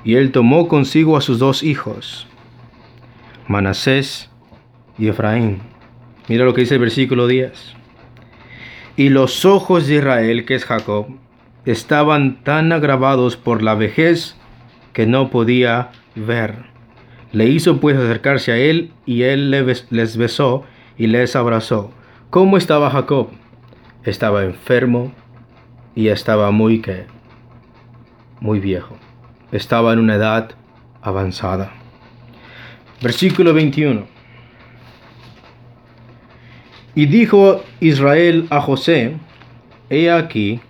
Y 0.03 0.15
él 0.15 0.33
tomó 0.33 0.67
consigo 0.67 1.15
a 1.15 1.21
sus 1.21 1.39
dos 1.39 1.63
hijos, 1.63 2.27
Manasés 3.47 4.29
y 4.97 5.07
Efraín. 5.07 5.74
Mira 6.27 6.45
lo 6.45 6.53
que 6.53 6.61
dice 6.61 6.75
el 6.75 6.81
versículo 6.81 7.27
10. 7.27 7.75
Y 8.97 9.09
los 9.09 9.45
ojos 9.45 9.87
de 9.87 9.95
Israel, 9.95 10.45
que 10.45 10.55
es 10.55 10.65
Jacob, 10.65 11.07
estaban 11.65 12.43
tan 12.43 12.71
agravados 12.71 13.37
por 13.37 13.61
la 13.61 13.75
vejez 13.75 14.35
que 14.93 15.05
no 15.05 15.29
podía 15.29 15.89
ver. 16.15 16.55
Le 17.31 17.45
hizo 17.47 17.79
pues 17.79 17.97
acercarse 17.97 18.51
a 18.51 18.57
él 18.57 18.91
y 19.05 19.23
él 19.23 19.51
les 19.51 20.17
besó 20.17 20.63
y 20.97 21.07
les 21.07 21.35
abrazó. 21.35 21.91
¿Cómo 22.29 22.57
estaba 22.57 22.89
Jacob? 22.89 23.29
Estaba 24.03 24.43
enfermo 24.43 25.11
y 25.95 26.07
estaba 26.07 26.51
muy 26.51 26.81
que 26.81 27.05
muy 28.39 28.59
viejo. 28.59 28.95
Estaba 29.51 29.93
en 29.93 29.99
una 29.99 30.15
edad 30.15 30.51
avanzada. 31.01 31.71
Versículo 33.01 33.53
21. 33.53 34.14
Y 36.95 37.07
dijo 37.07 37.61
Israel 37.81 38.47
a 38.49 38.61
José, 38.61 39.17
He 39.89 40.09
aquí, 40.09 40.61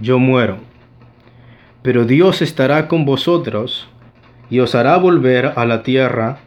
yo 0.00 0.18
muero, 0.18 0.58
pero 1.82 2.04
Dios 2.04 2.42
estará 2.42 2.88
con 2.88 3.04
vosotros 3.04 3.88
y 4.50 4.58
os 4.58 4.74
hará 4.74 4.96
volver 4.96 5.52
a 5.56 5.64
la 5.64 5.82
tierra 5.82 6.38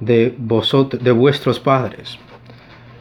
de, 0.00 0.34
vosotros, 0.38 1.02
de 1.04 1.10
vuestros 1.12 1.60
padres. 1.60 2.18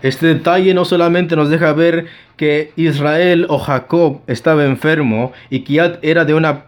Este 0.02 0.28
detalle 0.28 0.74
no 0.74 0.86
solamente 0.86 1.36
nos 1.36 1.50
deja 1.50 1.74
ver 1.74 2.06
que 2.38 2.72
Israel 2.78 3.46
o 3.50 3.60
Jacob 3.60 4.22
estaba 4.28 4.66
enfermo 4.66 5.34
y 5.50 5.62
que 5.62 5.98
era 6.02 6.24
de 6.24 6.34
una 6.34 6.66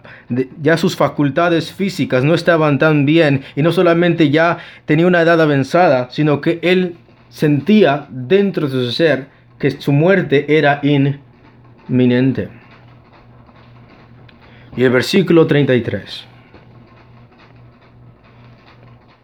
ya 0.61 0.77
sus 0.77 0.95
facultades 0.95 1.71
físicas 1.71 2.23
no 2.23 2.33
estaban 2.33 2.77
tan 2.77 3.05
bien 3.05 3.43
y 3.55 3.61
no 3.61 3.71
solamente 3.71 4.29
ya 4.29 4.57
tenía 4.85 5.07
una 5.07 5.21
edad 5.21 5.41
avanzada, 5.41 6.09
sino 6.11 6.41
que 6.41 6.59
él 6.61 6.95
sentía 7.31 8.05
dentro 8.09 8.67
de 8.67 8.85
su 8.85 8.91
ser 8.91 9.29
que 9.57 9.71
su 9.71 9.91
muerte 9.91 10.45
era 10.57 10.81
inminente. 10.83 12.49
Y 14.75 14.83
el 14.83 14.91
versículo 14.91 15.47
33 15.47 16.25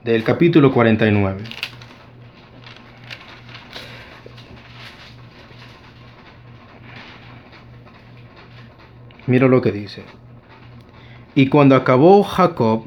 del 0.04 0.24
capítulo 0.24 0.72
49. 0.72 1.44
Mira 9.26 9.48
lo 9.50 9.62
que 9.62 9.74
dice. 9.74 10.04
Y 11.36 11.50
cuando 11.50 11.76
acabó 11.76 12.24
Jacob 12.24 12.86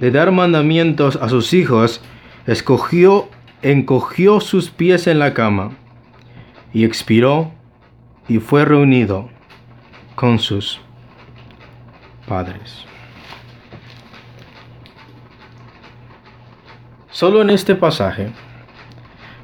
de 0.00 0.10
dar 0.10 0.32
mandamientos 0.32 1.16
a 1.16 1.28
sus 1.28 1.52
hijos, 1.52 2.00
escogió 2.46 3.28
encogió 3.62 4.40
sus 4.40 4.70
pies 4.70 5.06
en 5.06 5.20
la 5.20 5.34
cama 5.34 5.70
y 6.72 6.84
expiró 6.84 7.52
y 8.28 8.38
fue 8.38 8.64
reunido 8.64 9.30
con 10.16 10.38
sus 10.40 10.80
padres. 12.26 12.84
Solo 17.10 17.40
en 17.42 17.50
este 17.50 17.76
pasaje 17.76 18.30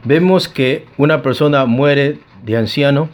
vemos 0.05 0.49
que 0.49 0.86
una 0.97 1.23
persona 1.23 1.65
muere 1.66 2.19
de 2.43 2.57
anciano, 2.57 3.09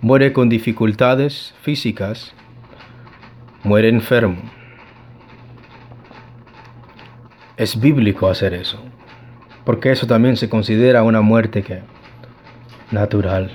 muere 0.00 0.32
con 0.32 0.48
dificultades 0.48 1.54
físicas, 1.62 2.34
muere 3.64 3.88
enfermo. 3.88 4.42
Es 7.56 7.80
bíblico 7.80 8.28
hacer 8.28 8.54
eso 8.54 8.78
porque 9.66 9.90
eso 9.90 10.06
también 10.06 10.36
se 10.36 10.48
considera 10.48 11.02
una 11.02 11.22
muerte 11.22 11.64
que 11.64 11.80
natural. 12.92 13.50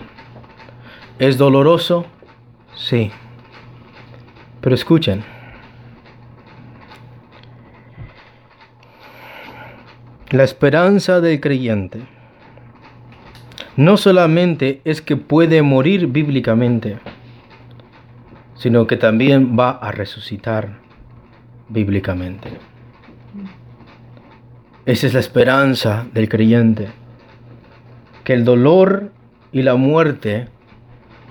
¿Es 1.20 1.38
doloroso? 1.38 2.06
Sí. 2.76 3.12
Pero 4.60 4.76
escuchen. 4.76 5.24
La 10.32 10.44
esperanza 10.44 11.22
del 11.22 11.40
creyente 11.40 12.02
no 13.78 13.96
solamente 13.96 14.82
es 14.84 15.02
que 15.02 15.16
puede 15.16 15.62
morir 15.62 16.08
bíblicamente, 16.08 16.98
sino 18.56 18.86
que 18.86 18.98
también 18.98 19.58
va 19.58 19.70
a 19.72 19.94
resucitar 19.94 20.80
bíblicamente. 21.70 22.71
Esa 24.86 25.08
es 25.08 25.14
la 25.14 25.20
esperanza 25.20 26.08
del 26.14 26.28
creyente. 26.28 26.90
Que 28.24 28.34
el 28.34 28.46
dolor 28.46 29.12
y 29.52 29.62
la 29.62 29.76
muerte 29.76 30.48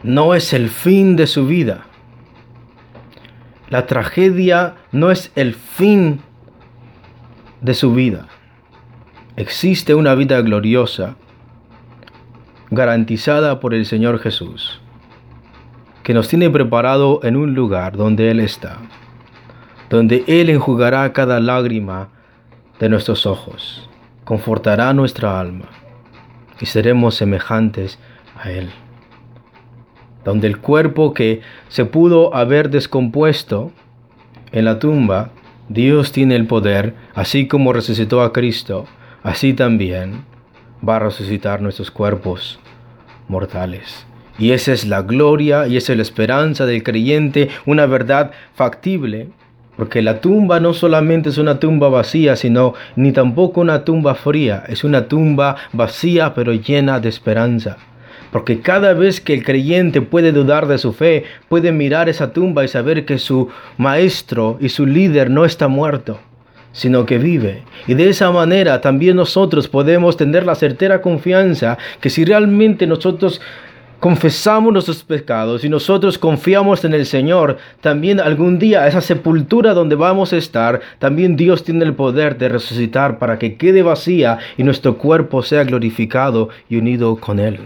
no 0.03 0.35
es 0.35 0.53
el 0.53 0.69
fin 0.69 1.17
de 1.17 1.27
su 1.27 1.47
vida. 1.47 1.87
La 3.69 3.87
tragedia 3.87 4.77
no 4.93 5.11
es 5.11 5.33
el 5.35 5.55
fin 5.55 6.21
de 7.61 7.75
su 7.75 7.93
vida. 7.93 8.27
Existe 9.37 9.95
una 9.95 10.15
vida 10.15 10.41
gloriosa 10.43 11.17
garantizada 12.71 13.59
por 13.59 13.75
el 13.75 13.85
Señor 13.85 14.21
Jesús, 14.21 14.81
que 16.05 16.15
nos 16.15 16.29
tiene 16.29 16.51
preparado 16.51 17.21
en 17.25 17.37
un 17.37 17.55
lugar 17.55 17.97
donde 17.97 18.31
Él 18.31 18.39
está, 18.39 18.79
donde 19.89 20.25
Él 20.29 20.51
enjugará 20.51 21.13
cada 21.13 21.41
lágrima 21.41 22.09
de 22.81 22.89
nuestros 22.89 23.27
ojos, 23.27 23.89
confortará 24.25 24.93
nuestra 24.93 25.39
alma 25.39 25.67
y 26.61 26.67
seremos 26.67 27.15
semejantes 27.15 27.99
a 28.37 28.51
Él. 28.51 28.71
Donde 30.25 30.49
el 30.49 30.59
cuerpo 30.59 31.15
que 31.15 31.43
se 31.69 31.85
pudo 31.85 32.35
haber 32.35 32.71
descompuesto 32.71 33.71
en 34.53 34.65
la 34.65 34.79
tumba, 34.79 35.31
Dios 35.69 36.11
tiene 36.11 36.37
el 36.37 36.47
poder, 36.47 36.95
así 37.15 37.47
como 37.47 37.73
resucitó 37.73 38.23
a 38.23 38.33
Cristo, 38.33 38.87
así 39.23 39.55
también 39.55 40.25
va 40.87 40.97
a 40.97 41.01
resucitar 41.01 41.63
nuestros 41.63 41.91
cuerpos 41.91 42.59
mortales. 43.29 44.07
Y 44.39 44.53
esa 44.53 44.73
es 44.73 44.87
la 44.87 45.03
gloria 45.03 45.67
y 45.67 45.77
esa 45.77 45.93
es 45.93 45.99
la 45.99 46.03
esperanza 46.03 46.65
del 46.65 46.83
creyente, 46.83 47.51
una 47.67 47.87
verdad 47.87 48.33
factible 48.55 49.29
porque 49.81 50.03
la 50.03 50.21
tumba 50.21 50.61
no 50.61 50.75
solamente 50.75 51.31
es 51.31 51.39
una 51.39 51.59
tumba 51.59 51.89
vacía, 51.89 52.37
sino 52.37 52.75
ni 52.97 53.13
tampoco 53.13 53.63
una 53.63 53.83
tumba 53.83 54.15
fría, 54.15 54.63
es 54.69 54.85
una 54.85 55.09
tumba 55.09 55.57
vacía 55.73 56.35
pero 56.35 56.53
llena 56.53 57.01
de 57.01 57.09
esperanza. 57.09 57.79
Porque 58.31 58.61
cada 58.61 58.93
vez 58.93 59.23
que 59.23 59.33
el 59.33 59.43
creyente 59.43 60.03
puede 60.03 60.33
dudar 60.33 60.69
de 60.69 60.77
su 60.77 60.93
fe, 60.93 61.25
puede 61.49 61.73
mirar 61.73 62.11
esa 62.11 62.31
tumba 62.31 62.63
y 62.63 62.69
saber 62.69 63.07
que 63.07 63.17
su 63.17 63.49
maestro 63.79 64.59
y 64.61 64.69
su 64.69 64.85
líder 64.85 65.31
no 65.31 65.47
está 65.47 65.67
muerto, 65.67 66.21
sino 66.73 67.07
que 67.07 67.17
vive. 67.17 67.63
Y 67.87 67.95
de 67.95 68.11
esa 68.11 68.31
manera 68.31 68.83
también 68.83 69.17
nosotros 69.17 69.67
podemos 69.67 70.19
tener 70.19 70.45
la 70.45 70.57
certera 70.57 71.01
confianza 71.01 71.79
que 72.03 72.11
si 72.11 72.27
realmente 72.27 72.87
nosotros 72.87 73.41
confesamos 74.01 74.73
nuestros 74.73 75.05
pecados 75.05 75.63
y 75.63 75.69
nosotros 75.69 76.19
confiamos 76.19 76.85
en 76.85 76.95
el 76.95 77.05
Señor, 77.05 77.59
también 77.83 78.19
algún 78.19 78.59
día 78.59 78.89
esa 78.89 79.03
sepultura 79.03 79.75
donde 79.75 79.95
vamos 79.95 80.33
a 80.33 80.39
estar, 80.39 80.81
también 80.99 81.37
Dios 81.37 81.63
tiene 81.63 81.85
el 81.85 81.95
poder 81.95 82.39
de 82.39 82.49
resucitar 82.49 83.19
para 83.19 83.39
que 83.39 83.57
quede 83.57 83.83
vacía 83.83 84.39
y 84.57 84.65
nuestro 84.65 84.97
cuerpo 84.97 85.43
sea 85.43 85.65
glorificado 85.65 86.49
y 86.69 86.77
unido 86.77 87.17
con 87.17 87.39
Él. 87.39 87.61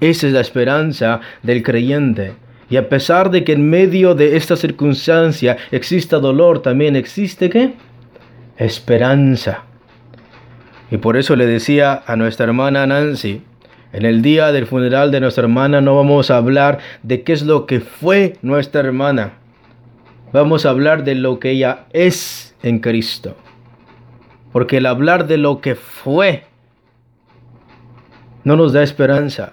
Esa 0.00 0.26
es 0.26 0.32
la 0.32 0.40
esperanza 0.40 1.20
del 1.42 1.62
creyente. 1.62 2.32
Y 2.68 2.78
a 2.78 2.88
pesar 2.88 3.30
de 3.30 3.44
que 3.44 3.52
en 3.52 3.68
medio 3.70 4.14
de 4.14 4.36
esta 4.36 4.56
circunstancia 4.56 5.56
exista 5.70 6.18
dolor, 6.18 6.62
también 6.62 6.96
existe 6.96 7.48
qué? 7.48 7.74
Esperanza. 8.56 9.62
Y 10.90 10.96
por 10.96 11.16
eso 11.16 11.36
le 11.36 11.46
decía 11.46 12.02
a 12.06 12.16
nuestra 12.16 12.46
hermana 12.46 12.86
Nancy, 12.86 13.42
en 13.92 14.04
el 14.04 14.22
día 14.22 14.52
del 14.52 14.66
funeral 14.66 15.10
de 15.10 15.20
nuestra 15.20 15.44
hermana 15.44 15.80
no 15.80 15.96
vamos 15.96 16.30
a 16.30 16.36
hablar 16.36 16.78
de 17.02 17.22
qué 17.22 17.32
es 17.32 17.42
lo 17.42 17.66
que 17.66 17.80
fue 17.80 18.36
nuestra 18.42 18.80
hermana. 18.80 19.34
Vamos 20.32 20.66
a 20.66 20.70
hablar 20.70 21.04
de 21.04 21.14
lo 21.14 21.38
que 21.38 21.50
ella 21.50 21.86
es 21.92 22.54
en 22.62 22.80
Cristo. 22.80 23.36
Porque 24.52 24.78
el 24.78 24.86
hablar 24.86 25.26
de 25.26 25.38
lo 25.38 25.60
que 25.60 25.74
fue 25.74 26.44
no 28.44 28.56
nos 28.56 28.72
da 28.72 28.82
esperanza 28.82 29.52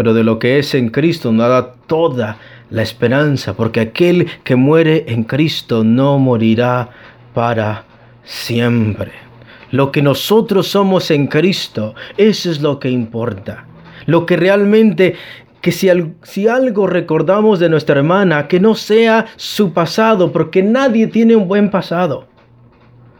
pero 0.00 0.14
de 0.14 0.24
lo 0.24 0.38
que 0.38 0.58
es 0.58 0.74
en 0.74 0.88
Cristo 0.88 1.30
nos 1.30 1.50
da 1.50 1.74
toda 1.86 2.38
la 2.70 2.80
esperanza, 2.80 3.52
porque 3.52 3.80
aquel 3.80 4.28
que 4.44 4.56
muere 4.56 5.04
en 5.08 5.24
Cristo 5.24 5.84
no 5.84 6.18
morirá 6.18 6.88
para 7.34 7.84
siempre. 8.24 9.29
Lo 9.70 9.92
que 9.92 10.02
nosotros 10.02 10.68
somos 10.68 11.10
en 11.10 11.26
Cristo, 11.26 11.94
eso 12.16 12.50
es 12.50 12.60
lo 12.60 12.78
que 12.78 12.90
importa. 12.90 13.66
Lo 14.06 14.26
que 14.26 14.36
realmente, 14.36 15.14
que 15.60 15.72
si, 15.72 16.48
algo 16.48 16.86
recordamos 16.86 17.60
de 17.60 17.68
nuestra 17.68 17.96
hermana, 17.96 18.48
que 18.48 18.60
no 18.60 18.74
sea 18.74 19.26
su 19.36 19.72
pasado, 19.72 20.32
porque 20.32 20.62
nadie 20.62 21.06
tiene 21.06 21.36
un 21.36 21.46
buen 21.46 21.70
pasado. 21.70 22.26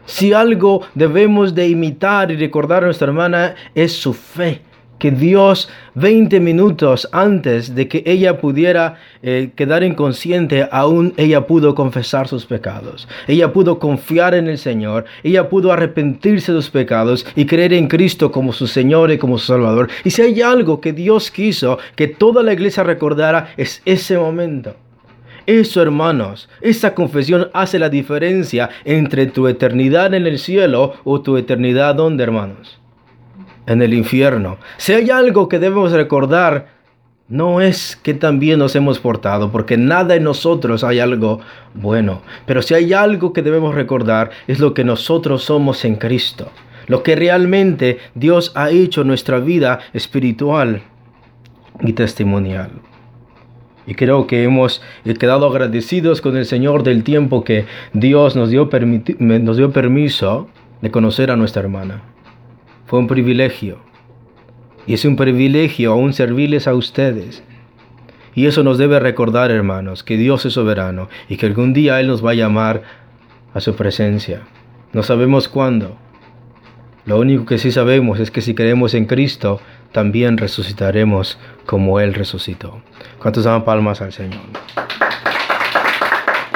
Si 0.05 0.33
algo 0.33 0.81
debemos 0.95 1.55
de 1.55 1.69
imitar 1.69 2.31
y 2.31 2.35
recordar 2.35 2.83
a 2.83 2.87
nuestra 2.87 3.07
hermana 3.07 3.55
es 3.75 3.93
su 3.93 4.13
fe 4.13 4.61
que 5.01 5.09
Dios 5.09 5.67
20 5.95 6.39
minutos 6.39 7.09
antes 7.11 7.73
de 7.73 7.87
que 7.87 8.03
ella 8.05 8.39
pudiera 8.39 8.99
eh, 9.23 9.49
quedar 9.55 9.83
inconsciente, 9.83 10.69
aún 10.71 11.15
ella 11.17 11.47
pudo 11.47 11.73
confesar 11.73 12.27
sus 12.27 12.45
pecados. 12.45 13.07
Ella 13.27 13.51
pudo 13.51 13.79
confiar 13.79 14.35
en 14.35 14.47
el 14.47 14.59
Señor, 14.59 15.05
ella 15.23 15.49
pudo 15.49 15.73
arrepentirse 15.73 16.53
de 16.53 16.61
sus 16.61 16.69
pecados 16.69 17.25
y 17.35 17.47
creer 17.47 17.73
en 17.73 17.87
Cristo 17.87 18.31
como 18.31 18.53
su 18.53 18.67
Señor 18.67 19.09
y 19.11 19.17
como 19.17 19.39
su 19.39 19.47
Salvador. 19.47 19.89
Y 20.03 20.11
si 20.11 20.21
hay 20.21 20.39
algo 20.43 20.79
que 20.79 20.93
Dios 20.93 21.31
quiso 21.31 21.79
que 21.95 22.07
toda 22.07 22.43
la 22.43 22.53
iglesia 22.53 22.83
recordara, 22.83 23.55
es 23.57 23.81
ese 23.85 24.19
momento. 24.19 24.75
Eso, 25.47 25.81
hermanos, 25.81 26.47
esa 26.61 26.93
confesión 26.93 27.49
hace 27.55 27.79
la 27.79 27.89
diferencia 27.89 28.69
entre 28.85 29.25
tu 29.25 29.47
eternidad 29.47 30.13
en 30.13 30.27
el 30.27 30.37
cielo 30.37 30.93
o 31.03 31.21
tu 31.21 31.37
eternidad 31.37 31.95
donde, 31.95 32.23
hermanos 32.23 32.80
en 33.67 33.81
el 33.81 33.93
infierno. 33.93 34.57
Si 34.77 34.93
hay 34.93 35.09
algo 35.09 35.49
que 35.49 35.59
debemos 35.59 35.91
recordar, 35.91 36.67
no 37.27 37.61
es 37.61 37.95
que 37.95 38.13
también 38.13 38.59
nos 38.59 38.75
hemos 38.75 38.99
portado, 38.99 39.51
porque 39.51 39.77
nada 39.77 40.15
en 40.15 40.23
nosotros 40.23 40.83
hay 40.83 40.99
algo 40.99 41.39
bueno. 41.73 42.21
Pero 42.45 42.61
si 42.61 42.73
hay 42.73 42.91
algo 42.91 43.31
que 43.31 43.41
debemos 43.41 43.73
recordar, 43.73 44.31
es 44.47 44.59
lo 44.59 44.73
que 44.73 44.83
nosotros 44.83 45.43
somos 45.43 45.85
en 45.85 45.95
Cristo. 45.95 46.51
Lo 46.87 47.03
que 47.03 47.15
realmente 47.15 47.99
Dios 48.15 48.51
ha 48.55 48.69
hecho 48.69 49.01
en 49.01 49.07
nuestra 49.07 49.39
vida 49.39 49.79
espiritual 49.93 50.81
y 51.79 51.93
testimonial. 51.93 52.71
Y 53.87 53.95
creo 53.95 54.27
que 54.27 54.43
hemos 54.43 54.81
quedado 55.17 55.47
agradecidos 55.47 56.21
con 56.21 56.35
el 56.35 56.45
Señor 56.45 56.83
del 56.83 57.03
tiempo 57.03 57.43
que 57.43 57.65
Dios 57.93 58.35
nos 58.35 58.49
dio, 58.49 58.69
nos 59.19 59.57
dio 59.57 59.71
permiso 59.71 60.49
de 60.81 60.91
conocer 60.91 61.31
a 61.31 61.37
nuestra 61.37 61.61
hermana. 61.61 62.01
Fue 62.91 62.99
un 62.99 63.07
privilegio. 63.07 63.77
Y 64.85 64.95
es 64.95 65.05
un 65.05 65.15
privilegio 65.15 65.93
aún 65.93 66.11
servirles 66.11 66.67
a 66.67 66.73
ustedes. 66.73 67.41
Y 68.35 68.47
eso 68.47 68.63
nos 68.63 68.77
debe 68.77 68.99
recordar, 68.99 69.49
hermanos, 69.49 70.03
que 70.03 70.17
Dios 70.17 70.45
es 70.45 70.51
soberano 70.51 71.07
y 71.29 71.37
que 71.37 71.45
algún 71.45 71.71
día 71.71 72.01
Él 72.01 72.07
nos 72.07 72.21
va 72.21 72.31
a 72.31 72.33
llamar 72.33 72.81
a 73.53 73.61
su 73.61 73.77
presencia. 73.77 74.41
No 74.91 75.03
sabemos 75.03 75.47
cuándo. 75.47 75.95
Lo 77.05 77.17
único 77.17 77.45
que 77.45 77.59
sí 77.59 77.71
sabemos 77.71 78.19
es 78.19 78.29
que 78.29 78.41
si 78.41 78.55
creemos 78.55 78.93
en 78.93 79.05
Cristo, 79.05 79.61
también 79.93 80.37
resucitaremos 80.37 81.39
como 81.65 82.01
Él 82.01 82.13
resucitó. 82.13 82.81
¿Cuántos 83.19 83.45
dan 83.45 83.63
palmas 83.63 84.01
al 84.01 84.11
Señor? 84.11 84.41